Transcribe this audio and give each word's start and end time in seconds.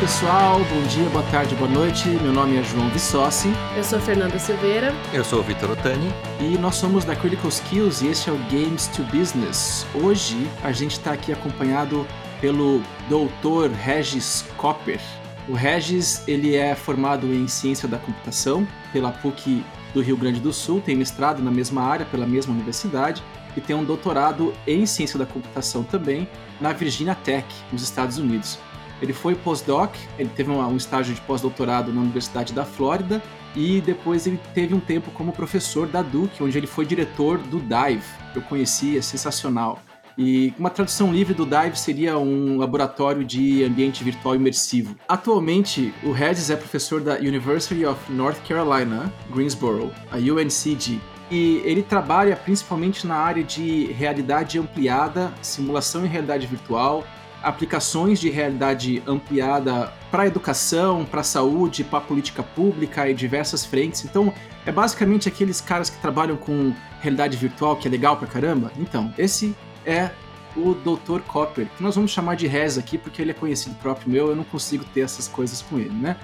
pessoal, 0.00 0.60
bom 0.60 0.82
dia, 0.86 1.08
boa 1.10 1.24
tarde, 1.24 1.56
boa 1.56 1.68
noite. 1.68 2.08
Meu 2.08 2.32
nome 2.32 2.56
é 2.56 2.62
João 2.62 2.88
Vissossi. 2.90 3.48
Eu 3.76 3.82
sou 3.82 3.98
Fernanda 3.98 4.38
Silveira. 4.38 4.94
Eu 5.12 5.24
sou 5.24 5.40
o 5.40 5.42
Vitor 5.42 5.72
Otani. 5.72 6.08
E 6.40 6.56
nós 6.56 6.76
somos 6.76 7.04
da 7.04 7.16
Critical 7.16 7.48
Skills 7.48 8.04
e 8.04 8.08
este 8.08 8.30
é 8.30 8.32
o 8.32 8.38
Games 8.44 8.86
to 8.88 9.02
Business. 9.04 9.84
Hoje 9.94 10.48
a 10.62 10.70
gente 10.70 10.92
está 10.92 11.12
aqui 11.12 11.32
acompanhado 11.32 12.06
pelo 12.40 12.80
Dr. 13.08 13.74
Regis 13.74 14.44
Copper. 14.56 15.00
O 15.48 15.54
Regis 15.54 16.22
ele 16.28 16.54
é 16.54 16.76
formado 16.76 17.26
em 17.34 17.48
Ciência 17.48 17.88
da 17.88 17.98
Computação 17.98 18.66
pela 18.92 19.10
PUC 19.10 19.64
do 19.92 20.00
Rio 20.00 20.16
Grande 20.16 20.38
do 20.38 20.52
Sul, 20.52 20.80
tem 20.80 20.94
mestrado 20.94 21.42
na 21.42 21.50
mesma 21.50 21.82
área 21.82 22.06
pela 22.06 22.26
mesma 22.26 22.54
universidade 22.54 23.20
e 23.56 23.60
tem 23.60 23.74
um 23.74 23.84
doutorado 23.84 24.54
em 24.64 24.86
Ciência 24.86 25.18
da 25.18 25.26
Computação 25.26 25.82
também 25.82 26.28
na 26.60 26.72
Virginia 26.72 27.16
Tech, 27.16 27.46
nos 27.72 27.82
Estados 27.82 28.18
Unidos. 28.18 28.60
Ele 29.00 29.12
foi 29.12 29.34
postdoc, 29.34 29.96
ele 30.18 30.30
teve 30.34 30.50
um, 30.50 30.76
estágio 30.76 31.14
de 31.14 31.20
pós-doutorado 31.20 31.92
na 31.92 32.00
Universidade 32.00 32.52
da 32.52 32.64
Flórida 32.64 33.22
e 33.54 33.80
depois 33.80 34.26
ele 34.26 34.40
teve 34.54 34.74
um 34.74 34.80
tempo 34.80 35.10
como 35.12 35.32
professor 35.32 35.86
da 35.86 36.02
Duke, 36.02 36.42
onde 36.42 36.58
ele 36.58 36.66
foi 36.66 36.84
diretor 36.84 37.38
do 37.38 37.58
Dive, 37.60 38.04
que 38.32 38.38
eu 38.38 38.42
conheci, 38.42 38.98
é 38.98 39.02
sensacional. 39.02 39.80
E 40.20 40.52
uma 40.58 40.68
tradução 40.68 41.12
livre 41.12 41.32
do 41.32 41.46
Dive 41.46 41.78
seria 41.78 42.18
um 42.18 42.58
laboratório 42.58 43.24
de 43.24 43.62
ambiente 43.62 44.02
virtual 44.02 44.34
imersivo. 44.34 44.96
Atualmente, 45.06 45.94
o 46.02 46.10
Regis 46.10 46.50
é 46.50 46.56
professor 46.56 47.00
da 47.00 47.14
University 47.18 47.86
of 47.86 48.12
North 48.12 48.38
Carolina, 48.46 49.12
Greensboro, 49.32 49.92
a 50.10 50.16
UNCG. 50.16 51.00
E 51.30 51.62
ele 51.64 51.84
trabalha 51.84 52.34
principalmente 52.34 53.06
na 53.06 53.14
área 53.14 53.44
de 53.44 53.92
realidade 53.92 54.58
ampliada, 54.58 55.32
simulação 55.40 56.04
em 56.04 56.08
realidade 56.08 56.48
virtual, 56.48 57.04
aplicações 57.42 58.20
de 58.20 58.28
realidade 58.30 59.02
ampliada 59.06 59.92
para 60.10 60.24
a 60.24 60.26
educação, 60.26 61.04
para 61.04 61.20
a 61.20 61.24
saúde, 61.24 61.84
para 61.84 61.98
a 61.98 62.02
política 62.02 62.42
pública 62.42 63.08
e 63.08 63.14
diversas 63.14 63.64
frentes. 63.64 64.04
Então, 64.04 64.32
é 64.66 64.72
basicamente 64.72 65.28
aqueles 65.28 65.60
caras 65.60 65.88
que 65.88 66.00
trabalham 66.00 66.36
com 66.36 66.74
realidade 67.00 67.36
virtual, 67.36 67.76
que 67.76 67.86
é 67.86 67.90
legal 67.90 68.16
pra 68.16 68.26
caramba. 68.26 68.72
Então, 68.76 69.12
esse 69.16 69.54
é 69.86 70.10
o 70.56 70.74
Dr. 70.74 71.20
Copper, 71.26 71.68
que 71.76 71.82
nós 71.82 71.94
vamos 71.94 72.10
chamar 72.10 72.34
de 72.34 72.46
Rez 72.46 72.76
aqui, 72.76 72.98
porque 72.98 73.22
ele 73.22 73.30
é 73.30 73.34
conhecido 73.34 73.74
próprio 73.76 74.10
meu, 74.10 74.28
eu 74.28 74.36
não 74.36 74.44
consigo 74.44 74.84
ter 74.84 75.00
essas 75.00 75.28
coisas 75.28 75.62
com 75.62 75.78
ele, 75.78 75.90
né? 75.90 76.16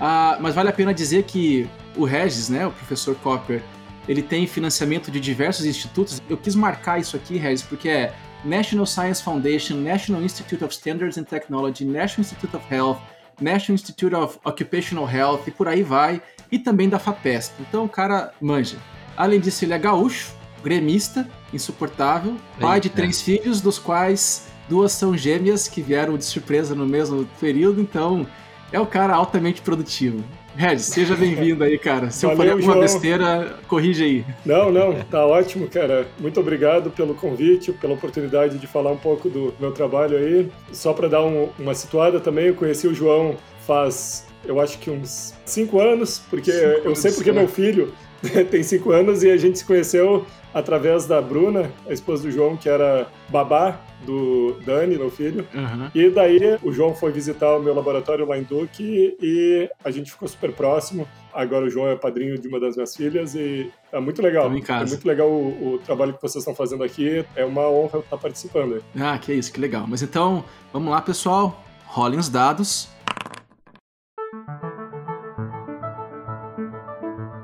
Ah, 0.00 0.38
mas 0.40 0.54
vale 0.54 0.68
a 0.68 0.72
pena 0.72 0.94
dizer 0.94 1.24
que 1.24 1.68
o 1.96 2.04
Regis, 2.04 2.48
né, 2.48 2.66
o 2.66 2.70
professor 2.70 3.14
Copper, 3.16 3.62
ele 4.08 4.22
tem 4.22 4.46
financiamento 4.46 5.10
de 5.10 5.18
diversos 5.18 5.66
institutos. 5.66 6.22
Eu 6.28 6.36
quis 6.36 6.54
marcar 6.54 7.00
isso 7.00 7.16
aqui, 7.16 7.36
Regis, 7.36 7.62
porque 7.62 7.88
é 7.88 8.14
National 8.46 8.86
Science 8.86 9.22
Foundation, 9.22 9.76
National 9.76 10.22
Institute 10.22 10.64
of 10.64 10.72
Standards 10.72 11.18
and 11.18 11.24
Technology, 11.24 11.84
National 11.84 12.20
Institute 12.20 12.56
of 12.56 12.64
Health, 12.72 12.98
National 13.40 13.74
Institute 13.74 14.14
of 14.14 14.38
Occupational 14.44 15.08
Health 15.08 15.42
e 15.46 15.50
por 15.50 15.68
aí 15.68 15.82
vai, 15.82 16.22
e 16.50 16.58
também 16.58 16.88
da 16.88 16.98
FAPESP. 16.98 17.54
Então 17.60 17.84
o 17.84 17.88
cara 17.88 18.32
manja. 18.40 18.78
Além 19.16 19.40
disso, 19.40 19.64
ele 19.64 19.74
é 19.74 19.78
gaúcho, 19.78 20.32
gremista, 20.62 21.28
insuportável, 21.52 22.36
pai 22.60 22.80
de 22.80 22.88
três 22.88 23.20
filhos, 23.20 23.60
dos 23.60 23.78
quais 23.78 24.46
duas 24.68 24.92
são 24.92 25.16
gêmeas 25.16 25.68
que 25.68 25.82
vieram 25.82 26.16
de 26.16 26.24
surpresa 26.24 26.74
no 26.74 26.86
mesmo 26.86 27.26
período, 27.40 27.80
então 27.80 28.26
é 28.72 28.80
o 28.80 28.86
cara 28.86 29.14
altamente 29.14 29.60
produtivo. 29.60 30.24
Red, 30.56 30.78
seja 30.78 31.14
bem-vindo 31.14 31.62
aí, 31.62 31.78
cara. 31.78 32.10
Se 32.10 32.24
Valeu, 32.24 32.32
eu 32.32 32.36
falei 32.36 32.52
alguma 32.52 32.72
João. 32.72 32.80
besteira, 32.80 33.58
corrige 33.68 34.02
aí. 34.02 34.24
Não, 34.44 34.72
não, 34.72 34.94
tá 35.04 35.24
ótimo, 35.26 35.68
cara. 35.68 36.06
Muito 36.18 36.40
obrigado 36.40 36.90
pelo 36.90 37.14
convite, 37.14 37.72
pela 37.72 37.92
oportunidade 37.92 38.58
de 38.58 38.66
falar 38.66 38.90
um 38.90 38.96
pouco 38.96 39.28
do 39.28 39.54
meu 39.60 39.72
trabalho 39.72 40.16
aí. 40.16 40.50
Só 40.72 40.94
para 40.94 41.08
dar 41.08 41.22
um, 41.22 41.50
uma 41.58 41.74
situada 41.74 42.20
também, 42.20 42.46
eu 42.46 42.54
conheci 42.54 42.88
o 42.88 42.94
João 42.94 43.36
faz, 43.66 44.26
eu 44.44 44.60
acho 44.60 44.78
que 44.78 44.88
uns 44.88 45.34
cinco 45.44 45.80
anos, 45.80 46.22
porque 46.30 46.52
cinco 46.52 46.88
eu 46.88 46.96
sei 46.96 47.12
porque 47.12 47.32
meu 47.32 47.48
filho 47.48 47.92
tem 48.50 48.62
cinco 48.62 48.90
anos 48.90 49.22
e 49.22 49.30
a 49.30 49.36
gente 49.36 49.58
se 49.58 49.64
conheceu 49.64 50.26
através 50.56 51.04
da 51.04 51.20
Bruna, 51.20 51.70
a 51.86 51.92
esposa 51.92 52.22
do 52.22 52.30
João, 52.30 52.56
que 52.56 52.66
era 52.66 53.06
babá 53.28 53.78
do 54.06 54.56
Dani, 54.64 54.96
meu 54.96 55.10
filho. 55.10 55.46
Uhum. 55.52 55.90
E 55.94 56.08
daí 56.08 56.58
o 56.62 56.72
João 56.72 56.94
foi 56.94 57.12
visitar 57.12 57.54
o 57.56 57.62
meu 57.62 57.74
laboratório 57.74 58.26
lá 58.26 58.38
em 58.38 58.42
Duque 58.42 59.16
e 59.20 59.68
a 59.84 59.90
gente 59.90 60.10
ficou 60.10 60.26
super 60.26 60.52
próximo. 60.52 61.06
Agora 61.34 61.66
o 61.66 61.70
João 61.70 61.88
é 61.88 61.96
padrinho 61.96 62.38
de 62.38 62.48
uma 62.48 62.58
das 62.58 62.74
minhas 62.74 62.96
filhas 62.96 63.34
e 63.34 63.70
é 63.92 64.00
muito 64.00 64.22
legal. 64.22 64.46
É 64.46 64.48
muito 64.48 65.06
legal 65.06 65.28
o, 65.28 65.74
o, 65.74 65.78
trabalho 65.78 66.14
que 66.14 66.22
vocês 66.22 66.42
estão 66.42 66.54
fazendo 66.54 66.82
aqui. 66.82 67.22
É 67.34 67.44
uma 67.44 67.68
honra 67.68 67.98
estar 67.98 68.16
participando. 68.16 68.82
Ah, 68.98 69.18
que 69.18 69.34
isso, 69.34 69.52
que 69.52 69.60
legal. 69.60 69.84
Mas 69.86 70.00
então, 70.00 70.42
vamos 70.72 70.90
lá, 70.90 71.02
pessoal. 71.02 71.62
Rolem 71.84 72.18
os 72.18 72.30
dados. 72.30 72.88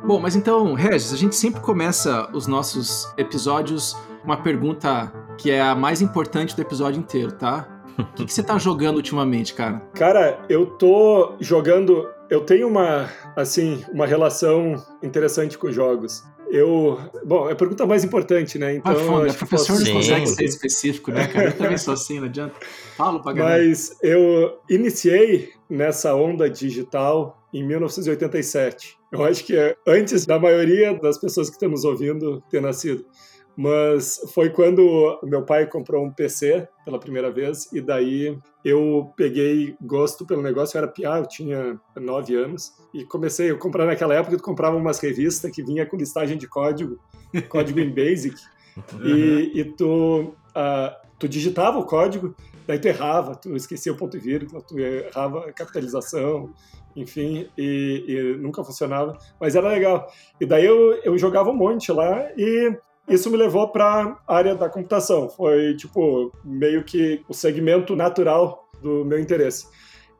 Bom, 0.05 0.19
mas 0.19 0.35
então, 0.35 0.75
Regis, 0.75 1.13
a 1.13 1.17
gente 1.17 1.37
sempre 1.37 1.61
começa 1.61 2.29
os 2.35 2.49
nossos 2.49 3.13
episódios 3.17 3.95
com 4.21 4.25
uma 4.25 4.37
pergunta 4.37 5.13
que 5.39 5.51
é 5.51 5.61
a 5.61 5.77
mais 5.77 6.03
importante 6.03 6.57
do 6.57 6.63
episódio 6.63 6.99
inteiro, 6.99 7.33
tá? 7.33 7.69
O 7.97 8.05
que, 8.15 8.25
que, 8.25 8.33
você 8.33 8.43
tá 8.43 8.59
jogando 8.59 8.97
ultimamente, 8.97 9.55
cara? 9.55 9.81
Cara, 9.95 10.41
eu 10.49 10.67
tô 10.67 11.35
jogando. 11.39 12.09
Eu 12.29 12.41
tenho 12.41 12.67
uma, 12.67 13.09
assim, 13.37 13.85
uma 13.93 14.07
relação 14.07 14.75
interessante 15.03 15.57
com 15.57 15.71
jogos. 15.71 16.25
Eu. 16.51 16.99
Bom, 17.25 17.49
é 17.49 17.53
a 17.53 17.57
pergunta 17.57 17.87
mais 17.87 18.03
importante, 18.03 18.59
né? 18.59 18.77
Então. 18.77 18.93
Ah, 18.93 18.97
foda, 18.97 19.33
professor 19.35 19.79
não 19.79 19.93
consegue 19.93 20.27
ser 20.27 20.45
específico, 20.45 21.13
né, 21.13 21.29
cara? 21.29 21.51
Eu 21.51 21.57
também 21.57 21.79
sou 21.79 21.95
assim, 21.95 22.19
não 22.19 22.27
adianta. 22.27 22.55
Falo 22.97 23.23
pra 23.23 23.33
galera. 23.33 23.63
Mas 23.63 23.97
eu 24.03 24.59
iniciei 24.69 25.51
nessa 25.71 26.15
onda 26.15 26.51
digital 26.51 27.41
em 27.55 27.65
1987. 27.65 29.02
Eu 29.13 29.23
acho 29.25 29.45
que 29.45 29.55
é 29.55 29.77
antes 29.87 30.25
da 30.25 30.39
maioria 30.39 30.99
das 30.99 31.19
pessoas 31.19 31.49
que 31.49 31.55
estão 31.55 31.69
nos 31.69 31.85
ouvindo 31.85 32.43
ter 32.51 32.63
nascido. 32.63 33.05
Mas 33.55 34.19
foi 34.33 34.49
quando 34.49 35.21
meu 35.23 35.45
pai 35.45 35.67
comprou 35.67 36.03
um 36.03 36.11
PC 36.11 36.67
pela 36.85 36.99
primeira 36.99 37.31
vez, 37.31 37.71
e 37.71 37.83
daí 37.83 38.39
eu 38.65 39.13
peguei 39.15 39.77
gosto 39.83 40.27
pelo 40.27 40.41
negócio. 40.41 40.77
Eu 40.77 40.85
era 40.85 40.91
piá, 40.91 41.19
eu 41.19 41.27
tinha 41.27 41.79
nove 41.97 42.35
anos, 42.35 42.73
e 42.95 43.05
comecei 43.05 43.51
a 43.51 43.55
comprar 43.55 43.85
naquela 43.85 44.15
época. 44.15 44.39
Tu 44.39 44.43
comprava 44.43 44.77
umas 44.77 44.99
revistas 44.99 45.51
que 45.51 45.63
vinha 45.63 45.85
com 45.85 45.99
listagem 45.99 46.39
de 46.39 46.49
código, 46.49 46.99
código 47.51 47.79
em 47.79 47.91
Basic, 47.93 48.37
uhum. 48.95 49.07
e, 49.07 49.61
e 49.61 49.65
tu, 49.77 50.35
uh, 50.57 51.09
tu 51.19 51.29
digitava 51.29 51.79
o 51.79 51.85
código, 51.85 52.35
daí 52.67 52.79
tu 52.79 52.89
errava, 52.89 53.35
tu 53.35 53.55
esquecia 53.57 53.93
o 53.93 53.97
ponto 53.97 54.17
e 54.17 54.21
vírgula, 54.21 54.63
tu 54.63 54.79
errava 54.79 55.47
a 55.49 55.53
capitalização, 55.53 56.53
enfim, 56.95 57.49
e, 57.57 58.05
e, 58.07 58.37
nunca 58.39 58.63
funcionava, 58.63 59.17
mas 59.41 59.57
era 59.57 59.69
legal. 59.69 60.11
E 60.41 60.47
daí 60.47 60.65
eu, 60.65 60.95
eu 61.03 61.17
jogava 61.19 61.51
um 61.51 61.57
monte 61.57 61.91
lá 61.91 62.31
e 62.37 62.77
isso 63.09 63.31
me 63.31 63.37
levou 63.37 63.69
para 63.69 64.17
a 64.27 64.37
área 64.37 64.55
da 64.55 64.69
computação. 64.69 65.29
Foi, 65.29 65.75
tipo, 65.77 66.33
meio 66.45 66.85
que 66.85 67.23
o 67.29 67.35
segmento 67.35 67.97
natural 67.97 68.69
do 68.81 69.05
meu 69.05 69.19
interesse. 69.19 69.67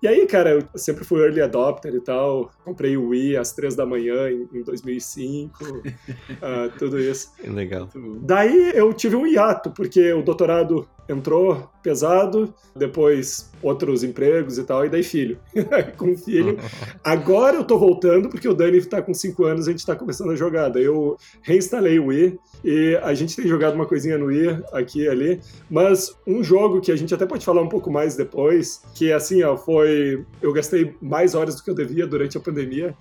E 0.03 0.09
aí, 0.09 0.27
cara, 0.27 0.51
eu 0.51 0.69
sempre 0.75 1.05
fui 1.05 1.21
early 1.23 1.41
adopter 1.41 1.95
e 1.95 2.01
tal. 2.01 2.51
Comprei 2.65 2.97
o 2.97 3.11
Wii 3.11 3.37
às 3.37 3.53
três 3.53 3.77
da 3.77 3.87
manhã 3.87 4.29
em, 4.29 4.49
em 4.53 4.63
2005, 4.65 5.65
uh, 5.65 5.83
ah, 6.43 6.69
tudo 6.77 6.99
isso. 6.99 7.31
Legal. 7.47 7.89
Daí 8.21 8.73
eu 8.75 8.93
tive 8.93 9.15
um 9.15 9.25
hiato, 9.25 9.71
porque 9.71 10.13
o 10.13 10.21
doutorado 10.21 10.89
entrou 11.13 11.71
pesado, 11.83 12.53
depois 12.75 13.51
outros 13.63 14.03
empregos 14.03 14.59
e 14.59 14.65
tal, 14.65 14.85
e 14.85 14.89
daí 14.89 15.03
filho. 15.03 15.39
com 15.97 16.17
filho. 16.17 16.59
Agora 17.05 17.57
eu 17.57 17.65
tô 17.65 17.79
voltando, 17.79 18.29
porque 18.29 18.49
o 18.49 18.55
Dani 18.55 18.85
tá 18.85 19.01
com 19.01 19.15
5 19.15 19.45
anos, 19.45 19.69
a 19.69 19.71
gente 19.71 19.87
tá 19.87 19.95
começando 19.95 20.31
a 20.31 20.37
jogar. 20.37 20.69
Daí 20.69 20.85
eu 20.85 21.17
reinstalei 21.43 21.99
o 21.99 22.07
Wii 22.07 22.39
e 22.65 22.99
a 23.03 23.15
gente 23.15 23.37
tem 23.37 23.47
jogado 23.47 23.75
uma 23.75 23.87
coisinha 23.87 24.19
no 24.19 24.27
Wii, 24.27 24.63
aqui 24.73 25.03
e 25.03 25.09
ali. 25.09 25.41
Mas 25.71 26.17
um 26.27 26.43
jogo 26.43 26.81
que 26.81 26.91
a 26.91 26.97
gente 26.97 27.15
até 27.15 27.27
pode 27.27 27.45
falar 27.45 27.63
um 27.63 27.69
pouco 27.69 27.91
mais 27.91 28.17
depois, 28.17 28.83
que 28.95 29.13
assim, 29.13 29.43
ó, 29.43 29.57
foi. 29.57 30.25
Eu 30.41 30.53
gastei 30.53 30.95
mais 31.01 31.35
horas 31.35 31.57
do 31.57 31.63
que 31.63 31.71
eu 31.71 31.75
devia 31.75 32.07
durante 32.07 32.37
a 32.37 32.41
pandemia, 32.41 32.95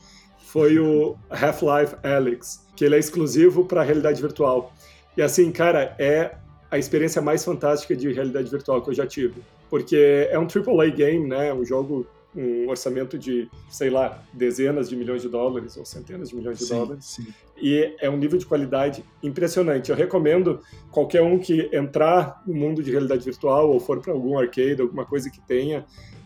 foi 0.52 0.78
o 0.78 1.16
Half-Life 1.30 1.96
Alyx, 2.04 2.68
que 2.76 2.84
ele 2.84 2.96
é 2.96 3.00
exclusivo 3.00 3.66
para 3.66 3.84
realidade 3.84 4.22
virtual. 4.22 4.74
E 5.16 5.22
assim, 5.22 5.52
cara, 5.52 5.96
é 6.00 6.36
a 6.72 6.78
experiência 6.78 7.22
mais 7.22 7.44
fantástica 7.44 7.96
de 7.96 8.12
realidade 8.12 8.50
virtual 8.50 8.82
que 8.82 8.90
eu 8.90 8.94
já 8.94 9.06
tive. 9.06 9.44
Porque 9.70 10.28
é 10.32 10.40
um 10.40 10.48
AAA 10.48 10.90
game, 10.90 11.28
né? 11.28 11.54
Um 11.54 11.66
jogo 11.66 12.08
um 12.36 12.70
orçamento 12.70 13.18
de, 13.18 13.50
sei 13.70 13.90
lá, 13.90 14.24
dezenas 14.32 14.90
de 14.90 14.96
milhões 14.96 15.22
de 15.22 15.28
dólares 15.28 15.76
ou 15.76 15.84
centenas 15.84 16.30
de 16.30 16.36
milhões 16.36 16.58
de 16.58 16.66
sim, 16.66 16.74
dólares. 16.74 17.06
Sim. 17.06 17.28
E 17.58 17.94
é 18.00 18.10
um 18.10 18.18
nível 18.18 18.40
de 18.40 18.46
qualidade 18.46 19.04
impressionante. 19.22 19.92
Eu 19.92 19.98
recomendo 19.98 20.62
qualquer 20.90 21.22
um 21.22 21.38
que 21.38 21.70
entrar 21.74 22.42
no 22.48 22.54
mundo 22.54 22.82
de 22.82 22.90
realidade 22.90 23.24
virtual 23.26 23.70
ou 23.70 23.80
for 23.80 24.00
para 24.00 24.14
algum 24.14 24.40
arcade, 24.40 24.82
alguma 24.82 25.06
coisa 25.06 25.30
que 25.30 25.42
tenha, 25.42 25.86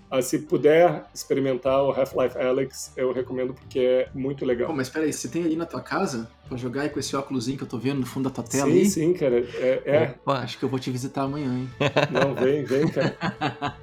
Ah, 0.10 0.22
se 0.22 0.40
puder 0.40 1.04
experimentar 1.14 1.84
o 1.84 1.92
Half-Life 1.92 2.38
Alyx, 2.38 2.94
eu 2.96 3.12
recomendo 3.12 3.54
porque 3.54 3.80
é 3.80 4.10
muito 4.14 4.46
legal. 4.46 4.68
Pô, 4.68 4.74
mas 4.74 4.88
peraí, 4.88 5.12
você 5.12 5.28
tem 5.28 5.44
aí 5.44 5.56
na 5.56 5.66
tua 5.66 5.82
casa 5.82 6.30
pra 6.48 6.58
jogar 6.58 6.84
aí 6.84 6.90
com 6.90 7.00
esse 7.00 7.16
óculos 7.16 7.48
que 7.48 7.62
eu 7.62 7.68
tô 7.68 7.78
vendo 7.78 8.00
no 8.00 8.06
fundo 8.06 8.30
da 8.30 8.30
tua 8.30 8.44
tela 8.44 8.70
sim, 8.70 8.80
aí? 8.80 8.86
Sim, 8.86 9.14
cara. 9.14 9.40
É, 9.56 9.82
é. 9.86 10.16
Acho 10.26 10.60
que 10.60 10.64
eu 10.66 10.70
vou 10.70 10.80
te 10.80 10.92
visitar 10.92 11.24
amanhã, 11.24 11.58
hein? 11.58 11.70
Não, 12.12 12.36
vem, 12.36 12.64
vem, 12.64 12.88
cara. 12.88 13.16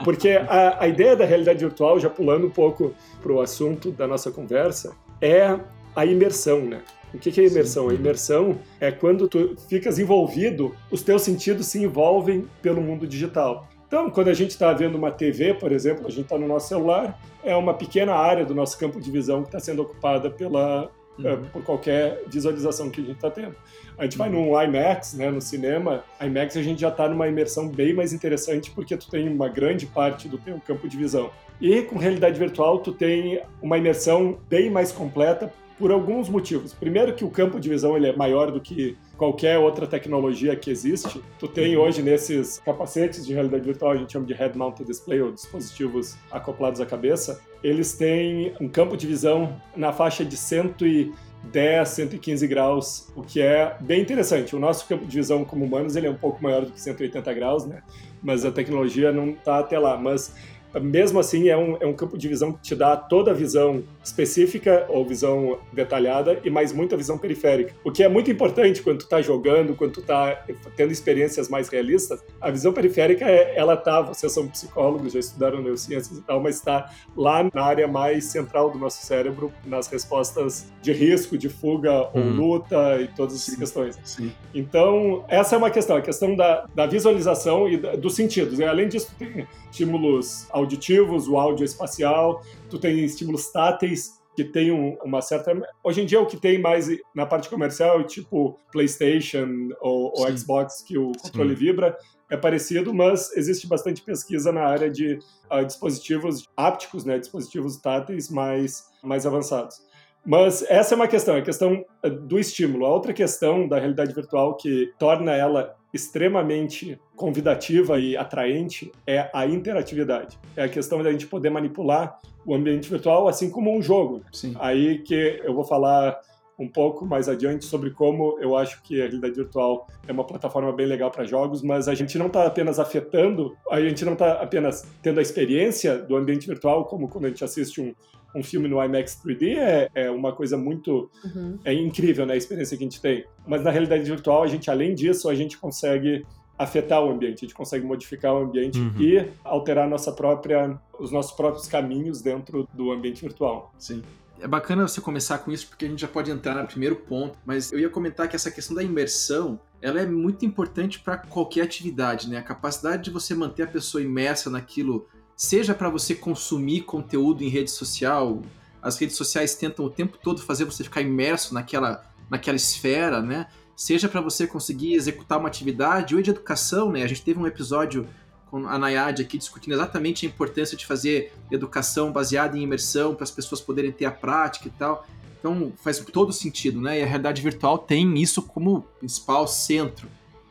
Porque 0.05 0.31
a, 0.31 0.83
a 0.83 0.89
ideia 0.89 1.17
da 1.17 1.25
realidade 1.25 1.59
virtual, 1.59 1.99
já 1.99 2.09
pulando 2.09 2.47
um 2.47 2.51
pouco 2.51 2.95
pro 3.21 3.41
assunto 3.41 3.91
da 3.91 4.07
nossa 4.07 4.31
conversa, 4.31 4.97
é 5.21 5.59
a 5.95 6.07
imersão, 6.07 6.63
né? 6.65 6.83
O 7.15 7.19
que 7.19 7.41
é 7.41 7.47
imersão? 7.47 7.89
Sim. 7.89 7.91
A 7.91 7.99
imersão 7.99 8.59
é 8.81 8.91
quando 8.91 9.29
tu 9.29 9.55
ficas 9.69 9.99
envolvido, 9.99 10.75
os 10.91 11.03
teus 11.03 11.23
sentidos 11.23 11.67
se 11.67 11.79
envolvem 11.83 12.47
pelo 12.63 12.81
mundo 12.81 13.07
digital. 13.07 13.69
Então, 13.93 14.09
quando 14.09 14.29
a 14.29 14.33
gente 14.33 14.53
está 14.53 14.73
vendo 14.73 14.97
uma 14.97 15.11
TV, 15.11 15.53
por 15.53 15.71
exemplo, 15.71 16.07
a 16.07 16.11
gente 16.11 16.23
está 16.23 16.39
no 16.39 16.49
nosso 16.49 16.67
celular, 16.67 17.21
é 17.45 17.55
uma 17.55 17.75
pequena 17.75 18.15
área 18.15 18.43
do 18.43 18.55
nosso 18.55 18.79
campo 18.79 18.99
de 18.99 19.11
visão 19.11 19.43
que 19.43 19.49
está 19.49 19.61
sendo 19.61 19.83
ocupada 19.83 20.31
pela, 20.31 20.91
uhum. 21.19 21.35
uh, 21.35 21.39
por 21.53 21.63
qualquer 21.63 22.23
visualização 22.27 22.89
que 22.89 23.03
a 23.03 23.05
gente 23.05 23.17
está 23.17 23.31
tendo. 23.31 23.55
A 23.99 24.05
gente 24.05 24.17
vai 24.17 24.31
uhum. 24.31 24.47
num 24.47 24.63
IMAX, 24.63 25.13
né, 25.13 25.31
no 25.31 25.43
cinema, 25.43 26.05
IMAX 26.19 26.57
a 26.57 26.63
gente 26.63 26.81
já 26.81 26.89
está 26.89 27.07
numa 27.07 27.29
imersão 27.29 27.69
bem 27.69 27.93
mais 27.93 28.15
interessante 28.15 28.71
porque 28.71 28.97
tu 28.97 29.11
tem 29.11 29.29
uma 29.29 29.51
grande 29.51 29.85
parte 29.85 30.27
do 30.27 30.39
teu 30.39 30.59
campo 30.67 30.89
de 30.89 30.97
visão. 30.97 31.31
E 31.61 31.83
com 31.83 31.99
realidade 31.99 32.39
virtual 32.39 32.79
tu 32.79 32.93
tem 32.93 33.43
uma 33.61 33.77
imersão 33.77 34.39
bem 34.49 34.71
mais 34.71 34.91
completa 34.91 35.53
por 35.79 35.91
alguns 35.91 36.29
motivos. 36.29 36.73
Primeiro 36.73 37.15
que 37.15 37.25
o 37.25 37.31
campo 37.31 37.59
de 37.59 37.69
visão 37.69 37.97
ele 37.97 38.09
é 38.09 38.17
maior 38.17 38.51
do 38.51 38.61
que 38.61 38.97
qualquer 39.17 39.59
outra 39.59 39.87
tecnologia 39.87 40.57
que 40.57 40.71
existe. 40.71 41.21
Tu 41.39 41.49
tem 41.49 41.77
hoje 41.77 42.03
nesses 42.03 42.59
capacetes 42.59 43.27
de 43.27 43.33
realidade 43.33 43.65
virtual, 43.65 43.93
a 43.93 43.97
gente 43.97 44.13
chama 44.13 44.27
de 44.27 44.35
head 44.35 44.57
mounted 44.57 44.87
display 44.87 45.21
ou 45.21 45.33
dispositivos 45.33 46.17
acoplados 46.31 46.81
à 46.81 46.87
cabeça, 46.87 47.41
eles 47.63 47.95
têm 47.95 48.53
um 48.61 48.69
campo 48.69 48.97
de 48.97 49.07
visão 49.07 49.57
na 49.77 49.93
faixa 49.93 50.25
de 50.25 50.37
110, 50.37 51.89
115 51.89 52.47
graus, 52.47 53.13
o 53.15 53.23
que 53.23 53.41
é 53.41 53.77
bem 53.81 54.03
interessante. 54.03 54.57
O 54.57 54.59
nosso 54.59 54.87
campo 54.89 55.07
de 55.07 55.17
visão 55.17 55.45
como 55.45 55.65
humanos 55.65 55.95
ele 55.95 56.07
é 56.07 56.11
um 56.11 56.17
pouco 56.17 56.43
maior 56.43 56.65
do 56.65 56.73
que 56.73 56.81
180 56.81 57.33
graus, 57.35 57.65
né? 57.65 57.83
Mas 58.23 58.45
a 58.45 58.51
tecnologia 58.51 59.13
não 59.13 59.31
está 59.31 59.61
até 59.61 59.79
lá. 59.79 59.97
Mas 59.97 60.35
mesmo 60.81 61.19
assim 61.21 61.49
é 61.49 61.57
um, 61.57 61.77
é 61.81 61.87
um 61.87 61.93
campo 61.93 62.17
de 62.17 62.29
visão 62.29 62.53
que 62.53 62.61
te 62.61 62.75
dá 62.75 62.97
toda 62.97 63.31
a 63.31 63.35
visão 63.35 63.83
específica 64.03 64.87
ou 64.89 65.05
visão 65.05 65.59
detalhada 65.73 66.41
e 66.45 66.51
mais 66.51 66.73
muita 66.73 66.97
visão 66.97 67.19
periférica. 67.19 67.75
O 67.85 67.91
que 67.91 68.03
é 68.03 68.09
muito 68.09 68.31
importante 68.31 68.83
quando 68.83 69.01
tu 69.01 69.09
tá 69.09 69.21
jogando, 69.21 69.75
quando 69.75 69.93
tu 69.93 70.03
tá 70.03 70.45
tendo 70.77 70.93
experiências 70.93 71.49
mais 71.49 71.69
realistas, 71.69 72.23
a 72.41 72.51
visão 72.51 72.73
periférica 72.73 73.25
é, 73.25 73.55
ela 73.57 73.77
tá, 73.77 74.01
vocês 74.01 74.33
são 74.33 74.49
psicólogos, 74.49 75.13
já 75.13 75.21
estudaram 75.21 75.61
neurociências 75.61 76.19
e 76.19 76.23
tal, 76.23 76.41
mas 76.41 76.57
está 76.57 76.91
lá 77.17 77.49
na 77.53 77.63
área 77.63 77.87
mais 77.87 78.27
central 78.27 78.71
do 78.71 78.79
nosso 78.79 79.05
cérebro, 79.05 79.53
nas 79.65 79.89
respostas 79.89 80.73
de 80.81 80.93
risco, 80.93 81.37
de 81.37 81.49
fuga 81.49 82.09
ou 82.13 82.21
uhum. 82.21 82.33
luta 82.33 83.01
e 83.01 83.09
todas 83.09 83.35
essas 83.35 83.57
questões. 83.57 83.99
Sim. 84.05 84.33
Então, 84.55 85.25
essa 85.29 85.55
é 85.55 85.59
uma 85.59 85.71
questão, 85.71 85.97
a 85.97 86.03
questão 86.03 86.35
da, 86.35 86.67
da 86.75 86.87
visualização 86.87 87.69
e 87.69 87.77
da, 87.77 87.95
dos 87.97 88.15
sentidos. 88.15 88.59
E, 88.59 88.65
além 88.65 88.89
disso, 88.89 89.15
tem 89.19 89.47
estímulos 89.73 90.47
auditivos, 90.51 91.27
o 91.27 91.39
áudio 91.39 91.65
espacial, 91.65 92.43
tu 92.69 92.79
tem 92.79 93.03
estímulos 93.05 93.51
táteis 93.51 94.21
que 94.37 94.45
tem 94.45 94.71
um, 94.71 94.97
uma 95.03 95.21
certa. 95.21 95.53
Hoje 95.83 96.03
em 96.03 96.07
dia, 96.07 96.21
o 96.21 96.27
que 96.27 96.37
tem 96.37 96.61
mais 96.61 96.89
na 97.15 97.27
parte 97.27 97.49
comercial, 97.49 98.01
é 98.01 98.05
tipo 98.05 98.59
PlayStation 98.71 99.71
ou, 99.81 100.13
ou 100.17 100.37
Xbox, 100.37 100.83
que 100.83 100.97
o 100.97 101.13
controle 101.13 101.55
Sim. 101.57 101.61
vibra, 101.61 101.97
é 102.31 102.37
parecido, 102.37 102.95
mas 102.95 103.35
existe 103.37 103.67
bastante 103.67 104.03
pesquisa 104.03 104.53
na 104.53 104.65
área 104.65 104.91
de 104.91 105.19
uh, 105.51 105.65
dispositivos 105.67 106.49
ápticos, 106.57 107.05
né, 107.05 107.19
dispositivos 107.19 107.77
táteis 107.77 108.31
mais, 108.31 108.85
mais 109.03 109.27
avançados. 109.27 109.77
Mas 110.25 110.63
essa 110.69 110.95
é 110.95 110.97
uma 110.97 111.09
questão, 111.09 111.35
é 111.35 111.41
a 111.41 111.43
questão 111.43 111.85
ah, 112.03 112.09
do 112.09 112.39
estímulo. 112.39 112.87
A 112.87 112.91
outra 112.91 113.13
questão 113.13 113.67
da 113.67 113.79
realidade 113.79 114.15
virtual 114.15 114.57
que 114.57 114.93
torna 114.99 115.33
ela 115.33 115.75
extremamente 115.93 116.99
convidativa 117.15 117.99
e 117.99 118.17
atraente 118.17 118.91
é 119.07 119.31
a 119.33 119.47
interatividade. 119.47 120.39
É 120.57 120.65
a 120.65 120.69
questão 120.69 121.03
da 121.03 121.13
gente 121.13 121.27
poder 121.27 121.51
manipular 121.51 122.19
o 122.45 122.55
ambiente 122.55 122.89
virtual 122.89 123.29
assim 123.29 123.51
como 123.51 123.77
um 123.77 123.83
jogo. 123.83 124.23
Sim. 124.33 124.55
Aí 124.59 124.99
que 124.99 125.41
eu 125.45 125.55
vou 125.55 125.65
falar 125.65 126.19
um 126.63 126.69
pouco 126.69 127.05
mais 127.05 127.29
adiante 127.29 127.65
sobre 127.65 127.91
como 127.91 128.39
eu 128.41 128.57
acho 128.57 128.81
que 128.83 129.01
a 129.01 129.05
realidade 129.05 129.35
virtual 129.35 129.87
é 130.07 130.13
uma 130.13 130.25
plataforma 130.25 130.73
bem 130.73 130.87
legal 130.87 131.11
para 131.11 131.25
jogos, 131.25 131.63
mas 131.63 131.89
a 131.89 131.95
gente 131.95 132.17
não 132.17 132.29
está 132.29 132.47
apenas 132.47 132.79
afetando, 132.79 133.57
a 133.71 133.81
gente 133.81 134.05
não 134.05 134.13
está 134.13 134.35
apenas 134.35 134.87
tendo 135.03 135.19
a 135.19 135.23
experiência 135.23 135.99
do 135.99 136.17
ambiente 136.17 136.47
virtual, 136.47 136.85
como 136.85 137.09
quando 137.09 137.27
a 137.27 137.29
gente 137.29 137.43
assiste 137.43 137.81
um, 137.81 137.93
um 138.35 138.43
filme 138.43 138.69
no 138.69 138.83
IMAX 138.83 139.21
3D 139.25 139.57
é, 139.57 139.89
é 139.95 140.11
uma 140.11 140.33
coisa 140.33 140.57
muito 140.57 141.11
uhum. 141.25 141.59
é 141.65 141.73
incrível, 141.73 142.25
né, 142.25 142.35
a 142.35 142.37
experiência 142.37 142.77
que 142.77 142.85
a 142.85 142.87
gente 142.87 143.01
tem. 143.01 143.25
Mas 143.47 143.63
na 143.63 143.71
realidade 143.71 144.05
virtual, 144.05 144.43
a 144.43 144.47
gente, 144.47 144.71
além 144.71 144.95
disso, 144.95 145.29
a 145.29 145.35
gente 145.35 145.59
consegue 145.59 146.25
afetar 146.57 147.03
o 147.05 147.11
ambiente, 147.11 147.39
a 147.39 147.49
gente 147.49 147.55
consegue 147.55 147.85
modificar 147.85 148.35
o 148.35 148.39
ambiente 148.39 148.79
uhum. 148.79 149.01
e 149.01 149.29
alterar 149.43 149.89
nossa 149.89 150.13
própria, 150.13 150.79
os 150.99 151.11
nossos 151.11 151.33
próprios 151.33 151.67
caminhos 151.67 152.23
dentro 152.23 152.69
do 152.73 152.93
ambiente 152.93 153.23
virtual. 153.23 153.73
Sim. 153.79 154.03
É 154.43 154.49
bacana 154.49 154.89
você 154.89 155.01
começar 155.01 155.39
com 155.39 155.53
isso 155.53 155.69
porque 155.69 155.85
a 155.85 155.89
gente 155.89 156.01
já 156.01 156.09
pode 156.09 156.29
entrar 156.29 156.61
no 156.61 156.67
primeiro 156.67 156.97
ponto, 156.97 157.39
mas 157.47 157.71
eu 157.71 157.79
ia 157.79 157.89
comentar 157.89 158.29
que 158.29 158.35
essa 158.35 158.51
questão 158.51 158.75
da 158.75 158.83
imersão, 158.83 159.61
ela 159.81 160.01
é 160.01 160.05
muito 160.05 160.45
importante 160.45 160.99
para 160.99 161.17
qualquer 161.17 161.63
atividade, 161.63 162.29
né? 162.29 162.39
A 162.39 162.43
capacidade 162.43 163.05
de 163.05 163.11
você 163.13 163.37
manter 163.37 163.63
a 163.63 163.67
pessoa 163.69 164.03
imersa 164.03 164.51
naquilo 164.51 165.07
seja 165.37 165.77
para 165.77 165.89
você 165.89 166.13
consumir 166.13 166.81
conteúdo 166.81 167.45
em 167.45 167.49
rede 167.49 167.71
social, 167.71 168.43
as 168.83 168.99
redes 168.99 169.15
sociais 169.15 169.55
tentam 169.55 169.85
o 169.85 169.91
tempo 169.91 170.19
todo 170.21 170.43
fazer 170.43 170.65
você 170.65 170.83
ficar 170.83 171.03
imerso 171.03 171.55
naquela, 171.55 172.05
naquela 172.29 172.57
esfera, 172.57 173.23
né? 173.23 173.47
Seja 173.77 174.09
para 174.09 174.21
você 174.21 174.45
conseguir 174.45 174.95
executar 174.95 175.39
uma 175.39 175.47
atividade 175.47 176.17
ou 176.17 176.21
de 176.21 176.31
educação, 176.31 176.91
né? 176.91 177.05
A 177.05 177.07
gente 177.07 177.23
teve 177.23 177.39
um 177.39 177.47
episódio 177.47 178.09
com 178.53 178.69
a 178.69 178.79
Nayade 178.79 179.23
aqui 179.23 179.39
discutindo 179.39 179.73
exatamente 179.73 180.27
a 180.27 180.29
importância 180.29 180.77
de 180.77 180.85
fazer 180.85 181.33
educação 181.51 182.13
baseada 182.13 182.59
em 182.59 182.63
imersão 182.63 183.15
para 183.15 183.25
as 183.25 183.31
pessoas 183.31 183.63
poderem 183.63 183.91
ter 183.91 184.05
a 184.05 184.11
prática 184.11 184.69
e 184.69 184.71
tal. 184.71 185.07
Então 185.39 185.73
faz 185.83 185.99
todo 186.01 186.35
sentido, 186.35 186.79
né? 186.79 187.01
E 187.01 187.03
a 187.03 187.07
realidade 187.07 187.41
virtual 187.41 187.79
tem 187.79 188.21
isso 188.21 188.43
como 188.43 188.83
principal 188.99 189.49
centro, 189.49 190.07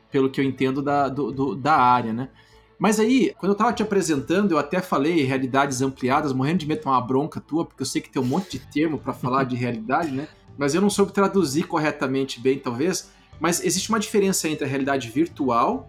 pelo 0.10 0.32
que 0.32 0.42
eu 0.42 0.44
entendo 0.44 0.82
da, 0.82 1.08
do, 1.08 1.32
do, 1.32 1.56
da 1.56 1.76
área, 1.76 2.12
né? 2.12 2.30
Mas 2.80 3.00
aí, 3.00 3.36
quando 3.38 3.52
eu 3.52 3.56
tava 3.56 3.72
te 3.72 3.84
apresentando, 3.84 4.54
eu 4.54 4.58
até 4.58 4.82
falei 4.82 5.22
realidades 5.22 5.84
ampliadas, 5.84 6.34
morrendo 6.34 6.58
de 6.58 6.66
medo 6.66 6.80
de 6.80 6.84
tomar 6.84 6.98
uma 6.98 7.06
bronca 7.06 7.40
tua, 7.40 7.64
porque 7.64 7.84
eu 7.84 7.86
sei 7.86 8.02
que 8.02 8.10
tem 8.10 8.20
um 8.20 8.26
monte 8.26 8.58
de 8.58 8.66
termo 8.66 8.98
para 8.98 9.14
falar 9.14 9.44
de 9.44 9.56
realidade, 9.56 10.10
né? 10.10 10.28
Mas 10.58 10.74
eu 10.74 10.82
não 10.82 10.90
soube 10.90 11.12
traduzir 11.12 11.68
corretamente 11.68 12.40
bem, 12.40 12.58
talvez. 12.58 13.12
Mas 13.40 13.64
existe 13.64 13.90
uma 13.90 14.00
diferença 14.00 14.50
entre 14.50 14.66
a 14.66 14.68
realidade 14.68 15.08
virtual 15.08 15.88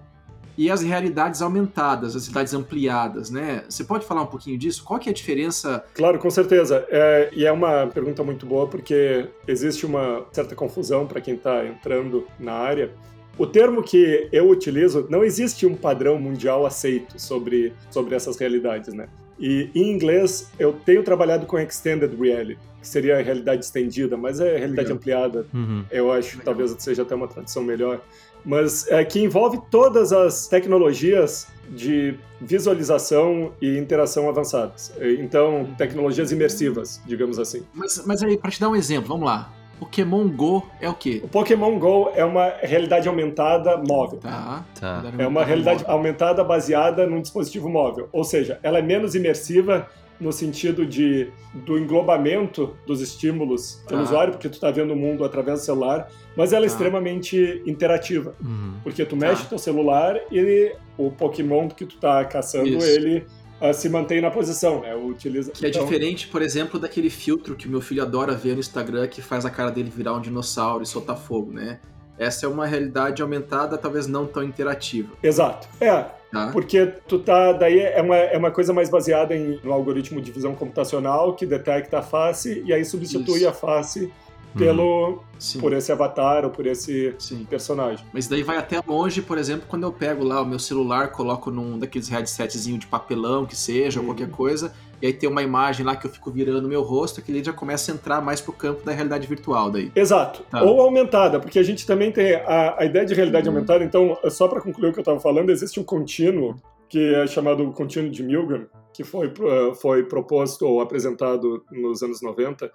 e 0.57 0.71
as 0.71 0.83
realidades 0.83 1.43
aumentadas, 1.43 2.15
as 2.15 2.27
realidades 2.27 2.55
ampliadas, 2.55 3.31
né? 3.31 3.65
Você 3.69 3.85
pode 3.85 4.05
falar 4.05 4.23
um 4.23 4.27
pouquinho 4.27 4.59
disso? 4.59 4.85
Qual 4.85 4.99
que 4.99 5.09
é 5.09 5.13
a 5.13 5.15
diferença? 5.15 5.85
Claro, 5.95 6.19
com 6.19 6.31
certeza. 6.31 6.87
É, 6.91 7.31
e 7.33 7.45
é 7.45 7.53
uma 7.53 7.87
pergunta 7.87 8.23
muito 8.23 8.47
boa 8.47 8.67
porque 8.67 9.29
existe 9.47 9.87
uma 9.87 10.25
certa 10.33 10.55
confusão 10.55 11.07
para 11.07 11.21
quem 11.21 11.35
está 11.35 11.65
entrando 11.67 12.27
na 12.39 12.53
área 12.53 12.91
o 13.39 13.47
termo 13.47 13.83
que 13.83 14.29
eu 14.31 14.49
utilizo, 14.51 15.07
não 15.09 15.25
existe 15.25 15.67
um 15.67 15.75
padrão 15.75 16.19
mundial 16.19 16.67
aceito 16.67 17.19
sobre, 17.19 17.73
sobre 17.91 18.15
essas 18.15 18.37
realidades, 18.37 18.93
né? 18.93 19.09
E 19.39 19.71
em 19.75 19.91
inglês 19.91 20.51
eu 20.59 20.73
tenho 20.73 21.03
trabalhado 21.03 21.47
com 21.47 21.59
Extended 21.59 22.15
Reality, 22.15 22.59
que 22.81 22.87
seria 22.87 23.19
a 23.19 23.23
realidade 23.23 23.65
estendida, 23.65 24.17
mas 24.17 24.39
é 24.39 24.59
realidade 24.59 24.89
Legal. 24.89 24.97
ampliada. 24.97 25.47
Uhum. 25.53 25.85
Eu 25.91 26.13
acho 26.13 26.39
que 26.39 26.45
talvez 26.45 26.75
seja 26.79 27.03
até 27.03 27.15
uma 27.15 27.27
tradução 27.27 27.63
melhor. 27.63 28.01
Mas 28.45 28.89
é 28.89 29.05
que 29.05 29.21
envolve 29.21 29.61
todas 29.71 30.13
as 30.13 30.49
tecnologias 30.49 31.47
de 31.71 32.19
visualização 32.41 33.53
e 33.61 33.79
interação 33.79 34.29
avançadas. 34.29 34.93
Então, 35.19 35.69
tecnologias 35.79 36.33
imersivas, 36.33 37.01
digamos 37.07 37.39
assim. 37.39 37.63
Mas, 37.73 38.05
mas 38.05 38.23
aí, 38.23 38.37
para 38.37 38.51
te 38.51 38.61
dar 38.61 38.69
um 38.69 38.77
exemplo, 38.77 39.09
vamos 39.09 39.27
lá. 39.27 39.53
Pokémon 39.79 40.29
Go 40.29 40.65
é 40.81 40.89
o 40.89 40.95
quê? 40.95 41.21
O 41.25 41.29
Pokémon 41.29 41.77
Go 41.77 42.13
é 42.15 42.25
uma 42.25 42.53
realidade 42.63 43.09
aumentada 43.09 43.77
móvel. 43.79 44.21
Tá. 44.21 44.65
tá. 44.79 45.03
É 45.19 45.27
uma 45.27 45.45
realidade 45.45 45.85
aumentada 45.89 46.45
baseada 46.45 47.05
num 47.05 47.21
dispositivo 47.21 47.69
móvel. 47.69 48.09
Ou 48.13 48.23
seja, 48.23 48.61
ela 48.63 48.79
é 48.79 48.83
menos 48.83 49.17
imersiva 49.17 49.89
no 50.21 50.33
sentido 50.33 50.87
de 50.87 51.31
do 51.53 51.79
englobamento 51.79 52.77
dos 52.87 53.01
estímulos 53.01 53.83
pelo 53.87 54.01
ah. 54.01 54.05
usuário, 54.05 54.33
porque 54.33 54.49
tu 54.49 54.55
está 54.55 54.71
vendo 54.71 54.93
o 54.93 54.97
mundo 54.97 55.25
através 55.25 55.61
do 55.61 55.65
celular, 55.65 56.11
mas 56.37 56.53
ela 56.53 56.65
é 56.65 56.69
ah. 56.69 56.73
extremamente 56.73 57.63
interativa, 57.67 58.35
uhum. 58.41 58.75
porque 58.83 59.05
tu 59.05 59.17
mexe 59.17 59.43
ah. 59.45 59.49
teu 59.49 59.59
celular 59.59 60.19
e 60.31 60.75
o 60.97 61.11
Pokémon 61.11 61.69
que 61.69 61.85
tu 61.85 61.97
está 61.97 62.25
caçando, 62.25 62.69
Isso. 62.69 62.87
ele 62.87 63.27
uh, 63.61 63.75
se 63.75 63.89
mantém 63.89 64.21
na 64.21 64.31
posição, 64.31 64.81
né? 64.81 64.95
Utiliza... 64.95 65.53
Que 65.53 65.67
é 65.67 65.69
então... 65.69 65.85
diferente, 65.85 66.29
por 66.29 66.43
exemplo, 66.43 66.79
daquele 66.79 67.11
filtro 67.11 67.55
que 67.55 67.67
o 67.67 67.71
meu 67.71 67.81
filho 67.81 68.03
adora 68.03 68.35
ver 68.35 68.55
no 68.55 68.61
Instagram 68.61 69.07
que 69.09 69.21
faz 69.21 69.45
a 69.45 69.51
cara 69.51 69.71
dele 69.71 69.91
virar 69.91 70.15
um 70.15 70.21
dinossauro 70.21 70.83
e 70.83 70.87
soltar 70.87 71.17
fogo, 71.17 71.53
né? 71.53 71.81
Essa 72.19 72.47
é 72.47 72.49
uma 72.49 72.67
realidade 72.67 73.23
aumentada, 73.23 73.77
talvez 73.77 74.07
não 74.07 74.27
tão 74.27 74.45
interativa. 74.45 75.13
Exato. 75.23 75.69
É, 75.81 76.07
Tá. 76.33 76.49
Porque 76.51 76.87
tu 77.07 77.19
tá. 77.19 77.53
Daí 77.53 77.79
é 77.79 78.01
uma, 78.01 78.17
é 78.17 78.39
uma 78.39 78.51
coisa 78.51 78.73
mais 78.73 78.89
baseada 78.89 79.37
em, 79.37 79.61
no 79.63 79.71
algoritmo 79.71 80.21
de 80.21 80.33
visão 80.33 80.55
computacional 80.55 81.35
que 81.35 81.45
detecta 81.45 81.99
a 81.99 82.03
face 82.03 82.63
e 82.65 82.73
aí 82.73 82.85
substitui 82.85 83.41
Isso. 83.41 83.49
a 83.49 83.53
face 83.53 84.11
pelo 84.57 85.23
Sim. 85.39 85.61
por 85.61 85.73
esse 85.73 85.93
avatar 85.93 86.45
ou 86.45 86.51
por 86.51 86.67
esse 86.67 87.15
Sim. 87.19 87.45
personagem. 87.45 88.05
Mas 88.13 88.29
daí 88.29 88.43
vai 88.43 88.57
até 88.57 88.81
longe, 88.87 89.21
por 89.21 89.37
exemplo, 89.37 89.67
quando 89.69 89.83
eu 89.83 89.93
pego 89.93 90.25
lá 90.25 90.41
o 90.41 90.47
meu 90.47 90.59
celular, 90.59 91.13
coloco 91.13 91.51
num 91.51 91.79
daqueles 91.79 92.09
headsetzinho 92.09 92.79
de 92.79 92.87
papelão 92.87 93.45
que 93.45 93.57
seja, 93.57 94.01
uhum. 94.01 94.07
ou 94.07 94.15
qualquer 94.15 94.31
coisa, 94.31 94.73
e 95.03 95.07
aí 95.07 95.13
tem 95.13 95.29
uma 95.29 95.43
imagem 95.43 95.85
lá 95.85 95.97
que 95.97 96.07
eu 96.07 96.11
fico 96.11 96.31
virando 96.31 96.69
meu 96.69 96.81
rosto, 96.81 97.19
aquele 97.19 97.43
já 97.43 97.53
começa 97.53 97.91
a 97.91 97.95
entrar 97.95 98.21
mais 98.21 98.41
pro 98.41 98.53
campo 98.53 98.85
da 98.85 98.93
realidade 98.93 99.27
virtual 99.27 99.69
daí. 99.69 99.91
Exato. 99.97 100.45
Tá. 100.49 100.63
Ou 100.63 100.81
aumentada, 100.81 101.41
porque 101.41 101.59
a 101.59 101.63
gente 101.65 101.85
também 101.85 102.13
tem 102.13 102.37
a, 102.37 102.77
a 102.79 102.85
ideia 102.85 103.05
de 103.05 103.13
realidade 103.13 103.49
uhum. 103.49 103.57
aumentada, 103.57 103.83
então, 103.83 104.17
só 104.31 104.47
para 104.47 104.61
concluir 104.61 104.91
o 104.91 104.93
que 104.93 105.01
eu 105.01 105.03
estava 105.03 105.19
falando, 105.19 105.51
existe 105.51 105.81
um 105.81 105.85
contínuo 105.85 106.55
que 106.89 107.15
é 107.15 107.27
chamado 107.27 107.69
contínuo 107.73 108.11
de 108.11 108.23
Milgram, 108.23 108.67
que 108.93 109.03
foi, 109.03 109.33
foi 109.81 110.05
proposto 110.05 110.67
ou 110.67 110.81
apresentado 110.81 111.65
nos 111.73 112.03
anos 112.03 112.23
90, 112.23 112.71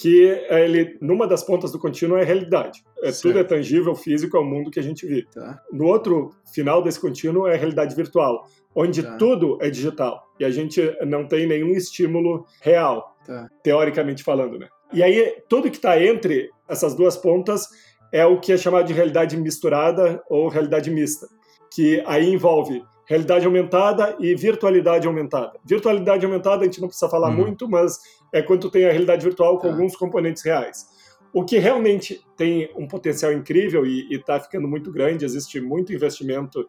que 0.00 0.24
ele, 0.48 0.96
numa 0.98 1.26
das 1.26 1.44
pontas 1.44 1.72
do 1.72 1.78
contínuo 1.78 2.16
é 2.16 2.22
a 2.22 2.24
realidade. 2.24 2.82
É, 3.02 3.12
tudo 3.12 3.38
é 3.38 3.44
tangível, 3.44 3.94
físico, 3.94 4.34
é 4.34 4.40
o 4.40 4.44
mundo 4.44 4.70
que 4.70 4.80
a 4.80 4.82
gente 4.82 5.06
vive. 5.06 5.26
Tá. 5.26 5.60
No 5.70 5.84
outro 5.84 6.30
final 6.54 6.82
desse 6.82 6.98
contínuo 6.98 7.46
é 7.46 7.54
a 7.54 7.58
realidade 7.58 7.94
virtual, 7.94 8.46
onde 8.74 9.02
tá. 9.02 9.16
tudo 9.18 9.58
é 9.60 9.68
digital 9.68 10.22
e 10.38 10.44
a 10.46 10.50
gente 10.50 10.80
não 11.06 11.28
tem 11.28 11.46
nenhum 11.46 11.72
estímulo 11.72 12.46
real, 12.62 13.14
tá. 13.26 13.46
teoricamente 13.62 14.24
falando, 14.24 14.58
né? 14.58 14.68
E 14.90 15.02
aí, 15.02 15.36
tudo 15.50 15.70
que 15.70 15.76
está 15.76 16.02
entre 16.02 16.48
essas 16.66 16.94
duas 16.94 17.18
pontas 17.18 17.68
é 18.10 18.24
o 18.24 18.40
que 18.40 18.52
é 18.52 18.56
chamado 18.56 18.86
de 18.86 18.94
realidade 18.94 19.36
misturada 19.36 20.22
ou 20.30 20.48
realidade 20.48 20.90
mista, 20.90 21.26
que 21.74 22.02
aí 22.06 22.26
envolve 22.32 22.82
realidade 23.10 23.44
aumentada 23.44 24.14
e 24.20 24.36
virtualidade 24.36 25.04
aumentada. 25.04 25.58
Virtualidade 25.64 26.24
aumentada 26.24 26.62
a 26.62 26.64
gente 26.64 26.80
não 26.80 26.86
precisa 26.86 27.10
falar 27.10 27.30
uhum. 27.30 27.38
muito, 27.38 27.68
mas 27.68 27.98
é 28.32 28.40
quando 28.40 28.60
tu 28.60 28.70
tem 28.70 28.84
a 28.84 28.92
realidade 28.92 29.24
virtual 29.24 29.58
com 29.58 29.66
tá. 29.66 29.74
alguns 29.74 29.96
componentes 29.96 30.44
reais. 30.44 30.86
O 31.32 31.44
que 31.44 31.58
realmente 31.58 32.24
tem 32.36 32.70
um 32.76 32.86
potencial 32.86 33.32
incrível 33.32 33.84
e 33.84 34.06
está 34.14 34.38
ficando 34.38 34.68
muito 34.68 34.92
grande, 34.92 35.24
existe 35.24 35.60
muito 35.60 35.92
investimento 35.92 36.64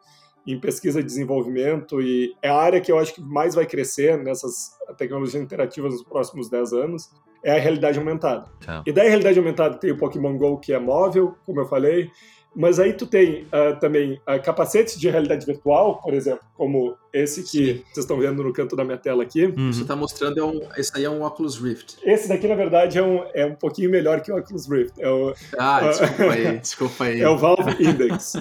em 0.48 0.60
pesquisa 0.60 1.00
e 1.00 1.04
desenvolvimento 1.04 2.02
e 2.02 2.34
é 2.42 2.50
a 2.50 2.56
área 2.56 2.82
que 2.82 2.92
eu 2.92 2.98
acho 2.98 3.14
que 3.14 3.22
mais 3.22 3.54
vai 3.54 3.68
crescer 3.68 4.18
nessas 4.18 4.72
tecnologias 4.98 5.44
interativas 5.44 5.94
nos 5.94 6.04
próximos 6.04 6.50
10 6.50 6.74
anos, 6.74 7.12
é 7.44 7.52
a 7.52 7.60
realidade 7.60 8.00
aumentada. 8.00 8.50
Tá. 8.66 8.82
E 8.84 8.92
daí 8.92 9.06
a 9.06 9.10
realidade 9.10 9.38
aumentada 9.38 9.78
tem 9.78 9.92
o 9.92 9.98
Pokémon 9.98 10.36
GO, 10.36 10.58
que 10.58 10.74
é 10.74 10.80
móvel, 10.80 11.36
como 11.46 11.60
eu 11.60 11.68
falei, 11.68 12.10
mas 12.54 12.80
aí 12.80 12.94
tu 12.94 13.06
tem 13.06 13.44
uh, 13.46 13.80
também 13.80 14.20
uh, 14.28 14.42
capacetes 14.44 15.00
de 15.00 15.10
realidade 15.10 15.46
virtual, 15.46 16.02
por 16.02 16.14
exemplo, 16.14 16.44
como 16.54 16.98
esse 17.14 17.44
que 17.44 17.48
Sim. 17.48 17.84
vocês 17.84 17.98
estão 17.98 18.20
vendo 18.20 18.44
no 18.44 18.52
canto 18.52 18.76
da 18.76 18.84
minha 18.84 18.98
tela 18.98 19.24
aqui. 19.24 19.46
Uhum. 19.46 19.72
Você 19.72 19.84
está 19.84 19.96
mostrando, 19.96 20.38
é 20.38 20.44
um, 20.44 20.60
esse 20.76 20.92
aí 20.96 21.06
é 21.06 21.10
um 21.10 21.24
Oculus 21.24 21.58
Rift. 21.58 21.98
Esse 22.04 22.28
daqui, 22.28 22.48
na 22.48 22.56
verdade, 22.56 22.98
é 22.98 23.04
um, 23.04 23.24
é 23.34 23.46
um 23.46 23.56
pouquinho 23.56 23.90
melhor 23.90 24.22
que 24.22 24.32
o 24.32 24.38
Oculus 24.38 24.70
Rift. 24.70 24.94
É 25.00 25.10
o, 25.10 25.34
ah, 25.58 25.80
uh, 25.82 25.90
desculpa 25.90 26.34
aí, 26.34 26.60
desculpa 26.60 27.04
aí. 27.06 27.22
É 27.22 27.30
o 27.30 27.38
Valve 27.38 27.84
Index. 27.84 28.34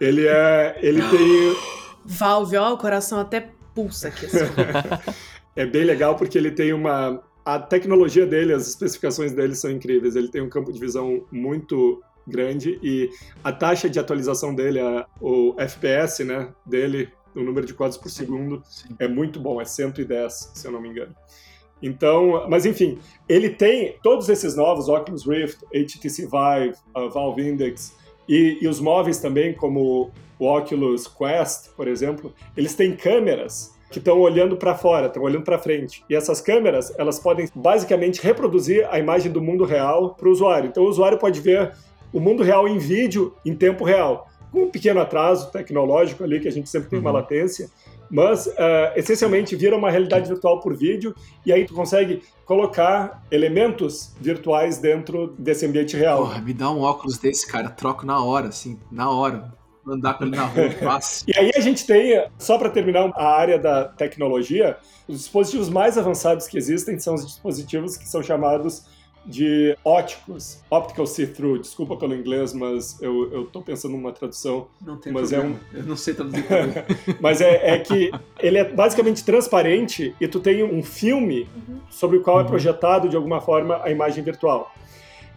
ele 0.00 0.26
é, 0.28 0.78
ele 0.80 1.02
tem... 1.02 1.56
Valve, 2.04 2.56
ó, 2.56 2.72
o 2.72 2.78
coração 2.78 3.18
até 3.18 3.48
pulsa 3.74 4.08
aqui. 4.08 4.26
Assim. 4.26 4.38
é 5.56 5.66
bem 5.66 5.82
legal 5.82 6.14
porque 6.14 6.38
ele 6.38 6.52
tem 6.52 6.72
uma... 6.72 7.20
A 7.44 7.60
tecnologia 7.60 8.26
dele, 8.26 8.52
as 8.52 8.68
especificações 8.68 9.32
dele 9.32 9.54
são 9.54 9.70
incríveis. 9.70 10.16
Ele 10.16 10.28
tem 10.28 10.40
um 10.40 10.48
campo 10.48 10.72
de 10.72 10.80
visão 10.80 11.24
muito 11.30 12.02
grande 12.26 12.78
e 12.82 13.10
a 13.42 13.52
taxa 13.52 13.88
de 13.88 13.98
atualização 13.98 14.54
dele, 14.54 14.80
a, 14.80 15.06
o 15.20 15.54
FPS 15.58 16.24
né, 16.24 16.48
dele, 16.64 17.08
o 17.34 17.40
número 17.40 17.66
de 17.66 17.74
quadros 17.74 17.98
por 17.98 18.10
segundo, 18.10 18.62
Sim. 18.64 18.96
é 18.98 19.06
muito 19.06 19.38
bom, 19.38 19.60
é 19.60 19.64
110, 19.64 20.52
se 20.54 20.66
eu 20.66 20.72
não 20.72 20.80
me 20.80 20.88
engano. 20.88 21.14
Então, 21.82 22.48
mas 22.48 22.64
enfim, 22.64 22.98
ele 23.28 23.50
tem 23.50 23.96
todos 24.02 24.28
esses 24.28 24.56
novos, 24.56 24.88
Oculus 24.88 25.26
Rift, 25.26 25.58
HTC 25.74 26.22
Vive, 26.22 26.76
a 26.94 27.06
Valve 27.06 27.46
Index 27.46 27.94
e, 28.28 28.58
e 28.60 28.68
os 28.68 28.80
móveis 28.80 29.18
também, 29.18 29.52
como 29.52 30.10
o 30.38 30.46
Oculus 30.46 31.06
Quest, 31.06 31.70
por 31.76 31.86
exemplo, 31.86 32.34
eles 32.56 32.74
têm 32.74 32.96
câmeras 32.96 33.76
que 33.90 33.98
estão 33.98 34.18
olhando 34.18 34.56
para 34.56 34.74
fora, 34.74 35.06
estão 35.06 35.22
olhando 35.22 35.44
para 35.44 35.58
frente. 35.58 36.04
E 36.10 36.14
essas 36.14 36.40
câmeras, 36.40 36.92
elas 36.98 37.18
podem 37.18 37.48
basicamente 37.54 38.20
reproduzir 38.20 38.86
a 38.90 38.98
imagem 38.98 39.30
do 39.30 39.40
mundo 39.40 39.64
real 39.64 40.14
para 40.14 40.28
o 40.28 40.32
usuário. 40.32 40.68
Então 40.68 40.84
o 40.84 40.88
usuário 40.88 41.18
pode 41.18 41.40
ver 41.40 41.72
o 42.16 42.20
mundo 42.20 42.42
real 42.42 42.66
em 42.66 42.78
vídeo 42.78 43.34
em 43.44 43.54
tempo 43.54 43.84
real, 43.84 44.30
com 44.50 44.62
um 44.62 44.70
pequeno 44.70 45.00
atraso 45.00 45.52
tecnológico 45.52 46.24
ali, 46.24 46.40
que 46.40 46.48
a 46.48 46.50
gente 46.50 46.66
sempre 46.66 46.88
tem 46.88 46.98
uma 46.98 47.10
uhum. 47.10 47.16
latência, 47.16 47.68
mas 48.10 48.46
uh, 48.46 48.96
essencialmente 48.96 49.54
vira 49.54 49.76
uma 49.76 49.90
realidade 49.90 50.26
virtual 50.26 50.60
por 50.60 50.74
vídeo 50.74 51.14
e 51.44 51.52
aí 51.52 51.66
tu 51.66 51.74
consegue 51.74 52.22
colocar 52.46 53.22
elementos 53.30 54.14
virtuais 54.18 54.78
dentro 54.78 55.34
desse 55.38 55.66
ambiente 55.66 55.94
real. 55.94 56.20
Porra, 56.20 56.40
me 56.40 56.54
dá 56.54 56.70
um 56.70 56.80
óculos 56.80 57.18
desse, 57.18 57.46
cara, 57.46 57.68
troco 57.68 58.06
na 58.06 58.24
hora, 58.24 58.48
assim, 58.48 58.78
na 58.90 59.10
hora. 59.10 59.52
Andar 59.86 60.14
com 60.14 60.24
ele 60.24 60.34
na 60.34 60.46
rua, 60.46 60.70
fácil. 60.82 61.26
e 61.28 61.38
aí 61.38 61.52
a 61.54 61.60
gente 61.60 61.86
tem, 61.86 62.24
só 62.38 62.56
para 62.56 62.70
terminar 62.70 63.12
a 63.14 63.26
área 63.36 63.58
da 63.58 63.84
tecnologia, 63.84 64.78
os 65.06 65.18
dispositivos 65.18 65.68
mais 65.68 65.98
avançados 65.98 66.48
que 66.48 66.56
existem 66.56 66.98
são 66.98 67.14
os 67.14 67.24
dispositivos 67.26 67.96
que 67.96 68.08
são 68.08 68.22
chamados 68.22 68.95
de 69.26 69.76
óticos, 69.84 70.60
optical 70.70 71.06
see-through, 71.06 71.58
desculpa 71.58 71.96
pelo 71.96 72.14
inglês, 72.14 72.52
mas 72.52 73.00
eu, 73.02 73.32
eu 73.32 73.44
tô 73.46 73.60
pensando 73.60 73.92
numa 73.92 74.12
tradução. 74.12 74.68
Não 74.80 74.96
tem 74.96 75.12
mas 75.12 75.30
problema. 75.30 75.58
é 75.72 75.76
um... 75.76 75.78
Eu 75.80 75.86
não 75.86 75.96
sei 75.96 76.14
traduzir 76.14 76.44
Mas 77.20 77.40
é, 77.40 77.74
é, 77.74 77.78
que 77.78 78.10
ele 78.38 78.58
é 78.58 78.64
basicamente 78.64 79.24
transparente 79.24 80.14
e 80.20 80.28
tu 80.28 80.38
tem 80.38 80.62
um 80.62 80.82
filme 80.82 81.48
uhum. 81.56 81.80
sobre 81.90 82.18
o 82.18 82.22
qual 82.22 82.38
é 82.38 82.42
uhum. 82.42 82.48
projetado 82.48 83.08
de 83.08 83.16
alguma 83.16 83.40
forma 83.40 83.80
a 83.82 83.90
imagem 83.90 84.22
virtual. 84.22 84.72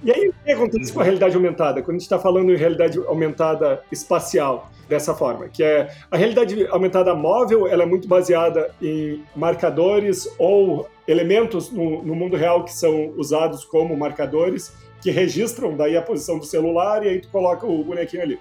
E 0.03 0.11
aí, 0.11 0.29
o 0.29 0.33
que 0.45 0.51
acontece 0.51 0.93
com 0.93 1.01
a 1.01 1.03
realidade 1.03 1.35
aumentada? 1.35 1.81
Quando 1.81 1.89
a 1.89 1.99
gente 1.99 2.03
está 2.03 2.17
falando 2.17 2.53
em 2.53 2.55
realidade 2.55 2.97
aumentada 3.05 3.83
espacial, 3.91 4.71
dessa 4.89 5.13
forma, 5.13 5.47
que 5.47 5.63
é 5.63 5.87
a 6.09 6.17
realidade 6.17 6.65
aumentada 6.67 7.13
móvel, 7.13 7.67
ela 7.67 7.83
é 7.83 7.85
muito 7.85 8.07
baseada 8.07 8.71
em 8.81 9.23
marcadores 9.35 10.27
ou 10.39 10.89
elementos 11.07 11.71
no, 11.71 12.03
no 12.03 12.15
mundo 12.15 12.35
real 12.35 12.65
que 12.65 12.73
são 12.73 13.13
usados 13.15 13.63
como 13.63 13.95
marcadores, 13.95 14.73
que 14.99 15.11
registram 15.11 15.77
daí 15.77 15.95
a 15.95 16.01
posição 16.01 16.39
do 16.39 16.45
celular 16.45 17.05
e 17.05 17.09
aí 17.09 17.21
tu 17.21 17.29
coloca 17.29 17.67
o 17.67 17.83
bonequinho 17.83 18.23
ali. 18.23 18.39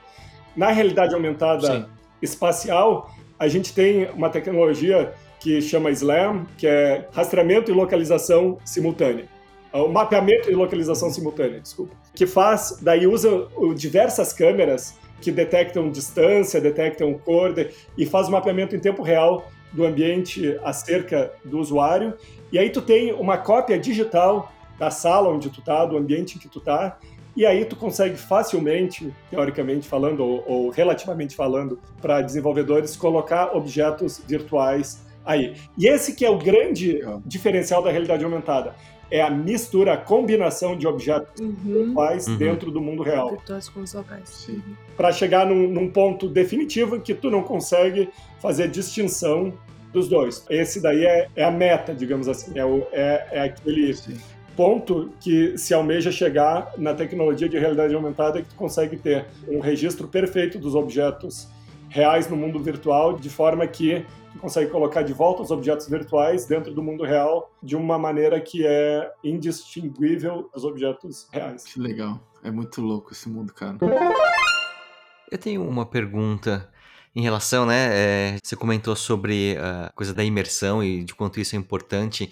Na 0.56 0.70
realidade 0.70 1.14
aumentada 1.14 1.66
Sim. 1.66 1.84
espacial, 2.22 3.14
a 3.38 3.46
gente 3.46 3.74
tem 3.74 4.10
uma 4.10 4.30
tecnologia 4.30 5.12
que 5.38 5.60
chama 5.60 5.90
SLAM, 5.90 6.46
que 6.56 6.66
é 6.66 7.06
rastreamento 7.12 7.70
e 7.70 7.74
localização 7.74 8.58
simultânea. 8.64 9.26
É 9.72 9.76
o 9.76 9.88
mapeamento 9.88 10.50
e 10.50 10.54
localização 10.54 11.10
simultânea, 11.10 11.60
desculpa. 11.60 11.94
Que 12.14 12.26
faz, 12.26 12.78
daí 12.80 13.06
usa 13.06 13.46
diversas 13.76 14.32
câmeras 14.32 14.98
que 15.20 15.32
detectam 15.32 15.90
distância, 15.90 16.60
detectam 16.60 17.14
cor 17.14 17.54
e 17.96 18.06
faz 18.06 18.28
o 18.28 18.30
mapeamento 18.30 18.76
em 18.76 18.80
tempo 18.80 19.02
real 19.02 19.50
do 19.72 19.84
ambiente 19.84 20.58
acerca 20.62 21.32
do 21.44 21.58
usuário. 21.58 22.14
E 22.52 22.58
aí 22.58 22.70
tu 22.70 22.80
tem 22.80 23.12
uma 23.12 23.36
cópia 23.36 23.78
digital 23.78 24.52
da 24.78 24.90
sala 24.90 25.28
onde 25.28 25.50
tu 25.50 25.60
tá, 25.60 25.84
do 25.84 25.96
ambiente 25.96 26.36
em 26.36 26.38
que 26.38 26.48
tu 26.48 26.60
tá, 26.60 26.98
e 27.36 27.44
aí 27.44 27.64
tu 27.64 27.76
consegue 27.76 28.16
facilmente, 28.16 29.12
teoricamente 29.30 29.86
falando 29.86 30.24
ou, 30.24 30.44
ou 30.46 30.70
relativamente 30.70 31.36
falando, 31.36 31.78
para 32.00 32.22
desenvolvedores 32.22 32.96
colocar 32.96 33.56
objetos 33.56 34.22
virtuais 34.26 35.04
aí. 35.24 35.54
E 35.76 35.86
esse 35.86 36.14
que 36.14 36.24
é 36.24 36.30
o 36.30 36.38
grande 36.38 37.00
diferencial 37.24 37.82
da 37.82 37.90
realidade 37.90 38.24
aumentada 38.24 38.74
é 39.10 39.22
a 39.22 39.30
mistura, 39.30 39.94
a 39.94 39.96
combinação 39.96 40.76
de 40.76 40.86
objetos 40.86 41.40
uhum. 41.40 41.54
virtuais 41.62 42.26
uhum. 42.26 42.36
dentro 42.36 42.70
do 42.70 42.80
mundo 42.80 43.02
real. 43.02 43.30
Virtuais 43.30 43.68
com 43.68 43.80
os 43.80 43.92
locais. 43.94 44.48
Uhum. 44.48 44.74
Para 44.96 45.12
chegar 45.12 45.46
num, 45.46 45.68
num, 45.68 45.90
ponto 45.90 46.28
definitivo 46.28 46.96
em 46.96 47.00
que 47.00 47.14
tu 47.14 47.30
não 47.30 47.42
consegue 47.42 48.08
fazer 48.40 48.68
distinção 48.68 49.52
dos 49.92 50.08
dois. 50.08 50.44
Esse 50.50 50.80
daí 50.80 51.04
é, 51.04 51.28
é 51.34 51.44
a 51.44 51.50
meta, 51.50 51.94
digamos 51.94 52.28
assim. 52.28 52.58
É, 52.58 52.64
o, 52.64 52.86
é, 52.92 53.26
é 53.32 53.40
aquele 53.40 53.94
Sim. 53.94 54.16
ponto 54.54 55.10
que 55.20 55.56
se 55.56 55.72
almeja 55.72 56.12
chegar 56.12 56.72
na 56.76 56.92
tecnologia 56.92 57.48
de 57.48 57.58
realidade 57.58 57.94
aumentada 57.94 58.42
que 58.42 58.48
tu 58.48 58.54
consegue 58.54 58.96
ter 58.96 59.24
um 59.48 59.60
registro 59.60 60.06
perfeito 60.06 60.58
dos 60.58 60.74
objetos 60.74 61.48
reais 61.88 62.28
no 62.28 62.36
mundo 62.36 62.60
virtual, 62.60 63.16
de 63.16 63.30
forma 63.30 63.66
que 63.66 64.04
tu 64.32 64.38
consegue 64.38 64.70
colocar 64.70 65.02
de 65.02 65.12
volta 65.12 65.42
os 65.42 65.50
objetos 65.50 65.88
virtuais 65.88 66.46
dentro 66.46 66.72
do 66.72 66.82
mundo 66.82 67.04
real 67.04 67.52
de 67.62 67.76
uma 67.76 67.98
maneira 67.98 68.40
que 68.40 68.66
é 68.66 69.10
indistinguível 69.22 70.50
dos 70.52 70.64
objetos 70.64 71.28
reais. 71.32 71.64
Que 71.64 71.80
legal. 71.80 72.20
É 72.42 72.50
muito 72.50 72.80
louco 72.80 73.12
esse 73.12 73.28
mundo, 73.28 73.52
cara. 73.52 73.76
Eu 75.30 75.38
tenho 75.38 75.66
uma 75.66 75.84
pergunta 75.84 76.70
em 77.14 77.22
relação, 77.22 77.66
né? 77.66 77.88
É, 77.90 78.36
você 78.42 78.54
comentou 78.54 78.94
sobre 78.94 79.56
a 79.58 79.90
coisa 79.94 80.14
da 80.14 80.22
imersão 80.22 80.82
e 80.82 81.02
de 81.02 81.14
quanto 81.14 81.40
isso 81.40 81.56
é 81.56 81.58
importante. 81.58 82.30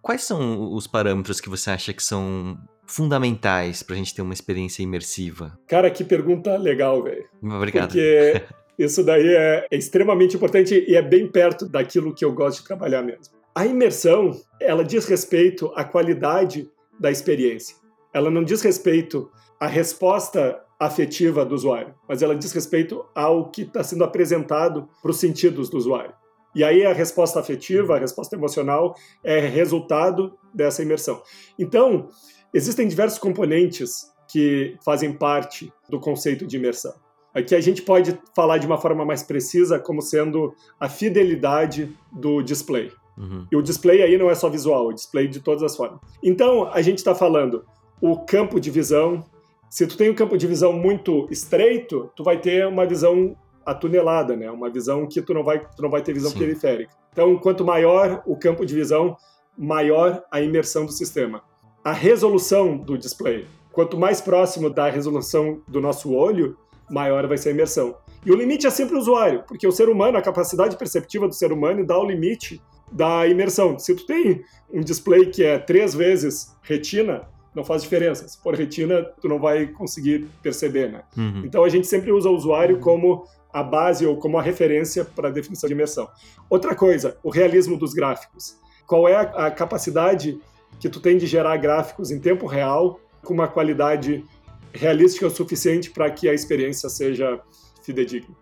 Quais 0.00 0.22
são 0.22 0.72
os 0.72 0.86
parâmetros 0.86 1.40
que 1.40 1.48
você 1.48 1.70
acha 1.70 1.92
que 1.92 2.02
são 2.02 2.56
fundamentais 2.86 3.82
para 3.82 3.94
a 3.94 3.98
gente 3.98 4.14
ter 4.14 4.22
uma 4.22 4.32
experiência 4.32 4.82
imersiva? 4.82 5.58
Cara, 5.66 5.90
que 5.90 6.04
pergunta 6.04 6.56
legal, 6.56 7.02
velho. 7.02 7.28
Obrigado. 7.42 7.88
Porque 7.88 8.42
Isso 8.78 9.02
daí 9.02 9.34
é, 9.34 9.66
é 9.70 9.76
extremamente 9.76 10.36
importante 10.36 10.84
e 10.86 10.94
é 10.94 11.02
bem 11.02 11.26
perto 11.26 11.68
daquilo 11.68 12.14
que 12.14 12.24
eu 12.24 12.32
gosto 12.32 12.60
de 12.60 12.68
trabalhar 12.68 13.02
mesmo. 13.02 13.34
A 13.54 13.66
imersão, 13.66 14.30
ela 14.60 14.84
diz 14.84 15.06
respeito 15.06 15.72
à 15.74 15.82
qualidade 15.82 16.70
da 16.98 17.10
experiência. 17.10 17.74
Ela 18.14 18.30
não 18.30 18.44
diz 18.44 18.62
respeito 18.62 19.30
à 19.58 19.66
resposta 19.66 20.62
afetiva 20.78 21.44
do 21.44 21.56
usuário, 21.56 21.92
mas 22.08 22.22
ela 22.22 22.36
diz 22.36 22.52
respeito 22.52 23.04
ao 23.14 23.50
que 23.50 23.62
está 23.62 23.82
sendo 23.82 24.04
apresentado 24.04 24.88
para 25.02 25.10
os 25.10 25.18
sentidos 25.18 25.68
do 25.68 25.76
usuário. 25.76 26.14
E 26.54 26.62
aí 26.62 26.86
a 26.86 26.92
resposta 26.92 27.40
afetiva, 27.40 27.96
a 27.96 27.98
resposta 27.98 28.36
emocional 28.36 28.94
é 29.24 29.40
resultado 29.40 30.38
dessa 30.54 30.82
imersão. 30.82 31.20
Então, 31.58 32.08
existem 32.54 32.86
diversos 32.86 33.18
componentes 33.18 34.06
que 34.30 34.76
fazem 34.84 35.12
parte 35.12 35.72
do 35.88 35.98
conceito 35.98 36.46
de 36.46 36.56
imersão. 36.56 36.94
Aqui 37.38 37.54
a 37.54 37.60
gente 37.60 37.82
pode 37.82 38.18
falar 38.34 38.58
de 38.58 38.66
uma 38.66 38.78
forma 38.78 39.04
mais 39.04 39.22
precisa 39.22 39.78
como 39.78 40.02
sendo 40.02 40.54
a 40.78 40.88
fidelidade 40.88 41.96
do 42.12 42.42
display. 42.42 42.90
Uhum. 43.16 43.46
E 43.50 43.56
o 43.56 43.62
display 43.62 44.02
aí 44.02 44.18
não 44.18 44.30
é 44.30 44.34
só 44.34 44.48
visual, 44.48 44.88
o 44.88 44.92
display 44.92 45.28
de 45.28 45.40
todas 45.40 45.62
as 45.62 45.76
formas. 45.76 46.00
Então, 46.22 46.68
a 46.72 46.82
gente 46.82 46.98
está 46.98 47.14
falando 47.14 47.64
o 48.00 48.18
campo 48.18 48.60
de 48.60 48.70
visão. 48.70 49.24
Se 49.70 49.86
tu 49.86 49.96
tem 49.96 50.10
um 50.10 50.14
campo 50.14 50.36
de 50.36 50.46
visão 50.46 50.72
muito 50.72 51.26
estreito, 51.30 52.10
tu 52.16 52.24
vai 52.24 52.38
ter 52.38 52.66
uma 52.66 52.86
visão 52.86 53.36
atunelada, 53.64 54.34
né? 54.34 54.50
Uma 54.50 54.70
visão 54.70 55.06
que 55.06 55.20
tu 55.20 55.34
não 55.34 55.44
vai, 55.44 55.60
tu 55.60 55.82
não 55.82 55.90
vai 55.90 56.02
ter 56.02 56.12
visão 56.12 56.30
Sim. 56.30 56.38
periférica. 56.38 56.92
Então, 57.12 57.36
quanto 57.36 57.64
maior 57.64 58.22
o 58.26 58.36
campo 58.36 58.64
de 58.64 58.74
visão, 58.74 59.16
maior 59.56 60.24
a 60.30 60.40
imersão 60.40 60.86
do 60.86 60.92
sistema. 60.92 61.42
A 61.84 61.92
resolução 61.92 62.76
do 62.76 62.96
display. 62.96 63.46
Quanto 63.72 63.98
mais 63.98 64.20
próximo 64.20 64.70
da 64.70 64.88
resolução 64.88 65.60
do 65.68 65.80
nosso 65.80 66.12
olho, 66.14 66.56
maior 66.90 67.26
vai 67.26 67.38
ser 67.38 67.50
a 67.50 67.52
imersão. 67.52 67.96
E 68.24 68.30
o 68.30 68.36
limite 68.36 68.66
é 68.66 68.70
sempre 68.70 68.96
o 68.96 68.98
usuário, 68.98 69.44
porque 69.46 69.66
o 69.66 69.72
ser 69.72 69.88
humano, 69.88 70.18
a 70.18 70.22
capacidade 70.22 70.76
perceptiva 70.76 71.28
do 71.28 71.34
ser 71.34 71.52
humano 71.52 71.86
dá 71.86 71.98
o 71.98 72.04
limite 72.04 72.60
da 72.90 73.26
imersão. 73.26 73.78
Se 73.78 73.94
tu 73.94 74.06
tem 74.06 74.42
um 74.72 74.80
display 74.80 75.26
que 75.26 75.44
é 75.44 75.58
três 75.58 75.94
vezes 75.94 76.56
retina, 76.62 77.28
não 77.54 77.64
faz 77.64 77.82
diferença. 77.82 78.26
Se 78.26 78.40
for 78.42 78.54
retina, 78.54 79.02
tu 79.20 79.28
não 79.28 79.38
vai 79.38 79.66
conseguir 79.66 80.28
perceber, 80.42 80.90
né? 80.90 81.02
Uhum. 81.16 81.42
Então 81.44 81.64
a 81.64 81.68
gente 81.68 81.86
sempre 81.86 82.12
usa 82.12 82.28
o 82.28 82.34
usuário 82.34 82.78
como 82.80 83.24
a 83.52 83.62
base 83.62 84.06
ou 84.06 84.16
como 84.16 84.38
a 84.38 84.42
referência 84.42 85.04
para 85.04 85.28
a 85.28 85.32
definição 85.32 85.66
de 85.66 85.74
imersão. 85.74 86.08
Outra 86.48 86.74
coisa, 86.74 87.16
o 87.22 87.30
realismo 87.30 87.76
dos 87.76 87.94
gráficos. 87.94 88.56
Qual 88.86 89.08
é 89.08 89.16
a 89.16 89.50
capacidade 89.50 90.40
que 90.78 90.88
tu 90.88 91.00
tem 91.00 91.18
de 91.18 91.26
gerar 91.26 91.56
gráficos 91.56 92.10
em 92.10 92.20
tempo 92.20 92.46
real 92.46 93.00
com 93.22 93.34
uma 93.34 93.48
qualidade 93.48 94.24
realística 94.72 95.26
o 95.26 95.30
suficiente 95.30 95.90
para 95.90 96.10
que 96.10 96.28
a 96.28 96.34
experiência 96.34 96.88
seja 96.88 97.40
fidedigna. 97.82 98.34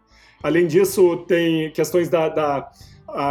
Além 0.43 0.67
disso, 0.67 1.25
tem 1.27 1.71
questões 1.73 2.09
da, 2.09 2.29
da 2.29 2.71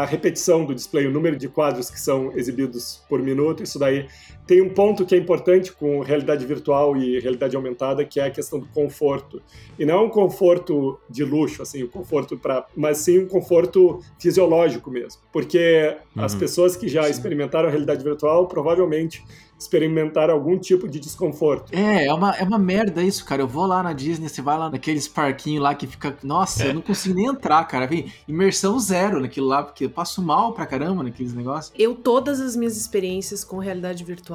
repetição 0.06 0.66
do 0.66 0.74
display, 0.74 1.06
o 1.06 1.12
número 1.12 1.36
de 1.36 1.48
quadros 1.48 1.90
que 1.90 2.00
são 2.00 2.32
exibidos 2.36 3.04
por 3.08 3.22
minuto, 3.22 3.62
isso 3.62 3.78
daí 3.78 4.08
tem 4.46 4.62
um 4.62 4.70
ponto 4.70 5.06
que 5.06 5.16
é 5.16 5.18
importante 5.18 5.72
com 5.72 6.02
realidade 6.02 6.46
virtual 6.46 6.96
e 6.96 7.20
realidade 7.20 7.56
aumentada, 7.56 8.06
que 8.06 8.20
é 8.20 8.26
a 8.26 8.32
questão 8.32 8.60
do 8.60 8.68
conforto. 8.68 9.42
E 9.78 9.86
não 9.86 9.96
é 9.96 10.02
um 10.02 10.10
conforto 10.10 11.00
de 11.10 11.24
luxo, 11.24 11.62
assim, 11.62 11.84
um 11.84 11.88
conforto 11.88 12.38
para, 12.38 12.66
mas 12.76 13.00
sim 13.00 13.20
um 13.20 13.28
conforto 13.28 14.00
fisiológico 14.20 14.92
mesmo, 14.92 15.22
porque 15.32 15.98
uhum. 16.16 16.24
as 16.24 16.36
pessoas 16.36 16.76
que 16.76 16.88
já 16.88 17.04
sim. 17.04 17.12
experimentaram 17.12 17.68
a 17.68 17.72
realidade 17.72 18.04
virtual 18.04 18.48
provavelmente 18.48 19.24
experimentar 19.58 20.30
algum 20.30 20.58
tipo 20.58 20.88
de 20.88 21.00
desconforto. 21.00 21.74
É, 21.74 22.06
é 22.06 22.14
uma, 22.14 22.32
é 22.32 22.44
uma 22.44 22.60
merda 22.60 23.02
isso, 23.02 23.24
cara. 23.26 23.42
Eu 23.42 23.48
vou 23.48 23.66
lá 23.66 23.82
na 23.82 23.94
Disney, 23.94 24.28
você 24.28 24.42
vai 24.42 24.58
lá 24.58 24.70
naqueles 24.70 25.08
parquinhos 25.08 25.64
lá 25.64 25.74
que 25.74 25.88
fica. 25.88 26.16
Nossa, 26.24 26.64
é. 26.64 26.70
eu 26.70 26.74
não 26.74 26.82
consigo 26.82 27.16
nem 27.16 27.28
entrar, 27.28 27.64
cara. 27.66 27.88
Vem 27.88 28.12
imersão 28.28 28.78
zero 28.80 29.20
naquilo 29.22 29.48
lá, 29.48 29.64
porque 29.64 29.86
eu 29.86 29.90
passo 29.90 30.22
mal 30.22 30.54
pra 30.54 30.66
caramba 30.66 31.04
naqueles 31.04 31.34
negócios. 31.34 31.74
Eu, 31.78 31.96
todas 31.96 32.40
as 32.42 32.56
minhas 32.56 32.76
experiências 32.76 33.44
com 33.44 33.58
realidade 33.58 34.04
virtual, 34.04 34.35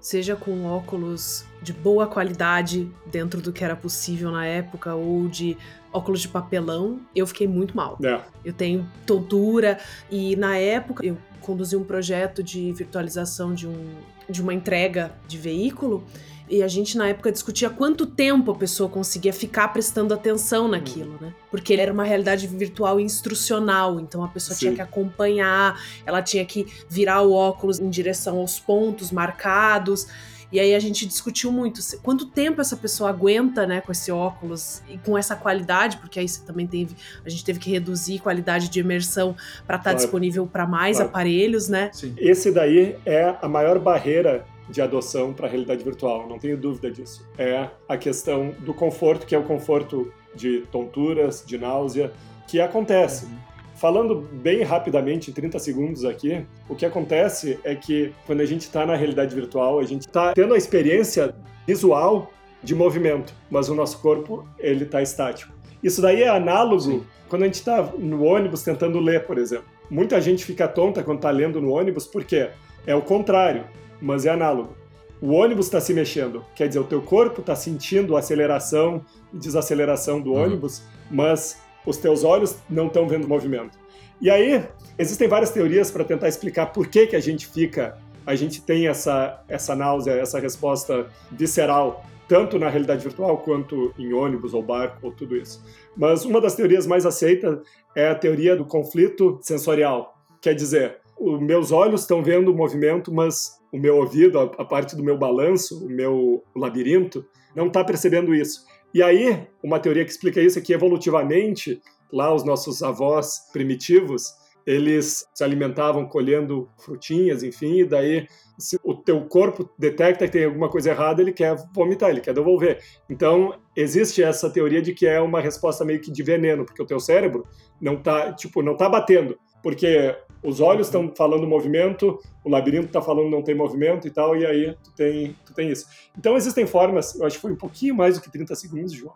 seja 0.00 0.34
com 0.34 0.64
óculos 0.64 1.44
de 1.62 1.72
boa 1.72 2.06
qualidade 2.06 2.90
dentro 3.06 3.40
do 3.40 3.52
que 3.52 3.62
era 3.62 3.76
possível 3.76 4.30
na 4.30 4.46
época, 4.46 4.94
ou 4.94 5.28
de 5.28 5.56
óculos 5.92 6.20
de 6.20 6.28
papelão, 6.28 7.00
eu 7.14 7.26
fiquei 7.26 7.46
muito 7.46 7.76
mal. 7.76 7.98
É. 8.02 8.20
Eu 8.44 8.52
tenho 8.52 8.88
tontura, 9.06 9.78
e 10.10 10.36
na 10.36 10.56
época 10.56 11.04
eu 11.04 11.18
conduzi 11.40 11.76
um 11.76 11.84
projeto 11.84 12.42
de 12.42 12.72
virtualização 12.72 13.54
de 13.54 13.66
um 13.66 13.94
de 14.30 14.40
uma 14.40 14.54
entrega 14.54 15.12
de 15.26 15.36
veículo 15.36 16.04
e 16.50 16.64
a 16.64 16.68
gente 16.68 16.98
na 16.98 17.08
época 17.08 17.30
discutia 17.30 17.70
quanto 17.70 18.04
tempo 18.04 18.50
a 18.50 18.54
pessoa 18.54 18.88
conseguia 18.88 19.32
ficar 19.32 19.68
prestando 19.68 20.12
atenção 20.12 20.66
naquilo, 20.66 21.16
né? 21.20 21.32
Porque 21.48 21.74
era 21.74 21.92
uma 21.92 22.02
realidade 22.02 22.46
virtual 22.48 22.98
instrucional, 22.98 24.00
então 24.00 24.24
a 24.24 24.28
pessoa 24.28 24.54
Sim. 24.54 24.60
tinha 24.60 24.74
que 24.74 24.82
acompanhar, 24.82 25.80
ela 26.04 26.20
tinha 26.20 26.44
que 26.44 26.66
virar 26.88 27.22
o 27.22 27.32
óculos 27.32 27.78
em 27.78 27.88
direção 27.88 28.38
aos 28.38 28.58
pontos 28.58 29.12
marcados. 29.12 30.08
E 30.52 30.58
aí 30.58 30.74
a 30.74 30.80
gente 30.80 31.06
discutiu 31.06 31.52
muito 31.52 31.80
quanto 32.02 32.26
tempo 32.26 32.60
essa 32.60 32.76
pessoa 32.76 33.10
aguenta, 33.10 33.64
né, 33.64 33.80
com 33.80 33.92
esse 33.92 34.10
óculos 34.10 34.82
e 34.88 34.98
com 34.98 35.16
essa 35.16 35.36
qualidade, 35.36 35.98
porque 35.98 36.18
aí 36.18 36.28
você 36.28 36.44
também 36.44 36.66
teve, 36.66 36.96
a 37.24 37.28
gente 37.28 37.44
teve 37.44 37.60
que 37.60 37.70
reduzir 37.70 38.18
qualidade 38.18 38.68
de 38.68 38.80
imersão 38.80 39.36
para 39.64 39.76
estar 39.76 39.78
tá 39.78 39.82
claro. 39.82 39.98
disponível 39.98 40.48
para 40.48 40.66
mais 40.66 40.96
claro. 40.96 41.10
aparelhos, 41.10 41.68
né? 41.68 41.90
Sim. 41.92 42.12
Esse 42.18 42.50
daí 42.50 42.96
é 43.06 43.36
a 43.40 43.48
maior 43.48 43.78
barreira 43.78 44.44
de 44.70 44.80
adoção 44.80 45.32
para 45.32 45.46
a 45.46 45.50
realidade 45.50 45.82
virtual, 45.82 46.28
não 46.28 46.38
tenho 46.38 46.56
dúvida 46.56 46.90
disso. 46.90 47.28
É 47.36 47.68
a 47.88 47.96
questão 47.96 48.54
do 48.60 48.72
conforto, 48.72 49.26
que 49.26 49.34
é 49.34 49.38
o 49.38 49.42
conforto 49.42 50.12
de 50.34 50.60
tonturas, 50.70 51.44
de 51.46 51.58
náusea, 51.58 52.12
que 52.46 52.60
acontece. 52.60 53.28
Falando 53.74 54.14
bem 54.14 54.62
rapidamente, 54.62 55.30
em 55.30 55.34
30 55.34 55.58
segundos 55.58 56.04
aqui, 56.04 56.44
o 56.68 56.74
que 56.74 56.84
acontece 56.84 57.58
é 57.64 57.74
que 57.74 58.12
quando 58.26 58.40
a 58.40 58.44
gente 58.44 58.62
está 58.62 58.84
na 58.84 58.94
realidade 58.94 59.34
virtual, 59.34 59.80
a 59.80 59.84
gente 59.84 60.02
está 60.02 60.34
tendo 60.34 60.54
a 60.54 60.58
experiência 60.58 61.34
visual 61.66 62.30
de 62.62 62.74
movimento, 62.74 63.34
mas 63.50 63.68
o 63.68 63.74
nosso 63.74 63.98
corpo 64.00 64.46
ele 64.58 64.84
está 64.84 65.00
estático. 65.00 65.52
Isso 65.82 66.02
daí 66.02 66.22
é 66.22 66.28
análogo 66.28 66.80
Sim. 66.80 67.06
quando 67.28 67.42
a 67.42 67.46
gente 67.46 67.54
está 67.54 67.82
no 67.98 68.22
ônibus 68.22 68.62
tentando 68.62 69.00
ler, 69.00 69.24
por 69.26 69.38
exemplo. 69.38 69.64
Muita 69.90 70.20
gente 70.20 70.44
fica 70.44 70.68
tonta 70.68 71.02
quando 71.02 71.18
está 71.18 71.30
lendo 71.30 71.60
no 71.60 71.70
ônibus, 71.70 72.06
porque 72.06 72.50
é 72.86 72.94
o 72.94 73.02
contrário, 73.02 73.64
mas 74.00 74.26
é 74.26 74.30
análogo. 74.30 74.74
O 75.20 75.32
ônibus 75.32 75.66
está 75.66 75.80
se 75.80 75.92
mexendo, 75.92 76.44
quer 76.54 76.66
dizer, 76.66 76.80
o 76.80 76.84
teu 76.84 77.02
corpo 77.02 77.40
está 77.40 77.54
sentindo 77.54 78.16
aceleração 78.16 79.04
e 79.32 79.36
desaceleração 79.36 80.20
do 80.20 80.32
uhum. 80.32 80.44
ônibus, 80.44 80.82
mas 81.10 81.60
os 81.84 81.98
teus 81.98 82.24
olhos 82.24 82.56
não 82.68 82.86
estão 82.86 83.06
vendo 83.06 83.28
movimento. 83.28 83.78
E 84.20 84.30
aí, 84.30 84.64
existem 84.98 85.28
várias 85.28 85.50
teorias 85.50 85.90
para 85.90 86.04
tentar 86.04 86.28
explicar 86.28 86.66
por 86.66 86.86
que, 86.88 87.06
que 87.06 87.16
a 87.16 87.20
gente 87.20 87.46
fica, 87.46 87.98
a 88.26 88.34
gente 88.34 88.62
tem 88.62 88.86
essa, 88.86 89.42
essa 89.48 89.74
náusea, 89.74 90.12
essa 90.12 90.38
resposta 90.38 91.06
visceral, 91.30 92.04
tanto 92.28 92.58
na 92.58 92.68
realidade 92.68 93.02
virtual 93.02 93.38
quanto 93.38 93.92
em 93.98 94.12
ônibus 94.12 94.54
ou 94.54 94.62
barco 94.62 94.98
ou 95.02 95.12
tudo 95.12 95.36
isso. 95.36 95.62
Mas 95.96 96.24
uma 96.24 96.40
das 96.40 96.54
teorias 96.54 96.86
mais 96.86 97.04
aceitas 97.04 97.58
é 97.94 98.08
a 98.08 98.14
teoria 98.14 98.54
do 98.54 98.64
conflito 98.64 99.38
sensorial. 99.42 100.16
Quer 100.40 100.54
dizer, 100.54 100.98
os 101.20 101.38
meus 101.38 101.70
olhos 101.70 102.00
estão 102.00 102.22
vendo 102.22 102.50
o 102.50 102.56
movimento, 102.56 103.12
mas 103.12 103.60
o 103.70 103.78
meu 103.78 103.98
ouvido, 103.98 104.38
a, 104.40 104.64
parte 104.64 104.96
do 104.96 105.04
meu 105.04 105.18
balanço, 105.18 105.84
o 105.84 105.88
meu 105.88 106.42
labirinto, 106.56 107.24
não 107.54 107.66
está 107.66 107.84
percebendo 107.84 108.34
isso. 108.34 108.64
E 108.94 109.02
aí, 109.02 109.46
uma 109.62 109.78
teoria 109.78 110.04
que 110.04 110.10
explica 110.10 110.40
isso 110.40 110.58
é 110.58 110.62
que 110.62 110.72
evolutivamente, 110.72 111.80
lá 112.10 112.34
os 112.34 112.42
nossos 112.42 112.82
avós 112.82 113.50
primitivos, 113.52 114.32
eles 114.66 115.26
se 115.34 115.44
alimentavam 115.44 116.06
colhendo 116.06 116.68
frutinhas, 116.78 117.42
enfim, 117.42 117.80
e 117.80 117.84
daí 117.84 118.26
se 118.58 118.78
o 118.82 118.94
teu 118.94 119.24
corpo 119.26 119.68
detecta 119.78 120.26
que 120.26 120.32
tem 120.32 120.44
alguma 120.44 120.68
coisa 120.68 120.90
errada, 120.90 121.22
ele 121.22 121.32
quer 121.32 121.56
vomitar, 121.74 122.10
ele 122.10 122.20
quer 122.20 122.34
devolver. 122.34 122.78
Então, 123.08 123.54
existe 123.76 124.22
essa 124.22 124.50
teoria 124.50 124.82
de 124.82 124.92
que 124.92 125.06
é 125.06 125.20
uma 125.20 125.40
resposta 125.40 125.84
meio 125.84 126.00
que 126.00 126.10
de 126.10 126.22
veneno, 126.22 126.64
porque 126.64 126.82
o 126.82 126.86
teu 126.86 127.00
cérebro 127.00 127.46
não 127.80 128.02
tá, 128.02 128.32
tipo, 128.32 128.62
não 128.62 128.76
tá 128.76 128.88
batendo, 128.88 129.38
porque 129.62 130.14
os 130.42 130.60
olhos 130.60 130.86
estão 130.86 131.12
falando 131.14 131.46
movimento, 131.46 132.18
o 132.42 132.48
labirinto 132.48 132.86
está 132.86 133.02
falando 133.02 133.30
não 133.30 133.42
tem 133.42 133.54
movimento 133.54 134.06
e 134.06 134.10
tal, 134.10 134.36
e 134.36 134.46
aí 134.46 134.74
tu 134.82 134.92
tem, 134.92 135.36
tu 135.44 135.52
tem 135.52 135.70
isso. 135.70 135.86
Então 136.16 136.36
existem 136.36 136.66
formas, 136.66 137.14
eu 137.14 137.26
acho 137.26 137.36
que 137.36 137.42
foi 137.42 137.52
um 137.52 137.56
pouquinho 137.56 137.94
mais 137.94 138.16
do 138.16 138.22
que 138.22 138.30
30 138.30 138.54
segundos, 138.54 138.92
João. 138.92 139.14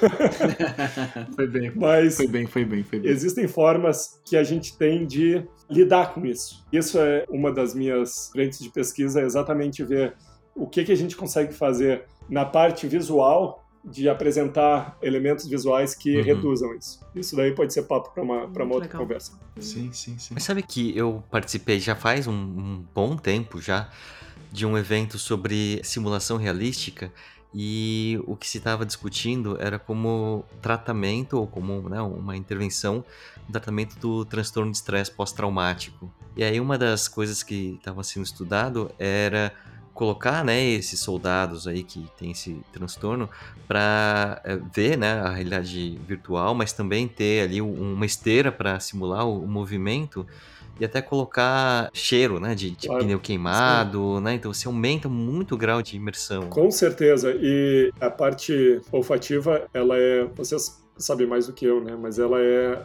foi 1.36 1.46
bem, 1.46 1.72
Mas 1.74 2.16
foi 2.16 2.26
bem, 2.26 2.46
foi 2.46 2.64
bem, 2.64 2.82
foi 2.82 3.00
bem. 3.00 3.10
Existem 3.10 3.46
formas 3.46 4.20
que 4.24 4.36
a 4.36 4.44
gente 4.44 4.76
tem 4.76 5.06
de 5.06 5.46
lidar 5.68 6.14
com 6.14 6.24
isso. 6.24 6.64
Isso 6.72 6.98
é 6.98 7.24
uma 7.28 7.52
das 7.52 7.74
minhas 7.74 8.30
frentes 8.32 8.58
de 8.58 8.70
pesquisa, 8.70 9.20
é 9.20 9.24
exatamente 9.24 9.84
ver 9.84 10.14
o 10.54 10.66
que, 10.66 10.84
que 10.84 10.92
a 10.92 10.96
gente 10.96 11.16
consegue 11.16 11.52
fazer 11.52 12.04
na 12.28 12.44
parte 12.44 12.86
visual 12.86 13.61
de 13.84 14.08
apresentar 14.08 14.96
elementos 15.02 15.46
visuais 15.46 15.94
que 15.94 16.16
uhum. 16.16 16.22
reduzam 16.22 16.74
isso. 16.74 17.00
Isso 17.14 17.34
daí 17.34 17.52
pode 17.52 17.72
ser 17.72 17.82
papo 17.82 18.10
para 18.14 18.22
uma, 18.22 18.48
pra 18.48 18.64
uma 18.64 18.74
outra 18.74 18.88
legal. 18.88 19.02
conversa. 19.02 19.32
Sim, 19.58 19.92
sim, 19.92 20.16
sim. 20.18 20.34
Mas 20.34 20.44
sabe 20.44 20.62
que 20.62 20.96
eu 20.96 21.22
participei 21.30 21.80
já 21.80 21.96
faz 21.96 22.26
um, 22.26 22.32
um 22.32 22.84
bom 22.94 23.16
tempo 23.16 23.60
já 23.60 23.90
de 24.52 24.64
um 24.64 24.78
evento 24.78 25.18
sobre 25.18 25.80
simulação 25.82 26.36
realística 26.36 27.12
e 27.54 28.18
o 28.26 28.36
que 28.36 28.48
se 28.48 28.58
estava 28.58 28.86
discutindo 28.86 29.56
era 29.60 29.78
como 29.78 30.44
tratamento 30.60 31.38
ou 31.38 31.46
como 31.46 31.88
né, 31.88 32.00
uma 32.00 32.36
intervenção 32.36 33.04
no 33.46 33.52
tratamento 33.52 33.98
do 33.98 34.24
transtorno 34.24 34.70
de 34.70 34.78
estresse 34.78 35.10
pós-traumático. 35.10 36.12
E 36.36 36.42
aí 36.42 36.58
uma 36.60 36.78
das 36.78 37.08
coisas 37.08 37.42
que 37.42 37.74
estava 37.78 38.02
sendo 38.02 38.24
estudado 38.24 38.90
era 38.98 39.52
colocar 40.02 40.44
né, 40.44 40.60
esses 40.60 40.98
soldados 40.98 41.68
aí 41.68 41.84
que 41.84 42.04
têm 42.18 42.32
esse 42.32 42.60
transtorno 42.72 43.30
para 43.68 44.42
eh, 44.44 44.58
ver 44.74 44.98
né, 44.98 45.12
a 45.12 45.30
realidade 45.30 45.96
virtual, 46.08 46.56
mas 46.56 46.72
também 46.72 47.06
ter 47.06 47.44
ali 47.44 47.62
uma 47.62 48.04
esteira 48.04 48.50
para 48.50 48.80
simular 48.80 49.24
o, 49.24 49.44
o 49.44 49.46
movimento 49.46 50.26
e 50.80 50.84
até 50.84 51.00
colocar 51.00 51.88
cheiro, 51.94 52.40
né, 52.40 52.52
de, 52.52 52.72
de 52.72 52.88
claro. 52.88 53.04
pneu 53.04 53.20
queimado, 53.20 54.16
Sim. 54.16 54.24
né? 54.24 54.34
Então 54.34 54.52
você 54.52 54.66
aumenta 54.66 55.08
muito 55.08 55.54
o 55.54 55.56
grau 55.56 55.80
de 55.80 55.94
imersão. 55.94 56.48
Com 56.48 56.68
certeza. 56.68 57.32
E 57.40 57.92
a 58.00 58.10
parte 58.10 58.80
olfativa, 58.90 59.68
ela 59.72 59.96
é, 59.96 60.24
vocês 60.34 60.81
sabe 60.96 61.26
mais 61.26 61.46
do 61.46 61.52
que 61.52 61.64
eu, 61.64 61.82
né? 61.82 61.96
Mas 61.98 62.18
ela 62.18 62.40
é, 62.40 62.78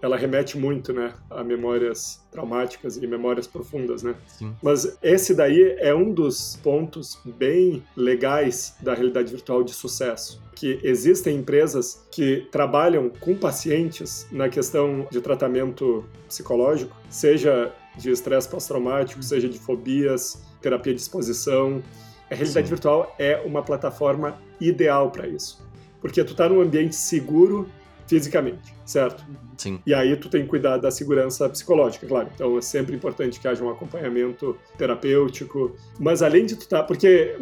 ela 0.00 0.16
remete 0.16 0.58
muito, 0.58 0.92
né, 0.92 1.12
a 1.30 1.42
memórias 1.42 2.20
traumáticas 2.30 2.96
e 2.96 3.06
memórias 3.06 3.46
profundas, 3.46 4.02
né? 4.02 4.14
Sim. 4.26 4.54
Mas 4.62 4.98
esse 5.02 5.34
daí 5.34 5.76
é 5.78 5.94
um 5.94 6.12
dos 6.12 6.56
pontos 6.62 7.18
bem 7.24 7.82
legais 7.96 8.74
da 8.80 8.94
realidade 8.94 9.30
virtual 9.30 9.62
de 9.62 9.72
sucesso, 9.72 10.40
que 10.54 10.78
existem 10.82 11.38
empresas 11.38 12.06
que 12.10 12.48
trabalham 12.50 13.10
com 13.20 13.36
pacientes 13.36 14.26
na 14.30 14.48
questão 14.48 15.06
de 15.10 15.20
tratamento 15.20 16.04
psicológico, 16.28 16.96
seja 17.08 17.72
de 17.96 18.10
estresse 18.10 18.48
pós-traumático, 18.48 19.22
seja 19.22 19.48
de 19.48 19.58
fobias, 19.58 20.42
terapia 20.62 20.94
de 20.94 21.00
exposição. 21.00 21.82
A 22.30 22.34
realidade 22.34 22.68
Sim. 22.68 22.74
virtual 22.74 23.14
é 23.18 23.42
uma 23.44 23.62
plataforma 23.62 24.38
ideal 24.60 25.10
para 25.10 25.26
isso 25.26 25.69
porque 26.00 26.22
tu 26.24 26.34
tá 26.34 26.48
num 26.48 26.60
ambiente 26.60 26.96
seguro 26.96 27.68
fisicamente, 28.06 28.74
certo? 28.84 29.24
Sim. 29.56 29.78
E 29.86 29.94
aí 29.94 30.16
tu 30.16 30.28
tem 30.28 30.42
que 30.42 30.48
cuidar 30.48 30.78
da 30.78 30.90
segurança 30.90 31.48
psicológica, 31.48 32.06
claro. 32.06 32.28
Então 32.34 32.58
é 32.58 32.60
sempre 32.60 32.96
importante 32.96 33.38
que 33.38 33.46
haja 33.46 33.62
um 33.62 33.70
acompanhamento 33.70 34.56
terapêutico, 34.76 35.76
mas 35.98 36.22
além 36.22 36.44
de 36.44 36.56
tu 36.56 36.66
tá, 36.66 36.82
porque 36.82 37.36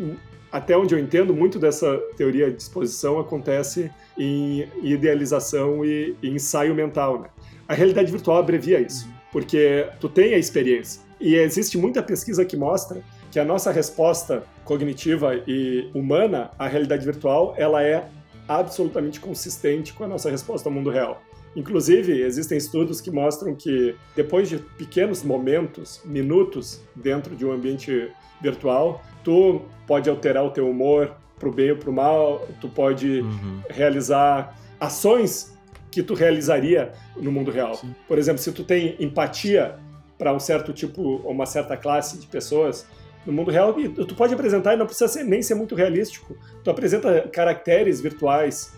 até 0.53 0.77
onde 0.77 0.95
eu 0.95 0.99
entendo, 0.99 1.35
muito 1.35 1.59
dessa 1.59 1.97
teoria 2.17 2.51
de 2.51 2.61
exposição 2.61 3.19
acontece 3.19 3.91
em 4.19 4.69
idealização 4.83 5.85
e, 5.85 6.17
e 6.23 6.29
ensaio 6.29 6.75
mental, 6.75 7.21
né? 7.21 7.29
A 7.67 7.75
realidade 7.75 8.11
virtual 8.11 8.39
abrevia 8.39 8.81
isso, 8.81 9.07
uhum. 9.07 9.13
porque 9.31 9.87
tu 10.01 10.09
tem 10.09 10.35
a 10.35 10.39
experiência. 10.39 11.03
E 11.21 11.35
existe 11.35 11.77
muita 11.77 12.03
pesquisa 12.03 12.45
que 12.45 12.57
mostra 12.57 13.03
que 13.31 13.39
a 13.39 13.45
nossa 13.45 13.71
resposta 13.71 14.43
cognitiva 14.65 15.35
e 15.47 15.91
humana 15.95 16.51
à 16.59 16.67
realidade 16.67 17.05
virtual, 17.05 17.55
ela 17.59 17.83
é 17.83 18.09
absolutamente 18.49 19.21
consistente 19.21 19.93
com 19.93 20.05
a 20.05 20.09
nossa 20.09 20.31
resposta 20.31 20.69
ao 20.69 20.75
mundo 20.75 20.91
real. 20.91 21.23
Inclusive, 21.55 22.23
existem 22.23 22.57
estudos 22.57 23.01
que 23.01 23.11
mostram 23.11 23.55
que 23.55 23.95
depois 24.15 24.49
de 24.49 24.59
pequenos 24.59 25.23
momentos, 25.23 26.01
minutos 26.05 26.81
dentro 26.95 27.35
de 27.35 27.45
um 27.45 27.53
ambiente 27.53 28.11
virtual, 28.41 29.03
tu 29.25 29.63
pode 29.87 30.09
alterar 30.09 30.45
o 30.45 30.51
teu 30.51 30.69
humor 30.69 31.13
para 31.39 31.49
o 31.49 31.53
bem 31.53 31.71
ou 31.71 31.77
para 31.77 31.91
o 31.91 31.93
mal, 31.93 32.47
tu 32.61 32.69
pode 32.69 33.21
uhum. 33.21 33.61
realizar 33.71 34.57
ações 34.81 35.57
que 35.91 36.03
tu 36.03 36.15
realizaria 36.15 36.93
no 37.17 37.33
mundo 37.33 37.51
real. 37.51 37.75
Sim. 37.75 37.95
Por 38.07 38.19
exemplo, 38.19 38.41
se 38.41 38.53
tu 38.53 38.65
tem 38.65 38.97
empatia 39.01 39.77
para 40.17 40.33
um 40.33 40.41
certo 40.41 40.73
tipo 40.73 41.03
ou 41.03 41.31
uma 41.31 41.47
certa 41.47 41.77
classe 41.77 42.19
de 42.19 42.27
pessoas, 42.27 42.87
no 43.27 43.33
mundo 43.33 43.51
real, 43.51 43.75
tu 43.75 44.15
pode 44.15 44.33
apresentar 44.33 44.75
e 44.75 44.77
não 44.77 44.87
precisa 44.87 45.09
ser, 45.09 45.25
nem 45.25 45.43
ser 45.43 45.55
muito 45.55 45.75
realístico. 45.75 46.37
Tu 46.65 46.71
apresenta 46.71 47.29
caracteres 47.29 48.01
virtuais, 48.01 48.73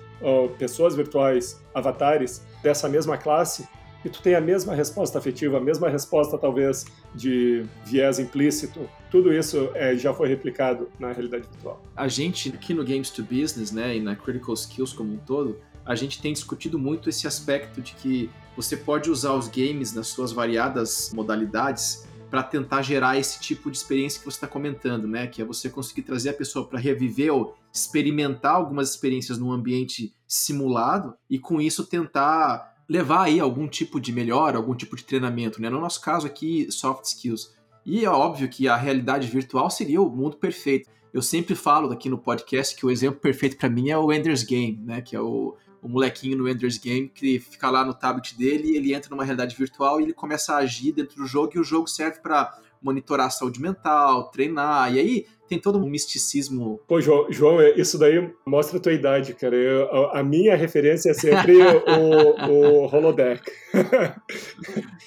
pessoas 0.58 0.94
virtuais, 0.94 1.60
avatares 1.74 2.42
dessa 2.62 2.88
mesma 2.88 3.16
classe, 3.16 3.68
e 4.04 4.08
tu 4.08 4.22
tem 4.22 4.34
a 4.34 4.40
mesma 4.40 4.74
resposta 4.74 5.18
afetiva, 5.18 5.58
a 5.58 5.60
mesma 5.60 5.88
resposta, 5.88 6.38
talvez, 6.38 6.86
de 7.14 7.66
viés 7.84 8.18
implícito. 8.18 8.88
Tudo 9.10 9.32
isso 9.32 9.70
é, 9.74 9.94
já 9.94 10.14
foi 10.14 10.28
replicado 10.28 10.88
na 10.98 11.12
realidade 11.12 11.46
virtual. 11.46 11.82
A 11.94 12.08
gente, 12.08 12.48
aqui 12.48 12.72
no 12.72 12.82
Games 12.82 13.10
to 13.10 13.22
Business, 13.22 13.72
né, 13.72 13.96
e 13.96 14.00
na 14.00 14.16
Critical 14.16 14.54
Skills 14.54 14.94
como 14.94 15.12
um 15.12 15.18
todo, 15.18 15.58
a 15.84 15.94
gente 15.94 16.20
tem 16.20 16.32
discutido 16.32 16.78
muito 16.78 17.10
esse 17.10 17.26
aspecto 17.26 17.82
de 17.82 17.94
que 17.94 18.30
você 18.56 18.76
pode 18.76 19.10
usar 19.10 19.34
os 19.34 19.48
games 19.48 19.92
nas 19.92 20.08
suas 20.08 20.32
variadas 20.32 21.12
modalidades 21.14 22.06
para 22.30 22.42
tentar 22.42 22.82
gerar 22.82 23.18
esse 23.18 23.40
tipo 23.40 23.70
de 23.70 23.76
experiência 23.76 24.20
que 24.20 24.24
você 24.24 24.36
está 24.36 24.46
comentando, 24.46 25.08
né? 25.08 25.26
Que 25.26 25.42
é 25.42 25.44
você 25.44 25.68
conseguir 25.68 26.02
trazer 26.02 26.30
a 26.30 26.34
pessoa 26.34 26.66
para 26.66 26.78
reviver 26.78 27.34
ou 27.34 27.56
experimentar 27.72 28.54
algumas 28.54 28.90
experiências 28.90 29.36
num 29.36 29.50
ambiente 29.50 30.14
simulado 30.26 31.14
e 31.28 31.38
com 31.38 31.60
isso 31.60 31.84
tentar 31.84 32.76
levar 32.88 33.24
aí 33.24 33.40
algum 33.40 33.68
tipo 33.68 34.00
de 34.00 34.12
melhora, 34.12 34.56
algum 34.56 34.74
tipo 34.74 34.96
de 34.96 35.04
treinamento, 35.04 35.60
né? 35.60 35.68
No 35.68 35.80
nosso 35.80 36.00
caso 36.00 36.26
aqui, 36.26 36.70
soft 36.70 37.04
skills. 37.04 37.54
E 37.84 38.04
é 38.04 38.10
óbvio 38.10 38.48
que 38.48 38.68
a 38.68 38.76
realidade 38.76 39.26
virtual 39.26 39.70
seria 39.70 40.00
o 40.00 40.08
mundo 40.08 40.36
perfeito. 40.36 40.88
Eu 41.12 41.22
sempre 41.22 41.56
falo 41.56 41.90
aqui 41.92 42.08
no 42.08 42.18
podcast 42.18 42.76
que 42.76 42.86
o 42.86 42.90
exemplo 42.90 43.20
perfeito 43.20 43.56
para 43.56 43.68
mim 43.68 43.90
é 43.90 43.98
o 43.98 44.12
Ender's 44.12 44.44
Game, 44.44 44.78
né? 44.84 45.00
Que 45.00 45.16
é 45.16 45.20
o, 45.20 45.56
o 45.82 45.88
molequinho 45.88 46.36
no 46.36 46.48
Ender's 46.48 46.78
Game 46.78 47.08
que 47.08 47.38
fica 47.38 47.70
lá 47.70 47.84
no 47.84 47.94
tablet 47.94 48.36
dele, 48.36 48.76
ele 48.76 48.94
entra 48.94 49.10
numa 49.10 49.24
realidade 49.24 49.56
virtual 49.56 50.00
e 50.00 50.04
ele 50.04 50.12
começa 50.12 50.54
a 50.54 50.58
agir 50.58 50.92
dentro 50.92 51.16
do 51.16 51.26
jogo 51.26 51.52
e 51.54 51.58
o 51.58 51.64
jogo 51.64 51.88
serve 51.88 52.20
para 52.20 52.56
monitorar 52.82 53.26
a 53.26 53.30
saúde 53.30 53.60
mental, 53.60 54.30
treinar, 54.30 54.94
e 54.94 54.98
aí 54.98 55.26
tem 55.50 55.58
todo 55.58 55.78
um 55.78 55.90
misticismo. 55.90 56.80
Pô, 56.86 57.00
João, 57.00 57.26
João 57.30 57.60
é, 57.60 57.72
isso 57.72 57.98
daí 57.98 58.32
mostra 58.46 58.78
a 58.78 58.80
tua 58.80 58.92
idade, 58.92 59.34
cara. 59.34 59.56
Eu, 59.56 60.10
a 60.12 60.22
minha 60.22 60.54
referência 60.56 61.10
é 61.10 61.14
sempre 61.14 61.56
o, 61.60 62.84
o 62.84 62.86
Holodeck. 62.86 63.42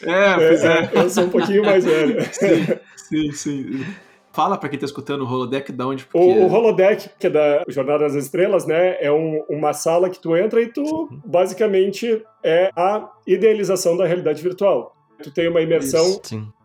É, 0.01 0.35
pois 0.35 0.63
é, 0.65 0.91
é. 0.93 1.01
Eu 1.01 1.09
sou 1.09 1.23
um 1.25 1.29
pouquinho 1.29 1.63
mais 1.63 1.85
velho. 1.85 2.21
Sim, 2.33 2.77
sim, 2.97 3.31
sim. 3.31 3.85
Fala 4.33 4.57
para 4.57 4.67
quem 4.67 4.79
tá 4.79 4.85
escutando 4.85 5.21
o 5.21 5.31
holodeck 5.31 5.71
da 5.71 5.85
onde. 5.85 6.05
Porque... 6.05 6.17
O, 6.17 6.47
o 6.47 6.51
holodeck, 6.51 7.07
que 7.19 7.27
é 7.27 7.29
da 7.29 7.63
Jornada 7.67 7.99
das 7.99 8.15
Estrelas, 8.15 8.65
né? 8.65 8.97
É 8.99 9.11
um, 9.11 9.45
uma 9.47 9.73
sala 9.73 10.09
que 10.09 10.19
tu 10.19 10.35
entra 10.35 10.59
e 10.59 10.67
tu 10.67 11.07
basicamente 11.23 12.19
é 12.43 12.71
a 12.75 13.11
idealização 13.27 13.95
da 13.95 14.07
realidade 14.07 14.41
virtual. 14.41 14.95
Tu 15.21 15.31
tem 15.31 15.47
uma 15.47 15.61
imersão 15.61 16.19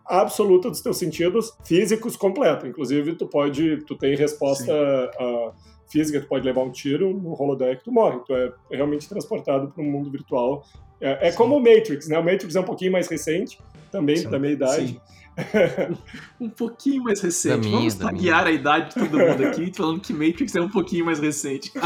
absoluta 0.07 0.71
dos 0.71 0.81
teus 0.81 0.97
sentidos 0.97 1.53
físicos 1.63 2.17
completa. 2.17 2.67
Inclusive, 2.67 3.15
tu 3.17 3.27
pode. 3.27 3.85
Tu 3.85 3.95
tem 3.97 4.17
resposta 4.17 4.73
uh, 5.21 5.53
física, 5.91 6.23
tu 6.23 6.27
pode 6.27 6.47
levar 6.47 6.63
um 6.63 6.71
tiro 6.73 7.13
no 7.13 7.35
holodeck, 7.35 7.85
tu 7.85 7.93
morre. 7.93 8.19
Tu 8.27 8.35
é 8.35 8.51
realmente 8.71 9.07
transportado 9.07 9.69
para 9.69 9.83
um 9.83 9.91
mundo 9.91 10.11
virtual. 10.11 10.65
É, 10.99 11.29
é 11.29 11.33
como 11.33 11.59
o 11.59 11.61
Matrix, 11.61 12.09
né? 12.09 12.19
O 12.19 12.25
Matrix 12.25 12.57
é 12.57 12.61
um 12.61 12.65
pouquinho 12.65 12.93
mais 12.93 13.09
recente, 13.09 13.59
também 13.93 14.17
Sim. 14.17 14.31
da 14.31 14.39
meia 14.39 14.53
idade. 14.53 14.89
Sim. 14.89 15.01
um 16.41 16.49
pouquinho 16.49 17.05
mais 17.05 17.21
recente. 17.21 17.61
Minha, 17.61 17.79
Vamos 17.79 17.95
taguear 17.95 18.47
a 18.47 18.51
idade 18.51 18.89
de 18.89 18.95
todo 18.95 19.19
mundo 19.19 19.45
aqui, 19.47 19.73
falando 19.77 20.01
que 20.01 20.13
Matrix 20.13 20.55
é 20.57 20.61
um 20.61 20.69
pouquinho 20.69 21.07
mais 21.07 21.19
recente. 21.21 21.73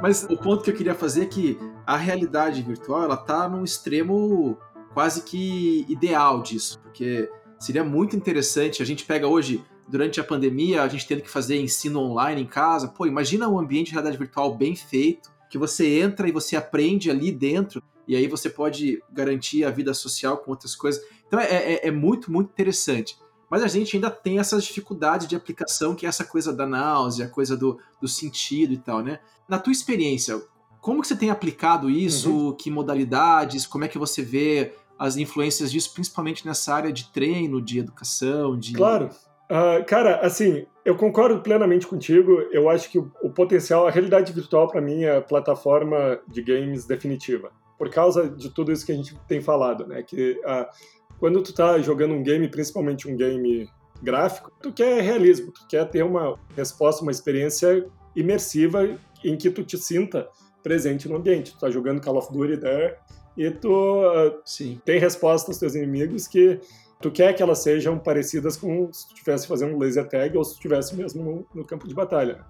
Mas 0.00 0.24
o 0.24 0.36
ponto 0.36 0.62
que 0.62 0.70
eu 0.70 0.74
queria 0.74 0.94
fazer 0.94 1.22
é 1.22 1.26
que 1.26 1.58
a 1.86 1.96
realidade 1.96 2.62
virtual 2.62 3.02
ela 3.02 3.16
tá 3.16 3.48
num 3.48 3.64
extremo 3.64 4.58
quase 4.92 5.22
que 5.22 5.86
ideal 5.88 6.42
disso, 6.42 6.78
porque 6.80 7.30
seria 7.58 7.82
muito 7.82 8.14
interessante. 8.14 8.82
A 8.82 8.86
gente 8.86 9.04
pega 9.04 9.26
hoje 9.26 9.64
durante 9.88 10.20
a 10.20 10.24
pandemia, 10.24 10.82
a 10.82 10.88
gente 10.88 11.06
tendo 11.06 11.22
que 11.22 11.30
fazer 11.30 11.56
ensino 11.56 12.00
online 12.00 12.42
em 12.42 12.46
casa. 12.46 12.88
Pô, 12.88 13.06
imagina 13.06 13.48
um 13.48 13.58
ambiente 13.58 13.86
de 13.86 13.92
realidade 13.92 14.18
virtual 14.18 14.54
bem 14.54 14.76
feito, 14.76 15.30
que 15.48 15.56
você 15.56 15.98
entra 16.00 16.28
e 16.28 16.32
você 16.32 16.56
aprende 16.56 17.10
ali 17.10 17.32
dentro 17.32 17.82
e 18.06 18.14
aí 18.14 18.28
você 18.28 18.48
pode 18.48 19.02
garantir 19.10 19.64
a 19.64 19.70
vida 19.70 19.92
social 19.92 20.38
com 20.38 20.50
outras 20.52 20.76
coisas. 20.76 21.02
Então 21.26 21.40
é, 21.40 21.46
é, 21.46 21.88
é, 21.88 21.90
muito, 21.90 22.30
muito 22.30 22.50
interessante. 22.50 23.18
Mas 23.50 23.62
a 23.62 23.68
gente 23.68 23.96
ainda 23.96 24.10
tem 24.10 24.38
essas 24.38 24.64
dificuldades 24.64 25.26
de 25.26 25.36
aplicação, 25.36 25.94
que 25.94 26.06
é 26.06 26.08
essa 26.08 26.24
coisa 26.24 26.52
da 26.52 26.66
náusea, 26.66 27.26
a 27.26 27.30
coisa 27.30 27.56
do, 27.56 27.78
do 28.00 28.08
sentido 28.08 28.72
e 28.72 28.76
tal, 28.76 29.02
né? 29.02 29.20
Na 29.48 29.58
tua 29.58 29.72
experiência, 29.72 30.40
como 30.80 31.00
que 31.00 31.06
você 31.06 31.16
tem 31.16 31.30
aplicado 31.30 31.88
isso? 31.88 32.30
Uhum. 32.30 32.52
Que 32.52 32.70
modalidades? 32.70 33.66
Como 33.66 33.84
é 33.84 33.88
que 33.88 33.98
você 33.98 34.22
vê 34.22 34.72
as 34.98 35.16
influências 35.16 35.70
disso, 35.70 35.92
principalmente 35.92 36.46
nessa 36.46 36.74
área 36.74 36.92
de 36.92 37.12
treino, 37.12 37.60
de 37.60 37.78
educação, 37.78 38.58
de... 38.58 38.72
Claro. 38.72 39.10
Uh, 39.48 39.84
cara, 39.86 40.20
assim, 40.26 40.66
eu 40.84 40.96
concordo 40.96 41.40
plenamente 41.40 41.86
contigo. 41.86 42.32
Eu 42.50 42.68
acho 42.68 42.90
que 42.90 42.98
o, 42.98 43.12
o 43.22 43.30
potencial, 43.30 43.86
a 43.86 43.90
realidade 43.90 44.32
virtual 44.32 44.66
para 44.66 44.80
mim 44.80 45.04
é 45.04 45.18
a 45.18 45.22
plataforma 45.22 46.18
de 46.26 46.42
games 46.42 46.84
definitiva 46.84 47.52
por 47.78 47.90
causa 47.90 48.28
de 48.28 48.50
tudo 48.50 48.72
isso 48.72 48.84
que 48.84 48.92
a 48.92 48.94
gente 48.94 49.16
tem 49.28 49.40
falado, 49.40 49.86
né? 49.86 50.02
Que 50.02 50.40
ah, 50.44 50.70
quando 51.18 51.42
tu 51.42 51.52
tá 51.52 51.78
jogando 51.78 52.14
um 52.14 52.22
game, 52.22 52.48
principalmente 52.48 53.08
um 53.08 53.16
game 53.16 53.68
gráfico, 54.02 54.52
tu 54.62 54.72
quer 54.72 55.02
realismo, 55.02 55.52
tu 55.52 55.66
quer 55.68 55.88
ter 55.88 56.02
uma 56.02 56.38
resposta, 56.54 57.02
uma 57.02 57.10
experiência 57.10 57.86
imersiva 58.14 58.98
em 59.24 59.36
que 59.36 59.50
tu 59.50 59.64
te 59.64 59.78
sinta 59.78 60.28
presente 60.62 61.08
no 61.08 61.16
ambiente. 61.16 61.52
Tu 61.52 61.58
tá 61.58 61.70
jogando 61.70 62.00
Call 62.00 62.16
of 62.16 62.32
Duty 62.32 62.58
there 62.58 62.96
e 63.36 63.50
tu 63.50 63.70
uh, 63.70 64.42
tem 64.84 64.98
resposta 64.98 65.50
aos 65.50 65.58
teus 65.58 65.74
inimigos 65.74 66.26
que 66.26 66.60
tu 67.00 67.10
quer 67.10 67.34
que 67.34 67.42
elas 67.42 67.58
sejam 67.58 67.98
parecidas 67.98 68.56
com 68.56 68.90
se 68.92 69.06
tu 69.08 69.14
estivesse 69.14 69.46
fazendo 69.46 69.78
laser 69.78 70.08
tag 70.08 70.36
ou 70.36 70.44
se 70.44 70.52
tu 70.52 70.56
estivesse 70.56 70.96
mesmo 70.96 71.22
no, 71.22 71.46
no, 71.54 71.64
campo 71.64 71.86
de 71.86 71.94
batalha. 71.94 72.44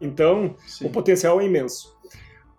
Então, 0.00 0.56
Sim. 0.66 0.86
o 0.86 0.90
potencial 0.90 1.40
é 1.40 1.44
imenso. 1.44 1.94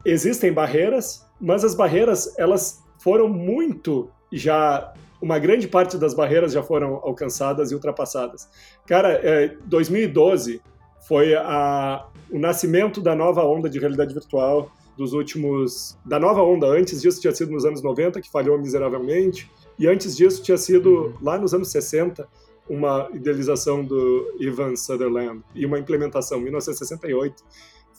Existem 0.06 0.52
barreiras, 0.52 1.26
mas 1.40 1.64
as 1.64 1.76
barreiras, 1.76 2.34
elas 2.38 2.84
foram 2.98 3.28
muito 3.28 4.10
já 4.32 4.94
uma 5.22 5.38
grande 5.38 5.68
parte 5.68 5.98
das 5.98 6.14
barreiras 6.14 6.52
já 6.52 6.64
foram 6.64 6.96
alcançadas 6.96 7.72
e 7.72 7.76
ultrapassadas. 7.76 8.50
Cara, 8.88 9.10
é, 9.24 9.56
2012 9.66 10.62
foi 11.08 11.36
a, 11.36 12.08
o 12.32 12.40
nascimento 12.40 13.00
da 13.00 13.16
nova 13.16 13.44
onda 13.44 13.70
de 13.70 13.78
realidade 13.78 14.14
virtual 14.14 14.72
dos 14.98 15.14
últimos. 15.14 15.98
da 16.06 16.20
nova 16.20 16.42
onda. 16.42 16.68
Antes 16.68 17.02
disso 17.02 17.22
tinha 17.22 17.34
sido 17.34 17.52
nos 17.52 17.66
anos 17.66 17.82
90, 17.82 18.20
que 18.20 18.32
falhou 18.32 18.58
miseravelmente, 18.58 19.50
e 19.78 19.88
antes 19.88 20.18
disso 20.18 20.42
tinha 20.42 20.58
sido 20.58 20.90
uhum. 20.90 21.14
lá 21.22 21.38
nos 21.38 21.54
anos 21.54 21.70
60 21.70 22.28
uma 22.70 23.10
idealização 23.14 23.84
do 23.84 24.36
Ivan 24.40 24.76
Sutherland 24.76 25.44
e 25.54 25.66
uma 25.66 25.78
implementação. 25.78 26.40
1968 26.40 27.44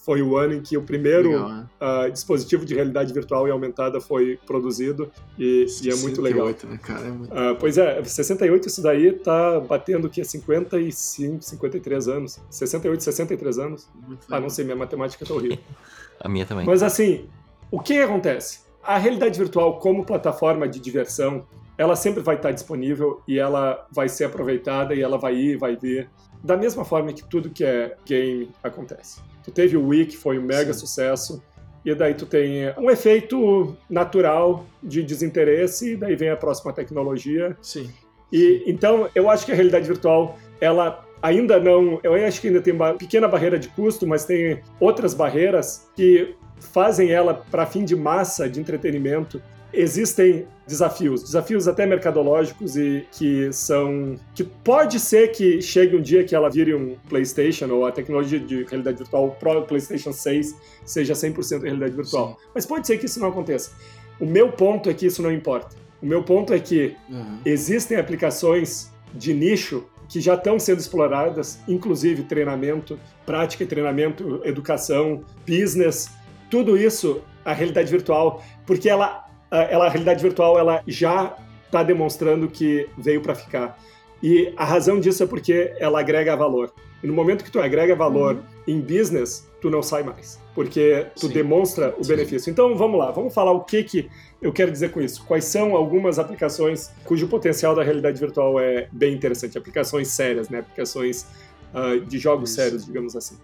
foi 0.03 0.21
o 0.21 0.35
ano 0.35 0.53
em 0.55 0.61
que 0.61 0.75
o 0.77 0.81
primeiro 0.81 1.29
legal, 1.29 1.49
né? 1.49 1.65
uh, 1.81 2.11
dispositivo 2.11 2.65
de 2.65 2.75
realidade 2.75 3.13
virtual 3.13 3.47
e 3.47 3.51
aumentada 3.51 4.01
foi 4.01 4.37
produzido 4.45 5.09
e, 5.39 5.65
e 5.81 5.89
é 5.89 5.95
muito 5.95 6.21
legal. 6.21 6.47
Né, 6.47 6.79
cara? 6.81 7.07
É 7.07 7.11
muito... 7.11 7.33
Uh, 7.33 7.55
pois 7.57 7.77
é, 7.77 8.03
68 8.03 8.67
isso 8.67 8.83
daí 8.83 9.13
tá 9.13 9.61
batendo 9.61 10.09
que 10.09 10.19
é 10.19 10.23
55, 10.25 11.41
53 11.41 12.07
anos. 12.09 12.39
68, 12.49 13.01
63 13.01 13.59
anos. 13.59 13.89
ah, 14.29 14.39
não 14.41 14.49
sei, 14.49 14.65
minha 14.65 14.75
matemática 14.75 15.25
tá 15.25 15.33
horrível. 15.33 15.57
A 16.19 16.27
minha 16.27 16.45
também. 16.45 16.65
Mas 16.65 16.83
assim, 16.83 17.25
o 17.71 17.79
que 17.79 17.99
acontece? 17.99 18.59
A 18.83 18.97
realidade 18.97 19.39
virtual 19.39 19.79
como 19.79 20.05
plataforma 20.05 20.67
de 20.67 20.79
diversão, 20.79 21.45
ela 21.77 21.95
sempre 21.95 22.21
vai 22.21 22.35
estar 22.35 22.51
disponível 22.51 23.21
e 23.25 23.39
ela 23.39 23.87
vai 23.89 24.09
ser 24.09 24.25
aproveitada 24.25 24.93
e 24.93 25.01
ela 25.01 25.17
vai 25.17 25.35
ir, 25.35 25.57
vai 25.57 25.75
vir, 25.75 26.09
da 26.43 26.57
mesma 26.57 26.83
forma 26.83 27.13
que 27.13 27.23
tudo 27.23 27.49
que 27.49 27.63
é 27.63 27.95
game 28.05 28.49
acontece. 28.61 29.21
Tu 29.43 29.51
teve 29.51 29.77
o 29.77 29.87
Wii, 29.87 30.07
que 30.07 30.17
foi 30.17 30.39
um 30.39 30.43
mega 30.43 30.73
Sim. 30.73 30.79
sucesso, 30.79 31.43
e 31.85 31.93
daí 31.93 32.13
tu 32.13 32.25
tem 32.25 32.73
um 32.77 32.89
efeito 32.89 33.75
natural 33.89 34.65
de 34.81 35.03
desinteresse, 35.03 35.93
e 35.93 35.95
daí 35.95 36.15
vem 36.15 36.29
a 36.29 36.37
próxima 36.37 36.71
tecnologia. 36.71 37.57
Sim. 37.61 37.89
E 38.31 38.63
então 38.65 39.09
eu 39.13 39.29
acho 39.29 39.45
que 39.45 39.51
a 39.51 39.55
realidade 39.55 39.85
virtual, 39.85 40.37
ela 40.61 41.05
ainda 41.21 41.59
não, 41.59 41.99
eu 42.03 42.13
acho 42.13 42.41
que 42.41 42.47
ainda 42.47 42.61
tem 42.61 42.73
uma 42.73 42.93
pequena 42.93 43.27
barreira 43.27 43.59
de 43.59 43.69
custo, 43.69 44.05
mas 44.07 44.25
tem 44.25 44.61
outras 44.79 45.13
barreiras 45.13 45.89
que 45.95 46.35
fazem 46.59 47.11
ela 47.11 47.33
para 47.33 47.65
fim 47.65 47.83
de 47.83 47.95
massa 47.95 48.49
de 48.49 48.59
entretenimento 48.59 49.41
existem 49.73 50.47
desafios, 50.65 51.23
desafios 51.23 51.67
até 51.67 51.85
mercadológicos 51.85 52.77
e 52.77 53.05
que 53.11 53.51
são 53.51 54.15
que 54.33 54.43
pode 54.43 54.99
ser 54.99 55.29
que 55.29 55.61
chegue 55.61 55.95
um 55.95 56.01
dia 56.01 56.23
que 56.23 56.33
ela 56.33 56.49
vire 56.49 56.73
um 56.73 56.95
PlayStation 57.09 57.67
ou 57.69 57.85
a 57.85 57.91
tecnologia 57.91 58.39
de 58.39 58.63
realidade 58.63 58.97
virtual 58.97 59.31
pro 59.31 59.63
PlayStation 59.63 60.13
6 60.13 60.55
seja 60.85 61.13
100% 61.13 61.63
realidade 61.63 61.95
virtual. 61.95 62.29
Sim. 62.29 62.47
Mas 62.55 62.65
pode 62.65 62.87
ser 62.87 62.97
que 62.97 63.05
isso 63.05 63.19
não 63.19 63.27
aconteça. 63.27 63.71
O 64.19 64.25
meu 64.25 64.51
ponto 64.51 64.89
é 64.89 64.93
que 64.93 65.05
isso 65.05 65.21
não 65.21 65.31
importa. 65.31 65.75
O 66.01 66.05
meu 66.05 66.23
ponto 66.23 66.53
é 66.53 66.59
que 66.59 66.95
uhum. 67.09 67.39
existem 67.45 67.97
aplicações 67.97 68.91
de 69.13 69.33
nicho 69.33 69.85
que 70.07 70.21
já 70.21 70.35
estão 70.35 70.59
sendo 70.59 70.79
exploradas, 70.79 71.59
inclusive 71.67 72.23
treinamento, 72.23 72.99
prática 73.25 73.63
e 73.63 73.67
treinamento, 73.67 74.41
educação, 74.43 75.23
business, 75.47 76.09
tudo 76.49 76.77
isso 76.77 77.21
a 77.43 77.53
realidade 77.53 77.89
virtual, 77.89 78.43
porque 78.65 78.89
ela 78.89 79.22
ela, 79.61 79.85
a 79.85 79.89
realidade 79.89 80.21
virtual 80.21 80.57
ela 80.57 80.81
já 80.87 81.35
está 81.65 81.83
demonstrando 81.83 82.47
que 82.47 82.87
veio 82.97 83.21
para 83.21 83.35
ficar. 83.35 83.79
E 84.21 84.53
a 84.55 84.63
razão 84.63 84.99
disso 84.99 85.23
é 85.23 85.27
porque 85.27 85.73
ela 85.77 85.99
agrega 85.99 86.35
valor. 86.35 86.73
E 87.03 87.07
no 87.07 87.13
momento 87.13 87.43
que 87.43 87.51
tu 87.51 87.59
agrega 87.59 87.95
valor 87.95 88.35
uhum. 88.35 88.41
em 88.65 88.79
business, 88.79 89.49
tu 89.59 89.69
não 89.69 89.81
sai 89.81 90.03
mais, 90.03 90.39
porque 90.55 91.05
tu 91.15 91.27
Sim. 91.27 91.33
demonstra 91.33 91.93
o 91.97 92.03
Sim. 92.03 92.15
benefício. 92.15 92.49
Então 92.49 92.75
vamos 92.77 92.97
lá, 92.97 93.11
vamos 93.11 93.33
falar 93.33 93.51
o 93.51 93.61
que 93.61 93.83
que 93.83 94.09
eu 94.41 94.53
quero 94.53 94.71
dizer 94.71 94.91
com 94.91 95.01
isso. 95.01 95.25
Quais 95.25 95.45
são 95.45 95.75
algumas 95.75 96.19
aplicações 96.19 96.91
cujo 97.03 97.27
potencial 97.27 97.75
da 97.75 97.83
realidade 97.83 98.19
virtual 98.19 98.59
é 98.59 98.87
bem 98.91 99.13
interessante? 99.13 99.57
Aplicações 99.57 100.07
sérias, 100.09 100.49
né? 100.49 100.59
Aplicações 100.59 101.27
uh, 101.73 101.99
de 101.99 102.17
jogos 102.17 102.49
isso. 102.49 102.61
sérios, 102.61 102.85
digamos 102.85 103.15
assim. 103.15 103.37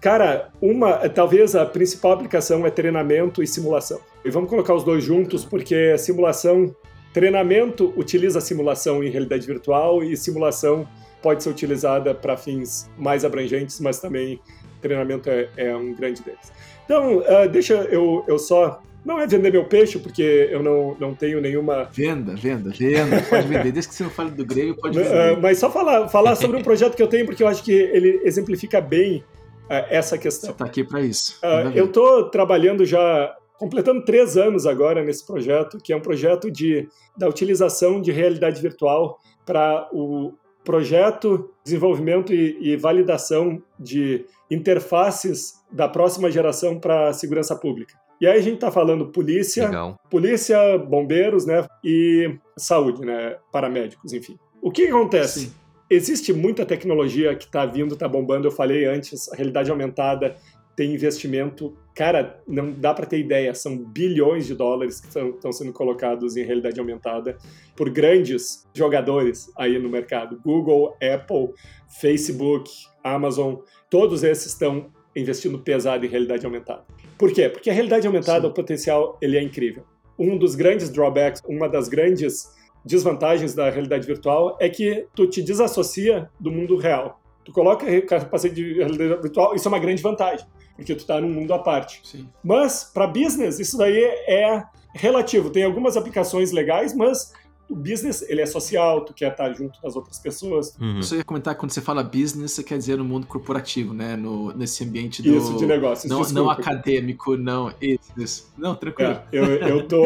Cara, 0.00 0.48
uma, 0.62 1.08
talvez 1.10 1.54
a 1.54 1.66
principal 1.66 2.12
aplicação 2.12 2.66
é 2.66 2.70
treinamento 2.70 3.42
e 3.42 3.46
simulação. 3.46 4.00
E 4.24 4.30
vamos 4.30 4.48
colocar 4.48 4.74
os 4.74 4.82
dois 4.82 5.04
juntos, 5.04 5.44
porque 5.44 5.96
simulação, 5.98 6.74
treinamento 7.12 7.92
utiliza 7.96 8.40
simulação 8.40 9.04
em 9.04 9.10
realidade 9.10 9.46
virtual 9.46 10.02
e 10.02 10.16
simulação 10.16 10.88
pode 11.22 11.42
ser 11.42 11.50
utilizada 11.50 12.14
para 12.14 12.34
fins 12.36 12.90
mais 12.96 13.26
abrangentes, 13.26 13.78
mas 13.78 14.00
também 14.00 14.40
treinamento 14.80 15.28
é, 15.28 15.48
é 15.56 15.76
um 15.76 15.92
grande 15.94 16.22
deles. 16.22 16.50
Então, 16.84 17.18
uh, 17.18 17.48
deixa 17.50 17.74
eu, 17.74 18.24
eu 18.26 18.38
só 18.38 18.82
não 19.04 19.18
é 19.18 19.26
vender 19.26 19.50
meu 19.50 19.64
peixe, 19.64 19.98
porque 19.98 20.48
eu 20.50 20.62
não, 20.62 20.96
não 20.98 21.14
tenho 21.14 21.40
nenhuma. 21.40 21.84
Venda, 21.92 22.34
venda, 22.34 22.70
venda. 22.70 23.22
Pode 23.28 23.48
vender. 23.48 23.72
Desde 23.72 23.88
que 23.88 23.94
você 23.94 24.02
não 24.02 24.10
fale 24.10 24.30
do 24.30 24.44
grego, 24.44 24.76
pode 24.80 24.98
vender. 24.98 25.34
Uh, 25.34 25.40
mas 25.40 25.58
só 25.58 25.70
falar, 25.70 26.08
falar 26.08 26.34
sobre 26.36 26.56
um 26.56 26.62
projeto 26.62 26.96
que 26.96 27.02
eu 27.02 27.06
tenho, 27.06 27.24
porque 27.24 27.42
eu 27.42 27.48
acho 27.48 27.62
que 27.62 27.72
ele 27.72 28.20
exemplifica 28.24 28.80
bem 28.80 29.22
essa 29.70 30.18
questão. 30.18 30.48
Você 30.48 30.52
está 30.52 30.64
aqui 30.64 30.84
para 30.84 31.00
isso. 31.00 31.38
Uh, 31.42 31.70
eu 31.74 31.86
estou 31.86 32.28
trabalhando 32.30 32.84
já, 32.84 33.34
completando 33.58 34.04
três 34.04 34.36
anos 34.36 34.66
agora 34.66 35.04
nesse 35.04 35.24
projeto, 35.24 35.78
que 35.78 35.92
é 35.92 35.96
um 35.96 36.00
projeto 36.00 36.50
de, 36.50 36.88
da 37.16 37.28
utilização 37.28 38.00
de 38.00 38.10
realidade 38.10 38.60
virtual 38.60 39.18
para 39.46 39.88
o 39.92 40.34
projeto, 40.64 41.50
desenvolvimento 41.64 42.34
e, 42.34 42.58
e 42.60 42.76
validação 42.76 43.62
de 43.78 44.26
interfaces 44.50 45.54
da 45.70 45.88
próxima 45.88 46.30
geração 46.30 46.78
para 46.78 47.08
a 47.08 47.12
segurança 47.12 47.56
pública. 47.56 47.94
E 48.20 48.26
aí 48.26 48.38
a 48.38 48.42
gente 48.42 48.56
está 48.56 48.70
falando 48.70 49.06
polícia, 49.06 49.64
Legal. 49.66 49.98
polícia, 50.10 50.76
bombeiros, 50.76 51.46
né, 51.46 51.66
e 51.82 52.36
saúde, 52.56 53.00
né, 53.04 53.36
paramédicos, 53.50 54.12
enfim. 54.12 54.38
O 54.60 54.70
que 54.70 54.88
acontece? 54.88 55.40
Sim. 55.40 55.52
Existe 55.90 56.32
muita 56.32 56.64
tecnologia 56.64 57.34
que 57.34 57.46
está 57.46 57.66
vindo, 57.66 57.94
está 57.94 58.06
bombando. 58.06 58.46
Eu 58.46 58.52
falei 58.52 58.84
antes, 58.84 59.28
a 59.32 59.34
realidade 59.34 59.72
aumentada 59.72 60.36
tem 60.76 60.94
investimento. 60.94 61.76
Cara, 61.94 62.40
não 62.46 62.72
dá 62.72 62.94
para 62.94 63.04
ter 63.04 63.18
ideia, 63.18 63.52
são 63.54 63.76
bilhões 63.76 64.46
de 64.46 64.54
dólares 64.54 65.00
que 65.00 65.08
estão 65.08 65.52
sendo 65.52 65.72
colocados 65.72 66.36
em 66.36 66.44
realidade 66.44 66.78
aumentada 66.78 67.36
por 67.76 67.90
grandes 67.90 68.66
jogadores 68.72 69.50
aí 69.58 69.78
no 69.80 69.90
mercado. 69.90 70.40
Google, 70.42 70.96
Apple, 71.02 71.52
Facebook, 72.00 72.70
Amazon, 73.02 73.56
todos 73.90 74.22
esses 74.22 74.52
estão 74.52 74.92
investindo 75.14 75.58
pesado 75.58 76.06
em 76.06 76.08
realidade 76.08 76.46
aumentada. 76.46 76.84
Por 77.18 77.32
quê? 77.32 77.48
Porque 77.48 77.68
a 77.68 77.72
realidade 77.72 78.06
aumentada, 78.06 78.42
Sim. 78.42 78.46
o 78.46 78.54
potencial, 78.54 79.18
ele 79.20 79.36
é 79.36 79.42
incrível. 79.42 79.84
Um 80.16 80.38
dos 80.38 80.54
grandes 80.54 80.88
drawbacks, 80.88 81.42
uma 81.46 81.68
das 81.68 81.88
grandes 81.88 82.48
desvantagens 82.84 83.54
da 83.54 83.68
realidade 83.70 84.06
virtual 84.06 84.56
é 84.60 84.68
que 84.68 85.06
tu 85.14 85.26
te 85.26 85.42
desassocia 85.42 86.30
do 86.38 86.50
mundo 86.50 86.76
real. 86.76 87.20
Tu 87.44 87.52
coloca 87.52 87.86
capacete 88.02 88.54
de 88.54 88.74
realidade 88.74 89.22
virtual, 89.22 89.54
isso 89.54 89.66
é 89.66 89.70
uma 89.70 89.78
grande 89.78 90.02
vantagem, 90.02 90.46
porque 90.76 90.94
tu 90.94 91.00
está 91.00 91.20
num 91.20 91.30
mundo 91.30 91.52
à 91.52 91.58
parte. 91.58 92.00
Sim. 92.04 92.28
Mas 92.42 92.84
para 92.84 93.06
business 93.06 93.58
isso 93.58 93.76
daí 93.76 94.02
é 94.02 94.62
relativo. 94.94 95.50
Tem 95.50 95.64
algumas 95.64 95.96
aplicações 95.96 96.52
legais, 96.52 96.94
mas 96.94 97.32
o 97.70 97.76
business 97.76 98.22
ele 98.28 98.40
é 98.40 98.46
social, 98.46 99.04
tu 99.04 99.14
quer 99.14 99.30
estar 99.30 99.52
junto 99.52 99.80
das 99.80 99.94
outras 99.94 100.18
pessoas. 100.18 100.76
Uhum. 100.80 101.00
Você 101.00 101.18
ia 101.18 101.24
comentar 101.24 101.54
que 101.54 101.60
quando 101.60 101.70
você 101.70 101.80
fala 101.80 102.02
business, 102.02 102.50
você 102.50 102.64
quer 102.64 102.76
dizer 102.76 102.98
no 102.98 103.04
mundo 103.04 103.28
corporativo, 103.28 103.94
né? 103.94 104.16
No, 104.16 104.52
nesse 104.52 104.82
ambiente 104.82 105.22
do. 105.22 105.36
Isso, 105.36 105.56
de 105.56 105.66
negócios. 105.66 106.10
Não, 106.10 106.20
não 106.30 106.50
acadêmico, 106.50 107.36
não. 107.36 107.72
Isso, 107.80 108.10
isso. 108.16 108.52
Não, 108.58 108.74
tranquilo. 108.74 109.12
É, 109.12 109.22
eu, 109.30 109.44
eu, 109.44 109.86
tô, 109.86 110.04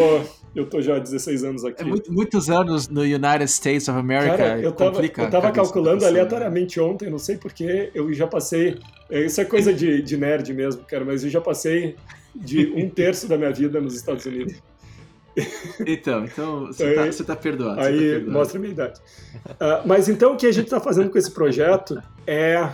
eu 0.54 0.68
tô 0.68 0.82
já 0.82 0.96
há 0.96 0.98
16 0.98 1.42
anos 1.42 1.64
aqui. 1.64 1.80
É 1.80 1.84
muito, 1.86 2.12
muitos 2.12 2.50
anos 2.50 2.86
no 2.86 3.00
United 3.00 3.44
States 3.44 3.88
of 3.88 3.98
America. 3.98 4.36
Cara, 4.36 4.60
eu 4.60 4.70
tava, 4.70 5.02
eu 5.02 5.30
tava 5.30 5.50
calculando 5.50 6.04
aleatoriamente 6.04 6.78
ontem, 6.78 7.08
não 7.08 7.18
sei 7.18 7.38
porquê, 7.38 7.90
eu 7.94 8.12
já 8.12 8.26
passei. 8.26 8.78
É, 9.08 9.24
isso 9.24 9.40
é 9.40 9.44
coisa 9.44 9.72
de, 9.72 10.02
de 10.02 10.16
nerd 10.18 10.52
mesmo, 10.52 10.82
cara, 10.84 11.04
mas 11.04 11.24
eu 11.24 11.30
já 11.30 11.40
passei 11.40 11.96
de 12.34 12.72
um 12.76 12.90
terço 12.90 13.26
da 13.26 13.38
minha 13.38 13.52
vida 13.52 13.80
nos 13.80 13.94
Estados 13.94 14.26
Unidos. 14.26 14.54
Então, 15.86 16.24
então 16.24 16.66
você 16.66 17.08
está 17.08 17.34
tá 17.34 17.36
perdoado. 17.36 17.80
Aí 17.80 17.92
tá 17.92 17.98
perdoado. 17.98 18.30
mostra 18.30 18.58
a 18.58 18.60
minha 18.60 18.72
idade. 18.72 19.00
Uh, 19.46 19.86
mas 19.86 20.08
então 20.08 20.34
o 20.34 20.36
que 20.36 20.46
a 20.46 20.52
gente 20.52 20.66
está 20.66 20.80
fazendo 20.80 21.10
com 21.10 21.18
esse 21.18 21.30
projeto 21.30 22.00
é 22.26 22.68